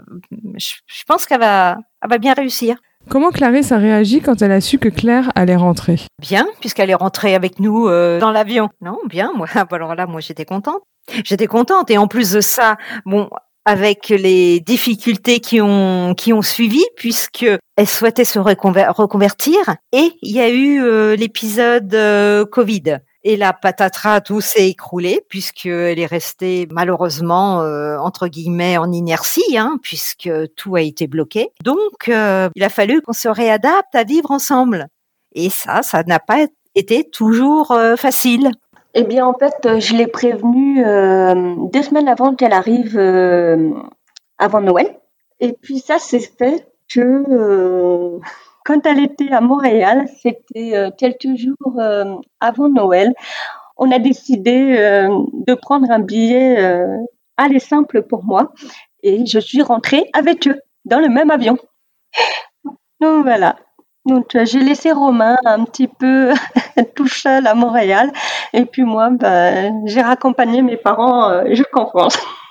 je 0.58 1.04
pense 1.06 1.26
qu'elle 1.26 1.40
va, 1.40 1.76
elle 2.02 2.10
va 2.10 2.18
bien 2.18 2.32
réussir. 2.32 2.76
Comment 3.08 3.30
Clarisse 3.30 3.70
a 3.70 3.78
réagi 3.78 4.20
quand 4.20 4.42
elle 4.42 4.50
a 4.50 4.60
su 4.60 4.78
que 4.78 4.88
Claire 4.88 5.30
allait 5.36 5.56
rentrer? 5.56 6.00
Bien, 6.20 6.46
puisqu'elle 6.60 6.90
est 6.90 6.94
rentrée 6.94 7.36
avec 7.36 7.60
nous 7.60 7.86
euh, 7.86 8.18
dans 8.18 8.32
l'avion. 8.32 8.68
Non, 8.80 8.98
bien, 9.08 9.32
moi, 9.34 9.46
alors 9.70 9.94
là, 9.94 10.06
moi, 10.06 10.20
j'étais 10.20 10.44
contente. 10.44 10.82
J'étais 11.24 11.46
contente. 11.46 11.88
Et 11.90 11.98
en 11.98 12.08
plus 12.08 12.32
de 12.32 12.40
ça, 12.40 12.76
bon, 13.04 13.30
avec 13.64 14.08
les 14.08 14.60
difficultés 14.60 15.40
qui 15.40 15.60
ont 15.60 16.14
qui 16.14 16.32
ont 16.32 16.42
suivi 16.42 16.84
puisque 16.96 17.46
elle 17.76 17.88
souhaitait 17.88 18.24
se 18.24 18.38
reconvertir 18.38 19.58
et 19.92 20.12
il 20.22 20.34
y 20.34 20.40
a 20.40 20.48
eu 20.48 20.82
euh, 20.82 21.16
l'épisode 21.16 21.92
euh, 21.94 22.44
Covid 22.44 22.98
et 23.26 23.36
la 23.36 23.52
patatras, 23.52 24.20
tout 24.20 24.40
s'est 24.40 24.68
écroulé 24.68 25.20
puisqu'elle 25.28 25.98
est 25.98 26.06
restée 26.06 26.68
malheureusement 26.70 27.60
euh, 27.60 27.98
entre 27.98 28.28
guillemets 28.28 28.78
en 28.78 28.92
inertie, 28.92 29.58
hein, 29.58 29.78
puisque 29.82 30.30
tout 30.54 30.76
a 30.76 30.80
été 30.80 31.08
bloqué. 31.08 31.50
Donc, 31.64 32.08
euh, 32.08 32.48
il 32.54 32.62
a 32.62 32.68
fallu 32.68 33.02
qu'on 33.02 33.12
se 33.12 33.28
réadapte 33.28 33.96
à 33.96 34.04
vivre 34.04 34.30
ensemble. 34.30 34.86
Et 35.34 35.50
ça, 35.50 35.82
ça 35.82 36.04
n'a 36.04 36.20
pas 36.20 36.46
été 36.76 37.02
toujours 37.02 37.72
euh, 37.72 37.96
facile. 37.96 38.52
Eh 38.94 39.02
bien, 39.02 39.26
en 39.26 39.34
fait, 39.34 39.80
je 39.80 39.96
l'ai 39.96 40.06
prévenue 40.06 40.82
deux 41.72 41.82
semaines 41.82 42.08
avant 42.08 42.36
qu'elle 42.36 42.52
arrive 42.54 42.96
avant 44.38 44.60
Noël. 44.60 45.00
Et 45.40 45.52
puis 45.52 45.80
ça 45.80 45.98
s'est 45.98 46.30
fait 46.38 46.66
que 46.88 48.20
quand 48.66 48.84
elle 48.84 49.00
était 49.00 49.32
à 49.32 49.40
Montréal, 49.40 50.06
c'était 50.20 50.76
euh, 50.76 50.90
quelques 50.90 51.36
jours 51.36 51.80
avant 52.40 52.68
Noël, 52.68 53.14
on 53.78 53.90
a 53.92 53.98
décidé 53.98 54.76
de 54.76 55.54
prendre 55.54 55.90
un 55.90 56.00
billet 56.00 56.56
aller 57.36 57.58
simple 57.58 58.02
pour 58.02 58.24
moi 58.24 58.52
et 59.02 59.24
je 59.26 59.38
suis 59.38 59.62
rentrée 59.62 60.08
avec 60.12 60.48
eux 60.48 60.60
dans 60.84 61.00
le 61.00 61.08
même 61.08 61.30
avion. 61.30 61.58
Donc 63.00 63.24
voilà. 63.24 63.56
Donc 64.06 64.36
j'ai 64.44 64.60
laissé 64.60 64.92
Romain 64.92 65.36
un 65.44 65.64
petit 65.64 65.88
peu 65.88 66.32
tout 66.94 67.08
seul 67.08 67.46
à 67.46 67.54
Montréal 67.54 68.12
et 68.52 68.64
puis 68.64 68.84
moi 68.84 69.10
ben, 69.10 69.82
j'ai 69.84 70.00
raccompagné 70.00 70.62
mes 70.62 70.76
parents 70.76 71.28
euh, 71.30 71.54
jusqu'en 71.54 71.86
France. 71.86 72.18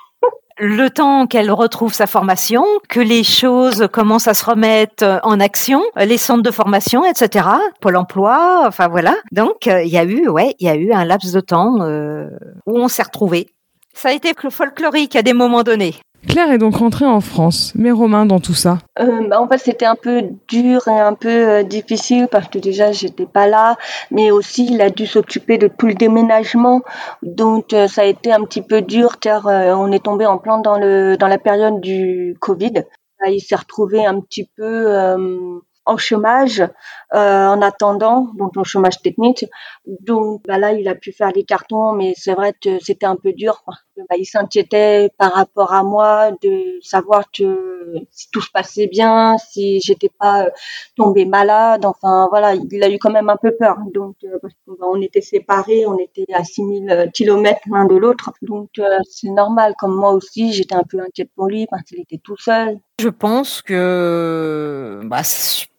le 0.58 0.90
temps 0.90 1.28
qu'elle 1.28 1.52
retrouve 1.52 1.94
sa 1.94 2.08
formation, 2.08 2.66
que 2.90 3.00
les 3.00 3.24
choses 3.24 3.88
commencent 3.92 4.28
à 4.28 4.34
se 4.34 4.46
remettre 4.46 5.20
en 5.24 5.40
action, 5.40 5.84
les 5.98 6.18
centres 6.18 6.44
de 6.44 6.52
formation, 6.52 7.06
etc., 7.06 7.48
Pôle 7.82 7.98
Emploi, 7.98 8.64
enfin 8.66 8.88
voilà. 8.88 9.16
Donc 9.32 9.68
euh, 9.68 9.84
il 9.84 9.90
y 9.90 9.98
a 9.98 10.04
eu, 10.04 10.28
ouais, 10.28 10.56
il 10.60 10.68
y 10.68 10.70
a 10.70 10.76
eu 10.76 10.92
un 10.92 11.06
laps 11.06 11.32
de 11.34 11.40
temps 11.42 11.82
euh, 11.82 12.30
où 12.66 12.80
on 12.80 12.88
s'est 12.88 13.04
retrouvés. 13.04 13.48
Ça 13.94 14.10
a 14.10 14.14
été 14.14 14.34
folklorique 14.50 15.16
à 15.16 15.22
des 15.22 15.34
moments 15.34 15.64
donnés. 15.64 15.96
Claire 16.28 16.52
est 16.52 16.58
donc 16.58 16.76
rentrée 16.76 17.06
en 17.06 17.22
France, 17.22 17.72
mais 17.76 17.92
Romain 17.92 18.26
dans 18.26 18.40
tout 18.40 18.54
ça? 18.54 18.80
Euh, 19.00 19.28
bah, 19.28 19.40
En 19.40 19.48
fait, 19.48 19.58
c'était 19.58 19.86
un 19.86 19.96
peu 19.96 20.24
dur 20.48 20.88
et 20.88 21.00
un 21.00 21.14
peu 21.14 21.30
euh, 21.30 21.64
difficile 21.64 22.28
parce 22.30 22.48
que 22.48 22.60
déjà, 22.60 22.92
j'étais 22.92 23.26
pas 23.26 23.48
là, 23.48 23.78
mais 24.12 24.32
aussi 24.32 24.68
il 24.70 24.82
a 24.82 24.90
dû 24.90 25.06
s'occuper 25.06 25.58
de 25.58 25.68
tout 25.68 25.88
le 25.88 25.94
déménagement, 25.94 26.82
donc 27.22 27.74
euh, 27.74 27.88
ça 27.88 28.02
a 28.02 28.06
été 28.06 28.32
un 28.32 28.42
petit 28.44 28.62
peu 28.62 28.82
dur 28.82 29.20
car 29.20 29.46
on 29.46 29.92
est 29.92 30.04
tombé 30.04 30.26
en 30.26 30.38
plein 30.38 30.60
dans 30.60 30.78
le 30.78 31.18
dans 31.18 31.28
la 31.28 31.38
période 31.38 31.80
du 31.80 32.36
Covid. 32.40 32.84
Il 33.28 33.40
s'est 33.40 33.56
retrouvé 33.56 34.06
un 34.06 34.20
petit 34.20 34.50
peu 34.56 34.88
en 35.86 35.98
chômage 35.98 36.64
euh, 37.14 37.48
en 37.48 37.62
attendant, 37.62 38.32
donc 38.36 38.58
en 38.58 38.64
chômage 38.64 39.02
technique. 39.02 39.46
Donc 39.86 40.42
bah 40.48 40.58
là, 40.58 40.74
il 40.74 40.88
a 40.88 40.96
pu 40.96 41.12
faire 41.12 41.32
les 41.36 41.44
cartons, 41.44 41.94
mais 41.94 42.14
c'est 42.18 42.34
vrai 42.34 42.54
que 42.60 42.80
c'était 42.84 43.06
un 43.06 43.16
peu 43.16 43.32
dur. 43.32 43.64
Bah, 43.98 44.16
il 44.18 44.26
s'inquiétait 44.26 45.10
par 45.18 45.32
rapport 45.34 45.72
à 45.72 45.84
moi 45.84 46.32
de 46.42 46.80
savoir 46.82 47.32
que 47.32 47.96
si 48.12 48.30
tout 48.32 48.42
se 48.42 48.52
passait 48.52 48.88
bien, 48.88 49.38
si 49.38 49.80
j'étais 49.82 50.10
pas 50.20 50.46
euh, 50.46 50.50
tombée 50.96 51.26
malade. 51.26 51.86
Enfin 51.86 52.28
voilà, 52.30 52.56
il 52.56 52.84
a 52.84 52.90
eu 52.90 52.98
quand 52.98 53.12
même 53.12 53.30
un 53.30 53.38
peu 53.38 53.56
peur. 53.56 53.78
Donc 53.94 54.16
euh, 54.24 54.40
bah, 54.42 54.50
était 55.02 55.22
séparés, 55.22 55.86
on 55.86 55.98
était 56.00 56.26
à 56.34 56.44
6000 56.44 57.12
kilomètres 57.14 57.62
l'un 57.72 57.86
de 57.86 57.96
l'autre. 57.96 58.32
Donc 58.42 58.70
c'est 59.10 59.30
normal. 59.30 59.76
Comme 59.78 59.96
moi 59.96 60.12
aussi, 60.12 60.54
j'étais 60.54 60.76
un 60.76 60.84
peu 60.84 61.00
inquiète 61.00 61.30
pour 61.36 61.48
lui 61.48 61.68
parce 61.68 61.84
qu'il 61.84 62.00
était 62.00 62.20
tout 62.24 62.38
seul. 62.38 62.80
Je 63.00 63.10
pense 63.10 63.62
que 63.62 65.02
bah, 65.04 65.24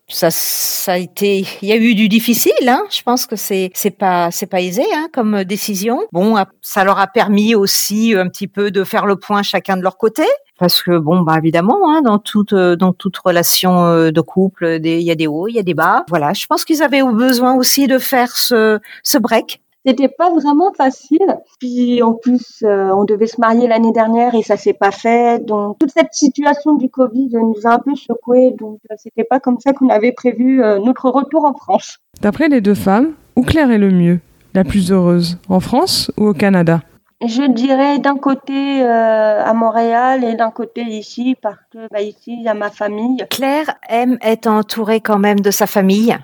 ça, 0.08 0.30
ça 0.30 0.92
a 0.92 0.96
été, 0.98 1.44
il 1.62 1.68
y 1.68 1.72
a 1.72 1.76
eu 1.76 1.94
du 1.94 2.08
difficile. 2.08 2.52
Hein. 2.68 2.84
Je 2.90 3.02
pense 3.02 3.26
que 3.26 3.36
c'est 3.36 3.70
c'est 3.74 3.90
pas 3.90 4.30
c'est 4.30 4.46
pas 4.46 4.60
aisé 4.60 4.84
hein, 4.94 5.08
comme 5.12 5.44
décision. 5.44 6.00
Bon, 6.12 6.36
ça 6.62 6.84
leur 6.84 6.98
a 6.98 7.06
permis 7.08 7.54
aussi 7.54 8.14
un 8.16 8.28
petit 8.28 8.46
peu 8.46 8.70
de 8.70 8.84
faire 8.84 9.06
le 9.06 9.16
point 9.16 9.42
chacun 9.42 9.76
de 9.76 9.82
leur 9.82 9.96
côté. 9.96 10.24
Parce 10.58 10.80
que 10.80 10.96
bon, 10.98 11.20
bah 11.20 11.36
évidemment, 11.36 11.90
hein, 11.90 12.02
dans 12.02 12.18
toute 12.18 12.54
dans 12.54 12.92
toute 12.92 13.16
relation 13.18 13.84
euh, 13.84 14.10
de 14.10 14.20
couple, 14.20 14.78
il 14.82 15.02
y 15.02 15.10
a 15.10 15.14
des 15.14 15.26
hauts, 15.26 15.48
il 15.48 15.54
y 15.54 15.58
a 15.58 15.62
des 15.62 15.74
bas. 15.74 16.04
Voilà, 16.08 16.32
je 16.32 16.46
pense 16.46 16.64
qu'ils 16.64 16.82
avaient 16.82 17.02
besoin 17.02 17.54
aussi 17.54 17.86
de 17.88 17.98
faire 17.98 18.36
ce 18.36 18.78
ce 19.02 19.18
break 19.18 19.60
c'était 19.86 20.08
pas 20.08 20.30
vraiment 20.30 20.72
facile. 20.72 21.38
Puis 21.60 22.02
en 22.02 22.14
plus, 22.14 22.62
euh, 22.62 22.90
on 22.90 23.04
devait 23.04 23.26
se 23.26 23.40
marier 23.40 23.68
l'année 23.68 23.92
dernière 23.92 24.34
et 24.34 24.42
ça 24.42 24.56
s'est 24.56 24.72
pas 24.72 24.90
fait. 24.90 25.44
Donc 25.44 25.78
toute 25.78 25.90
cette 25.90 26.12
situation 26.12 26.74
du 26.74 26.90
Covid 26.90 27.30
nous 27.32 27.60
a 27.64 27.74
un 27.74 27.78
peu 27.78 27.94
secoué. 27.94 28.52
Donc 28.58 28.80
euh, 28.90 28.94
c'était 28.98 29.24
pas 29.24 29.38
comme 29.38 29.60
ça 29.60 29.72
qu'on 29.72 29.88
avait 29.88 30.12
prévu 30.12 30.62
euh, 30.62 30.78
notre 30.80 31.08
retour 31.10 31.44
en 31.44 31.54
France. 31.54 31.98
D'après 32.20 32.48
les 32.48 32.60
deux 32.60 32.74
femmes, 32.74 33.12
où 33.36 33.42
Claire 33.42 33.70
est 33.70 33.78
le 33.78 33.90
mieux, 33.90 34.18
la 34.54 34.64
plus 34.64 34.90
heureuse, 34.90 35.38
en 35.48 35.60
France 35.60 36.10
ou 36.16 36.28
au 36.28 36.34
Canada? 36.34 36.80
Je 37.24 37.50
dirais 37.50 37.98
d'un 37.98 38.16
côté 38.16 38.82
à 38.82 39.54
Montréal 39.54 40.22
et 40.22 40.34
d'un 40.34 40.50
côté 40.50 40.82
ici 40.82 41.34
parce 41.40 41.56
que 41.72 41.88
bah, 41.90 42.02
ici 42.02 42.36
il 42.38 42.42
y 42.42 42.48
a 42.48 42.52
ma 42.52 42.68
famille. 42.68 43.24
Claire 43.30 43.74
aime 43.88 44.18
être 44.20 44.46
entourée 44.46 45.00
quand 45.00 45.18
même 45.18 45.40
de 45.40 45.50
sa 45.50 45.66
famille, 45.66 46.14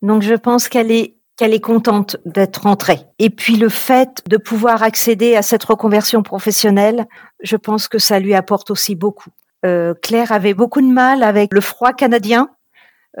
donc 0.00 0.22
je 0.22 0.34
pense 0.34 0.68
qu'elle 0.68 0.90
est 0.90 1.17
qu'elle 1.38 1.54
est 1.54 1.60
contente 1.60 2.16
d'être 2.26 2.64
rentrée. 2.64 2.98
Et 3.18 3.30
puis 3.30 3.56
le 3.56 3.68
fait 3.68 4.22
de 4.28 4.36
pouvoir 4.36 4.82
accéder 4.82 5.36
à 5.36 5.42
cette 5.42 5.64
reconversion 5.64 6.22
professionnelle, 6.22 7.06
je 7.40 7.56
pense 7.56 7.88
que 7.88 7.98
ça 7.98 8.18
lui 8.18 8.34
apporte 8.34 8.70
aussi 8.70 8.96
beaucoup. 8.96 9.30
Euh, 9.64 9.94
Claire 10.02 10.32
avait 10.32 10.52
beaucoup 10.52 10.80
de 10.80 10.92
mal 10.92 11.22
avec 11.22 11.54
le 11.54 11.60
froid 11.60 11.92
canadien, 11.92 12.50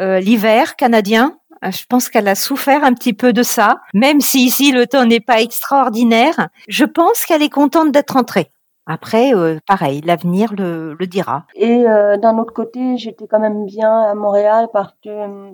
euh, 0.00 0.18
l'hiver 0.18 0.76
canadien. 0.76 1.38
Euh, 1.64 1.70
je 1.70 1.84
pense 1.88 2.08
qu'elle 2.08 2.28
a 2.28 2.34
souffert 2.34 2.84
un 2.84 2.92
petit 2.92 3.12
peu 3.12 3.32
de 3.32 3.44
ça, 3.44 3.80
même 3.94 4.20
si 4.20 4.44
ici 4.44 4.72
le 4.72 4.86
temps 4.86 5.06
n'est 5.06 5.20
pas 5.20 5.40
extraordinaire. 5.40 6.48
Je 6.68 6.84
pense 6.84 7.24
qu'elle 7.24 7.42
est 7.42 7.48
contente 7.48 7.92
d'être 7.92 8.12
rentrée. 8.12 8.50
Après, 8.90 9.34
euh, 9.34 9.58
pareil, 9.66 10.00
l'avenir 10.00 10.54
le, 10.56 10.96
le, 10.98 11.06
dira. 11.06 11.44
Et 11.54 11.86
euh, 11.86 12.16
d'un 12.16 12.38
autre 12.38 12.54
côté, 12.54 12.96
j'étais 12.96 13.26
quand 13.26 13.38
même 13.38 13.66
bien 13.66 13.92
à 13.92 14.14
Montréal 14.14 14.68
parce 14.72 14.94
que 15.04 15.10
euh, 15.10 15.50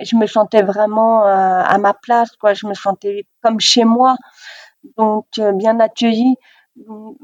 je 0.00 0.16
me 0.16 0.26
sentais 0.26 0.62
vraiment 0.62 1.24
à 1.24 1.78
ma 1.78 1.94
place, 1.94 2.30
quoi. 2.36 2.54
Je 2.54 2.66
me 2.66 2.74
sentais 2.74 3.26
comme 3.42 3.60
chez 3.60 3.84
moi, 3.84 4.16
donc 4.96 5.26
bien 5.54 5.80
accueillie. 5.80 6.36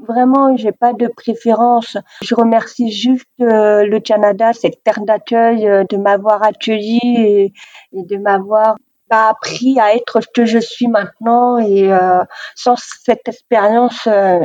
Vraiment, 0.07 0.55
j'ai 0.55 0.71
pas 0.71 0.93
de 0.93 1.07
préférence. 1.07 1.97
Je 2.21 2.35
remercie 2.35 2.91
juste 2.91 3.27
le 3.39 3.99
Canada, 3.99 4.53
cette 4.53 4.83
terre 4.83 5.01
d'accueil, 5.01 5.85
de 5.89 5.97
m'avoir 5.97 6.43
accueilli 6.43 6.99
et, 7.03 7.53
et 7.93 8.03
de 8.03 8.17
m'avoir 8.17 8.75
appris 9.11 9.79
à 9.79 9.95
être 9.95 10.21
ce 10.21 10.27
que 10.33 10.45
je 10.45 10.59
suis 10.59 10.87
maintenant 10.87 11.59
et 11.59 11.91
euh, 11.91 12.23
sans 12.55 12.75
cette 12.77 13.27
expérience, 13.27 14.07
euh, 14.07 14.39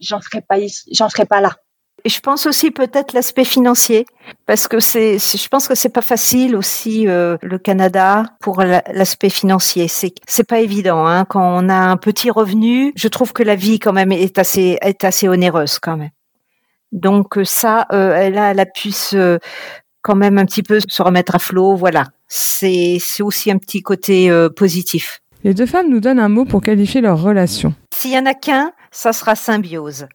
j'en 0.00 0.20
serais 0.20 0.40
pas 0.40 0.56
j'en 0.92 1.08
serais 1.08 1.26
pas 1.26 1.40
là. 1.40 1.50
Et 2.06 2.08
je 2.08 2.20
pense 2.20 2.46
aussi 2.46 2.70
peut-être 2.70 3.14
l'aspect 3.14 3.42
financier, 3.42 4.06
parce 4.46 4.68
que 4.68 4.78
c'est, 4.78 5.18
je 5.18 5.48
pense 5.48 5.66
que 5.66 5.74
c'est 5.74 5.88
pas 5.88 6.02
facile 6.02 6.54
aussi 6.54 7.08
euh, 7.08 7.36
le 7.42 7.58
Canada 7.58 8.26
pour 8.40 8.62
l'aspect 8.62 9.28
financier. 9.28 9.88
C'est, 9.88 10.14
c'est 10.24 10.46
pas 10.46 10.60
évident 10.60 11.04
hein. 11.04 11.24
quand 11.24 11.42
on 11.42 11.68
a 11.68 11.74
un 11.74 11.96
petit 11.96 12.30
revenu. 12.30 12.92
Je 12.94 13.08
trouve 13.08 13.32
que 13.32 13.42
la 13.42 13.56
vie 13.56 13.80
quand 13.80 13.92
même 13.92 14.12
est 14.12 14.38
assez, 14.38 14.78
est 14.82 15.02
assez 15.02 15.26
onéreuse 15.26 15.80
quand 15.80 15.96
même. 15.96 16.10
Donc 16.92 17.40
ça, 17.42 17.88
elle 17.90 18.38
a, 18.38 18.52
elle 18.52 18.60
a 18.60 18.66
pu 18.66 18.92
se, 18.92 19.40
quand 20.02 20.14
même 20.14 20.38
un 20.38 20.44
petit 20.44 20.62
peu 20.62 20.78
se 20.86 21.02
remettre 21.02 21.34
à 21.34 21.40
flot. 21.40 21.74
Voilà, 21.74 22.04
c'est 22.28 23.00
aussi 23.18 23.50
un 23.50 23.58
petit 23.58 23.82
côté 23.82 24.30
euh, 24.30 24.48
positif. 24.48 25.22
Les 25.42 25.54
deux 25.54 25.66
femmes 25.66 25.90
nous 25.90 25.98
donnent 25.98 26.20
un 26.20 26.28
mot 26.28 26.44
pour 26.44 26.62
qualifier 26.62 27.00
leur 27.00 27.20
relation. 27.20 27.74
S'il 27.92 28.12
y 28.12 28.18
en 28.18 28.26
a 28.26 28.34
qu'un, 28.34 28.70
ça 28.92 29.12
sera 29.12 29.34
symbiose. 29.34 30.06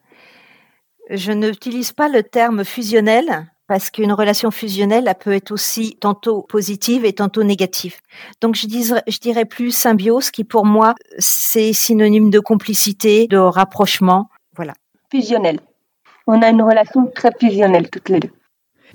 Je 1.10 1.32
n'utilise 1.32 1.92
pas 1.92 2.08
le 2.08 2.22
terme 2.22 2.64
fusionnel 2.64 3.46
parce 3.66 3.90
qu'une 3.90 4.12
relation 4.12 4.50
fusionnelle 4.50 5.04
elle 5.08 5.14
peut 5.14 5.32
être 5.32 5.50
aussi 5.50 5.96
tantôt 6.00 6.42
positive 6.42 7.04
et 7.04 7.12
tantôt 7.12 7.42
négative. 7.42 7.96
Donc 8.40 8.54
je 8.54 8.66
dirais, 8.66 9.02
je 9.06 9.18
dirais 9.18 9.44
plus 9.44 9.70
symbiose 9.70 10.30
qui 10.30 10.44
pour 10.44 10.66
moi 10.66 10.94
c'est 11.18 11.72
synonyme 11.72 12.30
de 12.30 12.40
complicité, 12.40 13.26
de 13.26 13.36
rapprochement. 13.36 14.28
Voilà. 14.56 14.74
Fusionnel. 15.10 15.60
On 16.26 16.40
a 16.42 16.50
une 16.50 16.62
relation 16.62 17.06
très 17.14 17.30
fusionnelle 17.38 17.90
toutes 17.90 18.08
les 18.08 18.20
deux. 18.20 18.30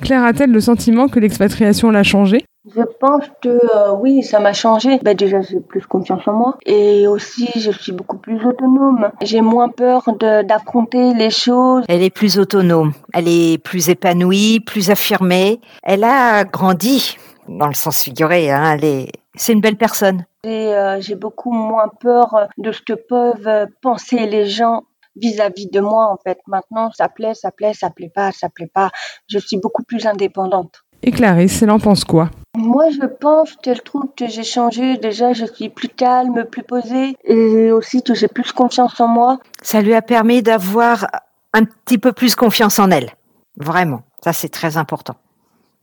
Claire 0.01 0.23
a-t-elle 0.23 0.51
le 0.51 0.61
sentiment 0.61 1.07
que 1.07 1.19
l'expatriation 1.19 1.89
l'a 1.89 2.03
changée 2.03 2.45
je 2.76 2.82
pense 2.99 3.26
que 3.41 3.49
euh, 3.49 3.93
oui, 3.93 4.24
ça 4.24 4.39
m'a 4.39 4.53
changé. 4.53 4.99
Ben, 5.01 5.15
déjà, 5.15 5.41
j'ai 5.41 5.59
plus 5.59 5.86
confiance 5.86 6.28
en 6.28 6.34
moi. 6.34 6.57
Et 6.65 7.07
aussi, 7.07 7.49
je 7.55 7.72
suis 7.72 7.91
beaucoup 7.91 8.18
plus 8.18 8.43
autonome. 8.45 9.11
J'ai 9.22 9.41
moins 9.41 9.70
peur 9.70 10.03
d'affronter 10.43 11.13
les 11.13 11.30
choses. 11.30 11.86
Elle 11.88 12.03
est 12.03 12.09
plus 12.09 12.38
autonome. 12.39 12.93
Elle 13.13 13.28
est 13.28 13.57
plus 13.57 13.89
épanouie, 13.89 14.59
plus 14.59 14.89
affirmée. 14.89 15.61
Elle 15.84 16.03
a 16.03 16.43
grandi, 16.43 17.18
dans 17.47 17.68
le 17.68 17.74
sens 17.74 18.03
figuré. 18.03 18.51
Hein. 18.51 18.74
Elle 18.74 18.86
est... 18.86 19.11
C'est 19.36 19.53
une 19.53 19.61
belle 19.61 19.78
personne. 19.78 20.26
Euh, 20.45 20.97
j'ai 20.99 21.15
beaucoup 21.15 21.51
moins 21.51 21.89
peur 21.99 22.47
de 22.57 22.72
ce 22.72 22.82
que 22.82 22.93
peuvent 22.93 23.68
penser 23.82 24.26
les 24.26 24.47
gens 24.47 24.84
vis-à-vis 25.15 25.70
de 25.70 25.80
moi 25.80 26.11
en 26.11 26.18
fait. 26.18 26.39
Maintenant, 26.47 26.89
ça 26.91 27.07
plaît, 27.07 27.34
ça 27.34 27.51
plaît, 27.51 27.74
ça 27.74 27.89
plaît 27.89 28.11
pas, 28.13 28.32
ça 28.32 28.49
plaît 28.49 28.70
pas. 28.74 28.89
Je 29.30 29.38
suis 29.38 29.57
beaucoup 29.57 29.84
plus 29.84 30.05
indépendante. 30.07 30.84
Et 31.03 31.11
Clarisse, 31.11 31.61
elle 31.61 31.70
en 31.70 31.80
pense 31.80 32.03
quoi? 32.03 32.30
Moi, 32.57 32.89
je 32.89 33.05
pense 33.05 33.55
qu'elle 33.61 33.81
trouve 33.81 34.09
que 34.17 34.27
j'ai 34.27 34.43
changé. 34.43 34.97
Déjà, 34.97 35.33
je 35.33 35.45
suis 35.45 35.69
plus 35.69 35.89
calme, 35.89 36.45
plus 36.45 36.63
posée, 36.63 37.15
et 37.23 37.71
aussi 37.71 38.01
que 38.01 38.13
j'ai 38.13 38.27
plus 38.27 38.51
confiance 38.51 38.99
en 38.99 39.07
moi. 39.07 39.39
Ça 39.61 39.81
lui 39.81 39.93
a 39.93 40.01
permis 40.01 40.41
d'avoir 40.41 41.07
un 41.53 41.63
petit 41.63 41.97
peu 41.97 42.11
plus 42.13 42.35
confiance 42.35 42.79
en 42.79 42.91
elle. 42.91 43.11
Vraiment, 43.57 44.01
ça 44.23 44.33
c'est 44.33 44.49
très 44.49 44.77
important. 44.77 45.15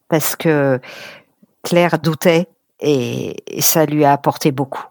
Parce 0.08 0.36
que 0.36 0.80
Claire 1.62 1.98
doutait 1.98 2.46
et 2.80 3.36
ça 3.60 3.86
lui 3.86 4.04
a 4.04 4.12
apporté 4.12 4.52
beaucoup 4.52 4.84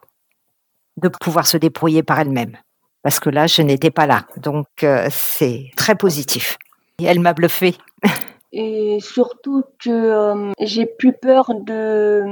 de 0.98 1.10
pouvoir 1.10 1.46
se 1.46 1.58
débrouiller 1.58 2.02
par 2.02 2.20
elle-même 2.20 2.58
parce 3.04 3.20
que 3.20 3.30
là, 3.30 3.46
je 3.46 3.62
n'étais 3.62 3.92
pas 3.92 4.08
là. 4.08 4.26
Donc, 4.38 4.66
euh, 4.82 5.08
c'est 5.12 5.72
très 5.76 5.96
positif. 5.96 6.58
Et 7.00 7.04
elle 7.04 7.20
m'a 7.20 7.34
bluffé. 7.34 7.76
Et 8.56 9.00
surtout 9.02 9.64
que 9.84 9.90
euh, 9.90 10.52
j'ai 10.60 10.86
plus 10.86 11.14
peur 11.14 11.56
de, 11.56 12.24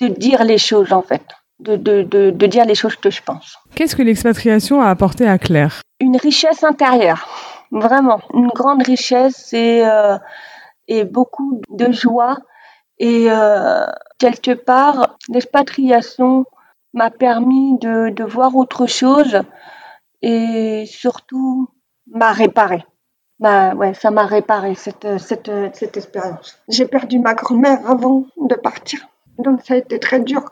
de 0.00 0.08
dire 0.08 0.42
les 0.42 0.58
choses 0.58 0.92
en 0.92 1.02
fait, 1.02 1.22
de, 1.60 1.76
de, 1.76 2.02
de, 2.02 2.30
de 2.30 2.46
dire 2.46 2.64
les 2.64 2.74
choses 2.74 2.96
que 2.96 3.10
je 3.10 3.22
pense. 3.22 3.56
Qu'est-ce 3.76 3.94
que 3.94 4.02
l'expatriation 4.02 4.82
a 4.82 4.90
apporté 4.90 5.28
à 5.28 5.38
Claire? 5.38 5.82
Une 6.00 6.16
richesse 6.16 6.64
intérieure, 6.64 7.28
vraiment, 7.70 8.20
une 8.34 8.48
grande 8.48 8.82
richesse 8.84 9.52
et, 9.52 9.86
euh, 9.86 10.18
et 10.88 11.04
beaucoup 11.04 11.60
de 11.70 11.92
joie. 11.92 12.38
Et 12.98 13.26
euh, 13.28 13.86
quelque 14.18 14.52
part, 14.52 15.16
l'expatriation 15.28 16.44
m'a 16.92 17.10
permis 17.10 17.78
de, 17.78 18.10
de 18.10 18.24
voir 18.24 18.56
autre 18.56 18.86
chose 18.86 19.42
et 20.22 20.86
surtout 20.86 21.68
m'a 22.10 22.32
réparé. 22.32 22.84
Bah 23.38 23.74
ouais, 23.74 23.92
ça 23.94 24.10
m'a 24.10 24.24
réparé 24.26 24.74
cette, 24.74 25.18
cette, 25.18 25.50
cette 25.74 25.96
expérience. 25.96 26.58
J'ai 26.68 26.86
perdu 26.86 27.18
ma 27.18 27.34
grand-mère 27.34 27.88
avant 27.88 28.24
de 28.36 28.54
partir. 28.54 29.06
Donc 29.38 29.60
ça 29.62 29.74
a 29.74 29.76
été 29.76 30.00
très 30.00 30.20
dur. 30.20 30.42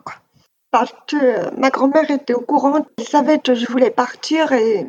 Parce 0.71 0.95
que 1.07 1.55
ma 1.59 1.71
grand-mère 1.71 2.11
était 2.11 2.35
au 2.35 2.41
courant, 2.41 2.85
elle 2.99 3.05
savait 3.05 3.39
que 3.39 3.55
je 3.55 3.67
voulais 3.67 3.91
partir 3.91 4.53
et, 4.53 4.87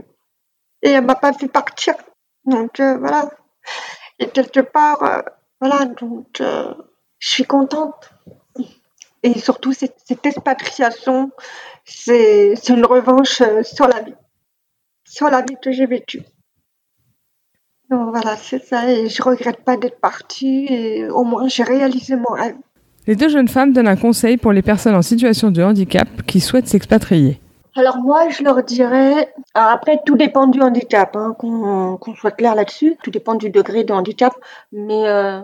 et 0.81 0.89
elle 0.89 1.05
m'a 1.05 1.15
pas 1.15 1.31
fait 1.31 1.47
partir. 1.47 1.93
Donc 2.45 2.79
euh, 2.79 2.97
voilà. 2.97 3.29
Et 4.19 4.27
quelque 4.27 4.59
part, 4.61 5.03
euh, 5.03 5.21
voilà, 5.61 5.85
donc 5.85 6.41
euh, 6.41 6.73
je 7.19 7.29
suis 7.29 7.45
contente. 7.45 8.11
Et 9.23 9.39
surtout, 9.39 9.73
cette, 9.73 9.97
cette 10.05 10.25
expatriation, 10.25 11.31
c'est 11.83 12.53
une 12.69 12.85
revanche 12.85 13.41
euh, 13.41 13.63
sur 13.63 13.87
la 13.87 14.01
vie. 14.01 14.15
Sur 15.03 15.29
la 15.29 15.41
vie 15.41 15.55
que 15.61 15.71
j'ai 15.71 15.85
vécue. 15.85 16.21
Donc 17.89 18.09
voilà, 18.11 18.35
c'est 18.35 18.63
ça. 18.63 18.89
Et 18.91 19.09
je 19.09 19.21
regrette 19.21 19.63
pas 19.63 19.77
d'être 19.77 19.99
partie. 19.99 20.65
Et 20.69 21.07
au 21.09 21.23
moins, 21.23 21.47
j'ai 21.47 21.63
réalisé 21.63 22.15
mon 22.15 22.33
rêve. 22.33 22.55
Les 23.07 23.15
deux 23.15 23.29
jeunes 23.29 23.47
femmes 23.47 23.71
donnent 23.71 23.87
un 23.87 23.95
conseil 23.95 24.37
pour 24.37 24.51
les 24.51 24.63
personnes 24.63 24.95
en 24.95 25.03
situation 25.03 25.51
de 25.51 25.61
handicap 25.61 26.07
qui 26.25 26.39
souhaitent 26.39 26.67
s'expatrier. 26.67 27.39
Alors 27.75 27.97
moi, 27.97 28.29
je 28.29 28.41
leur 28.41 28.63
dirais, 28.63 29.33
alors 29.53 29.69
après, 29.69 29.99
tout 30.05 30.15
dépend 30.15 30.47
du 30.47 30.61
handicap, 30.61 31.15
hein, 31.15 31.35
qu'on 31.37 32.15
soit 32.15 32.31
clair 32.31 32.55
là-dessus, 32.55 32.95
tout 33.03 33.11
dépend 33.11 33.35
du 33.35 33.49
degré 33.49 33.83
de 33.83 33.91
handicap, 33.91 34.33
mais 34.71 35.07
euh, 35.07 35.41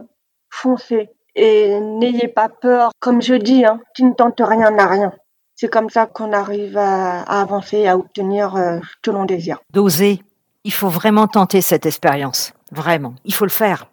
foncez 0.50 1.10
et 1.36 1.80
n'ayez 1.80 2.30
pas 2.30 2.50
peur. 2.50 2.92
Comme 3.00 3.22
je 3.22 3.36
dis, 3.36 3.66
hein, 3.66 3.80
qui 3.96 4.06
ne 4.06 4.14
tente 4.14 4.42
rien 4.42 4.72
n'a 4.72 4.88
rien. 4.88 5.12
C'est 5.56 5.70
comme 5.70 5.90
ça 5.90 6.06
qu'on 6.06 6.32
arrive 6.32 6.78
à, 6.78 7.22
à 7.22 7.42
avancer, 7.42 7.86
à 7.86 7.98
obtenir 7.98 8.56
euh, 8.56 8.80
ce 8.80 8.96
que 9.04 9.12
l'on 9.12 9.26
désire. 9.26 9.60
D'oser. 9.74 10.22
Il 10.64 10.74
faut 10.74 10.90
vraiment 10.90 11.28
tenter 11.28 11.62
cette 11.62 11.86
expérience. 11.86 12.54
Vraiment. 12.72 13.16
Il 13.26 13.34
faut 13.34 13.46
le 13.46 13.52
faire. 13.52 13.88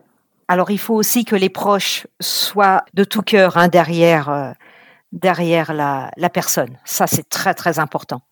Alors 0.48 0.70
il 0.70 0.78
faut 0.78 0.94
aussi 0.94 1.24
que 1.24 1.36
les 1.36 1.48
proches 1.48 2.06
soient 2.20 2.84
de 2.94 3.04
tout 3.04 3.22
cœur 3.22 3.56
hein, 3.56 3.68
derrière, 3.68 4.28
euh, 4.30 4.52
derrière 5.12 5.74
la, 5.74 6.10
la 6.16 6.30
personne. 6.30 6.78
Ça, 6.84 7.06
c'est 7.06 7.28
très 7.28 7.54
très 7.54 7.78
important. 7.78 8.22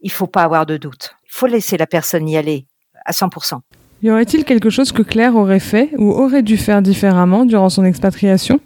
Il 0.00 0.10
faut 0.10 0.26
pas 0.26 0.42
avoir 0.42 0.66
de 0.66 0.76
doute. 0.76 1.14
Il 1.24 1.32
faut 1.32 1.46
laisser 1.46 1.76
la 1.76 1.86
personne 1.86 2.28
y 2.28 2.36
aller 2.36 2.66
à 3.04 3.12
100%. 3.12 3.60
Y 4.02 4.10
aurait-il 4.10 4.44
quelque 4.44 4.70
chose 4.70 4.92
que 4.92 5.02
Claire 5.02 5.36
aurait 5.36 5.60
fait 5.60 5.90
ou 5.98 6.10
aurait 6.10 6.42
dû 6.42 6.56
faire 6.56 6.80
différemment 6.80 7.44
durant 7.44 7.68
son 7.68 7.84
expatriation? 7.84 8.58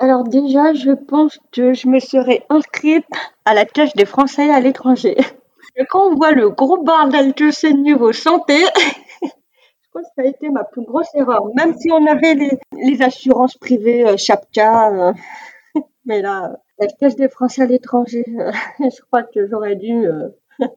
Alors 0.00 0.24
déjà, 0.24 0.74
je 0.74 0.90
pense 0.90 1.38
que 1.52 1.74
je 1.74 1.86
me 1.86 2.00
serais 2.00 2.44
inscrite 2.50 3.06
à 3.44 3.54
la 3.54 3.64
caisse 3.64 3.94
des 3.94 4.04
Français 4.04 4.50
à 4.50 4.58
l'étranger. 4.58 5.16
Et 5.76 5.86
quand 5.86 6.08
on 6.10 6.14
voit 6.14 6.32
le 6.32 6.50
gros 6.50 6.82
bordel 6.82 7.32
que 7.34 7.50
c'est 7.50 7.72
niveau 7.72 8.12
santé, 8.12 8.58
je 9.22 9.88
crois 9.88 10.02
que 10.02 10.08
ça 10.16 10.22
a 10.22 10.24
été 10.24 10.50
ma 10.50 10.64
plus 10.64 10.84
grosse 10.84 11.08
erreur. 11.14 11.46
Même 11.54 11.74
si 11.78 11.90
on 11.90 12.06
avait 12.06 12.34
les, 12.34 12.58
les 12.72 13.02
assurances 13.02 13.56
privées, 13.56 14.06
euh, 14.06 14.16
Chapka, 14.18 14.90
euh, 14.90 15.12
mais 16.04 16.20
là, 16.20 16.52
la 16.78 16.88
caisse 16.88 17.16
des 17.16 17.30
Français 17.30 17.62
à 17.62 17.66
l'étranger, 17.66 18.24
euh, 18.38 18.52
je 18.80 19.00
crois 19.06 19.22
que 19.22 19.48
j'aurais 19.48 19.76
dû 19.76 20.06
euh, 20.06 20.28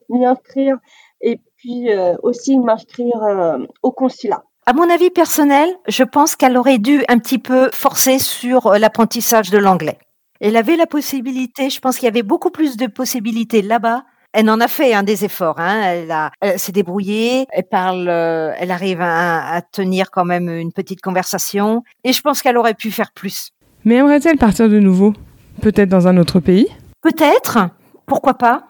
m'y 0.08 0.24
inscrire 0.24 0.78
et 1.20 1.40
puis 1.56 1.88
aussi 2.22 2.58
m'inscrire 2.58 3.58
au 3.82 3.90
consulat. 3.90 4.44
À 4.66 4.74
mon 4.74 4.88
avis 4.90 5.10
personnel, 5.10 5.70
je 5.88 6.04
pense 6.04 6.36
qu'elle 6.36 6.56
aurait 6.58 6.78
dû 6.78 7.02
un 7.08 7.18
petit 7.18 7.38
peu 7.38 7.70
forcer 7.72 8.18
sur 8.18 8.74
l'apprentissage 8.74 9.50
de 9.50 9.56
l'anglais. 9.56 9.98
Elle 10.40 10.56
avait 10.56 10.76
la 10.76 10.86
possibilité, 10.86 11.70
je 11.70 11.80
pense 11.80 11.96
qu'il 11.96 12.04
y 12.04 12.08
avait 12.08 12.22
beaucoup 12.22 12.50
plus 12.50 12.76
de 12.76 12.86
possibilités 12.86 13.62
là-bas. 13.62 14.04
Elle 14.38 14.50
en 14.50 14.60
a 14.60 14.68
fait 14.68 14.92
hein, 14.92 15.02
des 15.02 15.24
efforts. 15.24 15.58
Hein. 15.58 15.80
Elle, 15.82 16.10
a- 16.10 16.30
elle 16.42 16.58
s'est 16.58 16.70
débrouillée. 16.72 17.46
Elle 17.52 17.64
parle, 17.70 18.06
euh, 18.08 18.52
elle 18.58 18.70
arrive 18.70 19.00
à, 19.00 19.48
à 19.54 19.62
tenir 19.62 20.10
quand 20.10 20.26
même 20.26 20.50
une 20.50 20.72
petite 20.72 21.00
conversation. 21.00 21.82
Et 22.04 22.12
je 22.12 22.20
pense 22.20 22.42
qu'elle 22.42 22.58
aurait 22.58 22.74
pu 22.74 22.90
faire 22.90 23.12
plus. 23.12 23.50
Mais 23.86 23.94
aimerait-elle 23.94 24.36
partir 24.36 24.68
de 24.68 24.78
nouveau? 24.78 25.14
Peut-être 25.62 25.88
dans 25.88 26.06
un 26.06 26.18
autre 26.18 26.38
pays? 26.40 26.68
Peut-être, 27.00 27.70
pourquoi 28.04 28.34
pas? 28.34 28.64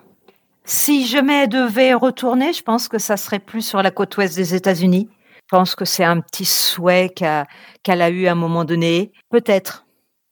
Si 0.64 1.04
jamais 1.04 1.42
elle 1.44 1.48
devait 1.48 1.94
retourner, 1.94 2.52
je 2.52 2.62
pense 2.62 2.86
que 2.86 2.98
ça 2.98 3.16
serait 3.16 3.38
plus 3.40 3.62
sur 3.62 3.82
la 3.82 3.90
côte 3.90 4.16
ouest 4.18 4.36
des 4.36 4.54
États-Unis. 4.54 5.08
Je 5.34 5.56
pense 5.56 5.74
que 5.74 5.84
c'est 5.84 6.04
un 6.04 6.20
petit 6.20 6.44
souhait 6.44 7.08
qu'a- 7.08 7.46
qu'elle 7.82 8.02
a 8.02 8.10
eu 8.10 8.26
à 8.28 8.32
un 8.32 8.36
moment 8.36 8.64
donné. 8.64 9.10
Peut-être. 9.30 9.84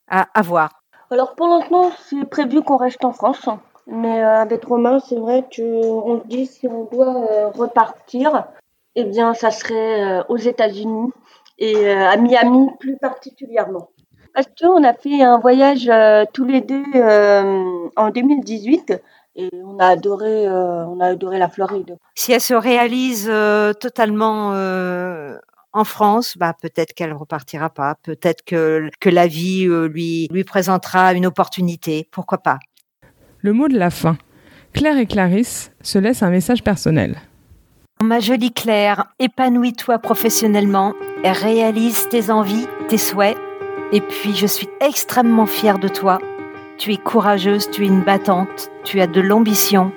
À, 0.09 0.27
à 0.35 0.43
voir. 0.43 0.71
Alors 1.11 1.35
pour 1.35 1.49
l'instant, 1.49 1.91
c'est 2.09 2.29
prévu 2.29 2.63
qu'on 2.63 2.77
reste 2.77 3.05
en 3.05 3.13
France. 3.13 3.49
Mais 3.87 4.23
euh, 4.23 4.41
avec 4.41 4.65
Romain, 4.65 4.99
c'est 5.01 5.17
vrai 5.17 5.43
qu'on 5.43 6.21
se 6.21 6.27
dit 6.27 6.47
si 6.47 6.67
on 6.67 6.85
doit 6.85 7.31
euh, 7.31 7.49
repartir, 7.49 8.47
eh 8.95 9.05
bien, 9.05 9.35
ça 9.35 9.51
serait 9.51 10.21
euh, 10.21 10.23
aux 10.29 10.39
États-Unis 10.39 11.11
et 11.59 11.91
à 11.91 12.17
Miami 12.17 12.69
plus 12.81 12.97
particulièrement. 12.97 13.91
Parce 14.35 14.49
qu'on 14.61 14.83
a 14.83 14.95
fait 14.95 15.23
un 15.23 15.39
voyage 15.39 15.89
tous 16.33 16.45
les 16.45 16.61
deux 16.61 16.83
en 17.95 18.11
2018 18.11 19.01
et 19.37 19.49
on 19.65 19.79
a 19.79 19.87
adoré, 19.87 20.49
on 20.49 20.99
a 20.99 21.07
adoré 21.07 21.39
la 21.39 21.49
Floride. 21.49 21.97
Si 22.17 22.33
elle 22.33 22.41
se 22.41 22.55
réalise 22.55 23.31
totalement 23.79 24.49
en 25.73 25.85
France, 25.85 26.37
bah 26.37 26.57
peut-être 26.61 26.95
qu'elle 26.95 27.13
repartira 27.13 27.71
pas. 27.71 27.95
Peut-être 28.03 28.43
que, 28.45 28.91
que 28.99 29.09
la 29.09 29.29
vie 29.29 29.67
lui, 29.67 30.27
lui 30.33 30.43
présentera 30.43 31.13
une 31.13 31.27
opportunité. 31.27 32.09
Pourquoi 32.11 32.39
pas? 32.39 32.59
Le 33.45 33.53
mot 33.53 33.69
de 33.69 33.79
la 33.79 33.91
fin. 33.91 34.17
Claire 34.73 34.97
et 34.97 35.05
Clarisse 35.05 35.71
se 35.83 35.99
laissent 35.99 36.23
un 36.23 36.31
message 36.31 36.65
personnel. 36.65 37.17
Ma 38.03 38.19
jolie 38.19 38.55
Claire, 38.55 39.13
épanouis-toi 39.19 39.99
professionnellement, 39.99 40.95
et 41.25 41.31
réalise 41.31 42.09
tes 42.09 42.31
envies, 42.31 42.67
tes 42.89 42.97
souhaits. 42.97 43.37
Et 43.93 44.01
puis, 44.01 44.35
je 44.35 44.47
suis 44.47 44.71
extrêmement 44.81 45.45
fière 45.45 45.79
de 45.79 45.89
toi. 45.89 46.21
Tu 46.79 46.95
es 46.95 46.97
courageuse, 46.97 47.69
tu 47.71 47.85
es 47.85 47.87
une 47.87 48.01
battante, 48.01 48.71
tu 48.83 49.03
as 49.03 49.07
de 49.07 49.21
l'ambition. 49.21 49.93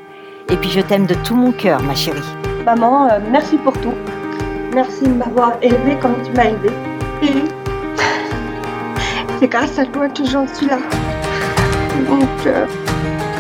Et 0.52 0.58
puis, 0.58 0.70
je 0.70 0.82
t'aime 0.82 1.06
de 1.06 1.16
tout 1.16 1.36
mon 1.36 1.54
cœur, 1.54 1.82
ma 1.84 1.96
chérie. 1.96 2.20
Maman, 2.66 3.08
euh, 3.08 3.20
merci 3.32 3.56
pour 3.56 3.80
tout. 3.80 3.96
Merci 4.76 5.06
de 5.06 5.14
m'avoir 5.14 5.54
élevée 5.62 5.98
comme 6.02 6.22
tu 6.22 6.34
m'as 6.34 6.50
élevée. 6.50 6.74
Et 7.24 7.46
c'est 9.40 9.48
grâce 9.48 9.80
à 9.80 9.86
toi 9.86 10.10
que 10.10 10.26
j'en 10.26 10.46
suis 10.54 10.68
là. 10.68 10.80
Donc, 12.10 12.46
euh, 12.46 12.66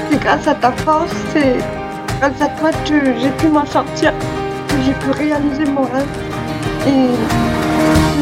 c'est 0.09 0.19
grâce 0.19 0.47
à 0.47 0.55
ta 0.55 0.71
force, 0.71 1.11
c'est 1.33 1.57
grâce 2.19 2.41
à 2.41 2.47
toi 2.59 2.69
que 2.85 3.19
j'ai 3.19 3.29
pu 3.31 3.47
m'en 3.47 3.65
sortir, 3.65 4.13
que 4.67 4.75
j'ai 4.85 4.93
pu 4.93 5.11
réaliser 5.11 5.65
mon 5.65 5.83
rêve 5.83 6.07
et 6.87 7.09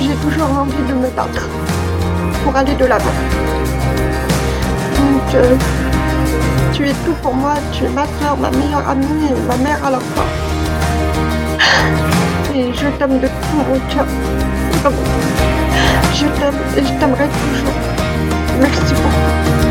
j'ai 0.02 0.16
toujours 0.16 0.50
envie 0.60 0.84
de 0.88 0.94
me 0.94 1.10
battre 1.10 1.48
pour 2.44 2.56
aller 2.56 2.76
de 2.76 2.86
l'avant. 2.86 3.18
Donc, 4.98 5.36
euh, 5.36 5.56
tu 6.74 6.88
es 6.88 6.94
tout 7.06 7.14
pour 7.22 7.34
moi, 7.34 7.56
tu 7.72 7.86
es 7.86 7.90
ma 7.90 8.06
soeur, 8.20 8.38
ma 8.38 8.50
meilleure 8.52 8.88
amie 8.88 9.28
et 9.30 9.48
ma 9.48 9.58
mère 9.58 9.80
à 9.86 9.92
la 9.92 10.00
fois. 10.00 10.26
Et 12.56 12.74
je 12.74 12.88
t'aime 12.98 13.20
de 13.20 13.28
tout 13.28 13.58
mon 13.58 13.80
cœur. 13.94 14.06
Je 16.14 16.26
t'aime 16.40 16.56
et 16.78 16.82
je 16.82 16.94
t'aimerai 17.00 17.28
toujours. 17.28 17.74
Merci 18.60 18.94
beaucoup. 18.94 19.64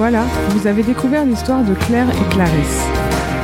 Voilà, 0.00 0.24
vous 0.52 0.66
avez 0.66 0.82
découvert 0.82 1.26
l'histoire 1.26 1.62
de 1.62 1.74
Claire 1.74 2.08
et 2.08 2.34
Clarisse. 2.34 2.86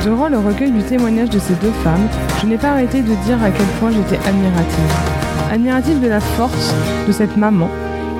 Durant 0.01 0.27
le 0.27 0.39
recueil 0.39 0.71
du 0.71 0.81
témoignage 0.81 1.29
de 1.29 1.37
ces 1.37 1.53
deux 1.53 1.71
femmes, 1.83 2.07
je 2.41 2.47
n'ai 2.47 2.57
pas 2.57 2.69
arrêté 2.69 3.03
de 3.03 3.13
dire 3.25 3.43
à 3.43 3.51
quel 3.51 3.67
point 3.79 3.91
j'étais 3.91 4.17
admirative. 4.27 4.95
Admirative 5.51 6.01
de 6.01 6.07
la 6.07 6.19
force 6.19 6.73
de 7.05 7.11
cette 7.11 7.37
maman 7.37 7.69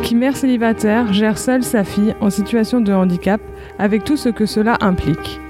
qui, 0.03 0.13
mère 0.13 0.37
célibataire, 0.37 1.11
gère 1.13 1.39
seule 1.39 1.63
sa 1.63 1.83
fille 1.83 2.13
en 2.21 2.29
situation 2.29 2.79
de 2.79 2.93
handicap 2.93 3.41
avec 3.79 4.03
tout 4.03 4.17
ce 4.17 4.29
que 4.29 4.45
cela 4.45 4.77
implique. 4.81 5.41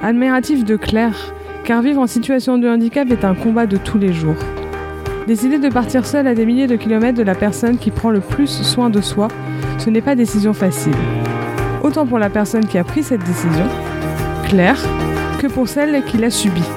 Admirative 0.00 0.64
de 0.64 0.76
Claire, 0.76 1.34
car 1.64 1.82
vivre 1.82 2.00
en 2.00 2.06
situation 2.06 2.56
de 2.56 2.68
handicap 2.68 3.10
est 3.10 3.24
un 3.24 3.34
combat 3.34 3.66
de 3.66 3.78
tous 3.78 3.98
les 3.98 4.12
jours. 4.12 4.38
Décider 5.26 5.58
de 5.58 5.70
partir 5.70 6.06
seule 6.06 6.28
à 6.28 6.36
des 6.36 6.46
milliers 6.46 6.68
de 6.68 6.76
kilomètres 6.76 7.18
de 7.18 7.24
la 7.24 7.34
personne 7.34 7.78
qui 7.78 7.90
prend 7.90 8.10
le 8.10 8.20
plus 8.20 8.62
soin 8.62 8.90
de 8.90 9.00
soi, 9.00 9.26
ce 9.78 9.90
n'est 9.90 10.02
pas 10.02 10.14
décision 10.14 10.52
facile. 10.52 10.94
Autant 11.82 12.06
pour 12.06 12.18
la 12.18 12.28
personne 12.28 12.66
qui 12.66 12.76
a 12.78 12.84
pris 12.84 13.02
cette 13.02 13.22
décision, 13.24 13.66
Claire, 14.48 14.78
que 15.38 15.46
pour 15.46 15.68
celle 15.68 16.04
qui 16.04 16.18
l'a 16.18 16.30
subie. 16.30 16.68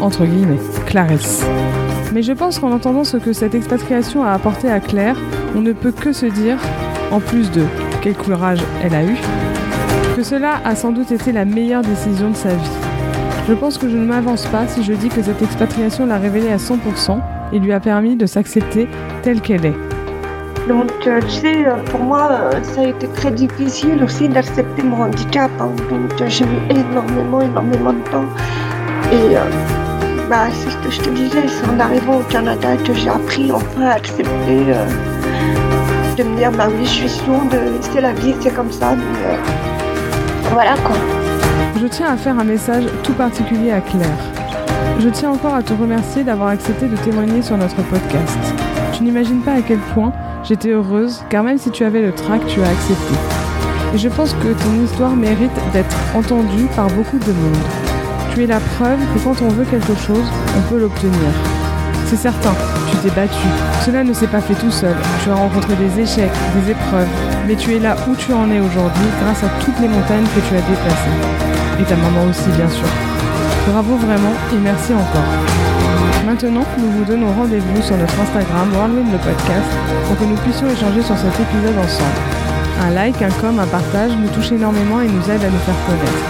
Entre 0.00 0.26
guillemets, 0.26 0.60
Clarisse. 0.86 1.44
Mais 2.12 2.22
je 2.22 2.32
pense 2.32 2.58
qu'en 2.58 2.72
entendant 2.72 3.04
ce 3.04 3.16
que 3.16 3.32
cette 3.32 3.54
expatriation 3.54 4.22
a 4.22 4.32
apporté 4.32 4.70
à 4.70 4.80
Claire, 4.80 5.16
on 5.54 5.60
ne 5.60 5.72
peut 5.72 5.92
que 5.92 6.12
se 6.12 6.26
dire, 6.26 6.58
en 7.10 7.20
plus 7.20 7.50
de 7.50 7.62
quel 8.02 8.14
courage 8.14 8.60
elle 8.82 8.94
a 8.94 9.02
eu, 9.02 9.16
que 10.14 10.22
cela 10.22 10.60
a 10.64 10.76
sans 10.76 10.92
doute 10.92 11.10
été 11.10 11.32
la 11.32 11.44
meilleure 11.44 11.82
décision 11.82 12.30
de 12.30 12.36
sa 12.36 12.50
vie. 12.50 12.70
Je 13.48 13.54
pense 13.54 13.78
que 13.78 13.88
je 13.88 13.96
ne 13.96 14.04
m'avance 14.04 14.46
pas 14.46 14.66
si 14.68 14.82
je 14.82 14.92
dis 14.92 15.08
que 15.08 15.22
cette 15.22 15.42
expatriation 15.42 16.06
l'a 16.06 16.18
révélée 16.18 16.50
à 16.50 16.56
100% 16.56 17.18
et 17.52 17.58
lui 17.58 17.72
a 17.72 17.80
permis 17.80 18.16
de 18.16 18.26
s'accepter 18.26 18.88
telle 19.22 19.40
qu'elle 19.40 19.66
est. 19.66 19.93
Donc, 20.68 20.90
euh, 21.06 21.20
tu 21.20 21.30
sais, 21.30 21.66
euh, 21.66 21.74
pour 21.90 22.00
moi, 22.00 22.28
euh, 22.30 22.50
ça 22.62 22.80
a 22.80 22.84
été 22.84 23.06
très 23.08 23.30
difficile 23.30 24.02
aussi 24.02 24.28
d'accepter 24.28 24.82
mon 24.82 25.02
handicap. 25.02 25.50
hein. 25.60 25.68
Donc, 25.90 26.28
j'ai 26.28 26.44
mis 26.46 26.60
énormément, 26.70 27.42
énormément 27.42 27.92
de 27.92 28.10
temps. 28.10 28.24
Et 29.12 29.34
bah, 30.30 30.46
c'est 30.50 30.70
ce 30.70 30.76
que 30.78 30.90
je 30.90 31.00
te 31.02 31.10
disais, 31.10 31.42
c'est 31.46 31.68
en 31.68 31.78
arrivant 31.78 32.16
au 32.16 32.22
Canada 32.32 32.68
que 32.86 32.94
j'ai 32.94 33.10
appris 33.10 33.52
enfin 33.52 33.82
à 33.82 33.90
accepter 33.96 34.64
de 36.16 36.22
me 36.22 36.36
dire, 36.36 36.50
bah 36.52 36.68
oui, 36.70 36.84
je 36.84 36.90
suis 36.90 37.08
sourde, 37.08 37.54
c'est 37.92 38.00
la 38.00 38.12
vie, 38.12 38.34
c'est 38.40 38.54
comme 38.54 38.72
ça. 38.72 38.94
Voilà 40.52 40.74
quoi. 40.82 40.96
Je 41.80 41.86
tiens 41.86 42.12
à 42.14 42.16
faire 42.16 42.38
un 42.38 42.44
message 42.44 42.84
tout 43.02 43.12
particulier 43.12 43.72
à 43.72 43.80
Claire. 43.80 44.08
Je 45.00 45.08
tiens 45.10 45.30
encore 45.30 45.54
à 45.54 45.62
te 45.62 45.74
remercier 45.74 46.24
d'avoir 46.24 46.48
accepté 46.48 46.86
de 46.86 46.96
témoigner 46.96 47.42
sur 47.42 47.58
notre 47.58 47.76
podcast. 47.82 48.38
Tu 48.92 49.02
n'imagines 49.02 49.40
pas 49.42 49.52
à 49.52 49.60
quel 49.60 49.78
point 49.94 50.12
j'étais 50.44 50.70
heureuse, 50.70 51.22
car 51.30 51.42
même 51.42 51.58
si 51.58 51.70
tu 51.70 51.84
avais 51.84 52.02
le 52.02 52.12
trac, 52.12 52.46
tu 52.46 52.60
as 52.62 52.68
accepté. 52.68 53.14
Et 53.94 53.98
je 53.98 54.08
pense 54.08 54.32
que 54.34 54.52
ton 54.52 54.84
histoire 54.84 55.16
mérite 55.16 55.52
d'être 55.72 55.96
entendue 56.14 56.66
par 56.76 56.88
beaucoup 56.88 57.18
de 57.18 57.32
monde. 57.32 57.56
Tu 58.34 58.44
es 58.44 58.46
la 58.46 58.60
preuve 58.60 58.98
que 59.14 59.20
quand 59.20 59.40
on 59.42 59.48
veut 59.48 59.64
quelque 59.64 59.94
chose, 59.94 60.26
on 60.56 60.60
peut 60.68 60.78
l'obtenir. 60.78 61.30
C'est 62.06 62.16
certain, 62.16 62.54
tu 62.90 62.96
t'es 62.98 63.14
battu. 63.14 63.46
Cela 63.84 64.04
ne 64.04 64.12
s'est 64.12 64.26
pas 64.26 64.40
fait 64.40 64.54
tout 64.54 64.70
seul. 64.70 64.94
Tu 65.22 65.30
as 65.30 65.34
rencontré 65.34 65.74
des 65.76 66.00
échecs, 66.00 66.32
des 66.54 66.72
épreuves, 66.72 67.08
mais 67.46 67.54
tu 67.54 67.74
es 67.74 67.78
là 67.78 67.96
où 68.08 68.14
tu 68.16 68.32
en 68.32 68.50
es 68.50 68.60
aujourd'hui 68.60 69.08
grâce 69.22 69.42
à 69.44 69.48
toutes 69.64 69.78
les 69.80 69.88
montagnes 69.88 70.24
que 70.24 70.40
tu 70.48 70.54
as 70.56 70.60
déplacées. 70.60 71.80
Et 71.80 71.84
ta 71.84 71.96
maman 71.96 72.24
aussi, 72.28 72.48
bien 72.56 72.68
sûr. 72.68 72.88
Bravo 73.70 73.96
vraiment 73.96 74.34
et 74.52 74.58
merci 74.58 74.92
encore. 74.92 76.03
Maintenant, 76.34 76.66
nous 76.78 76.90
vous 76.90 77.04
donnons 77.04 77.32
rendez-vous 77.32 77.80
sur 77.80 77.96
notre 77.96 78.18
Instagram 78.18 78.68
Whirlwind 78.74 79.12
le 79.12 79.18
podcast 79.18 79.70
pour 80.08 80.18
que 80.18 80.24
nous 80.24 80.34
puissions 80.38 80.66
échanger 80.66 81.00
sur 81.00 81.16
cet 81.16 81.30
épisode 81.30 81.78
ensemble. 81.78 82.18
Un 82.82 82.90
like, 82.90 83.22
un 83.22 83.30
com, 83.40 83.56
un 83.60 83.66
partage 83.68 84.10
nous 84.18 84.26
touche 84.30 84.50
énormément 84.50 85.00
et 85.00 85.06
nous 85.06 85.30
aide 85.30 85.44
à 85.44 85.48
nous 85.48 85.62
faire 85.62 85.78
connaître. 85.86 86.26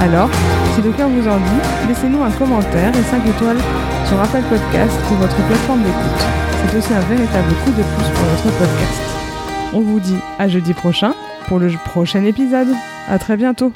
Alors, 0.00 0.28
si 0.74 0.82
le 0.82 0.90
cœur 0.90 1.08
vous 1.08 1.28
en 1.28 1.36
dit, 1.36 1.60
laissez-nous 1.86 2.20
un 2.24 2.32
commentaire 2.32 2.90
et 2.90 3.02
5 3.04 3.24
étoiles 3.24 3.60
sur 4.06 4.20
Apple 4.20 4.42
Podcast 4.50 4.98
ou 5.12 5.14
votre 5.14 5.36
plateforme 5.46 5.82
d'écoute. 5.84 6.26
C'est 6.66 6.78
aussi 6.78 6.92
un 6.92 7.06
véritable 7.14 7.54
coup 7.64 7.70
de 7.70 7.84
pouce 7.84 8.10
pour 8.12 8.26
notre 8.26 8.58
podcast. 8.58 9.00
On 9.72 9.80
vous 9.80 10.00
dit 10.00 10.18
à 10.40 10.48
jeudi 10.48 10.74
prochain 10.74 11.14
pour 11.46 11.60
le 11.60 11.70
prochain 11.84 12.24
épisode. 12.24 12.74
À 13.08 13.20
très 13.20 13.36
bientôt. 13.36 13.72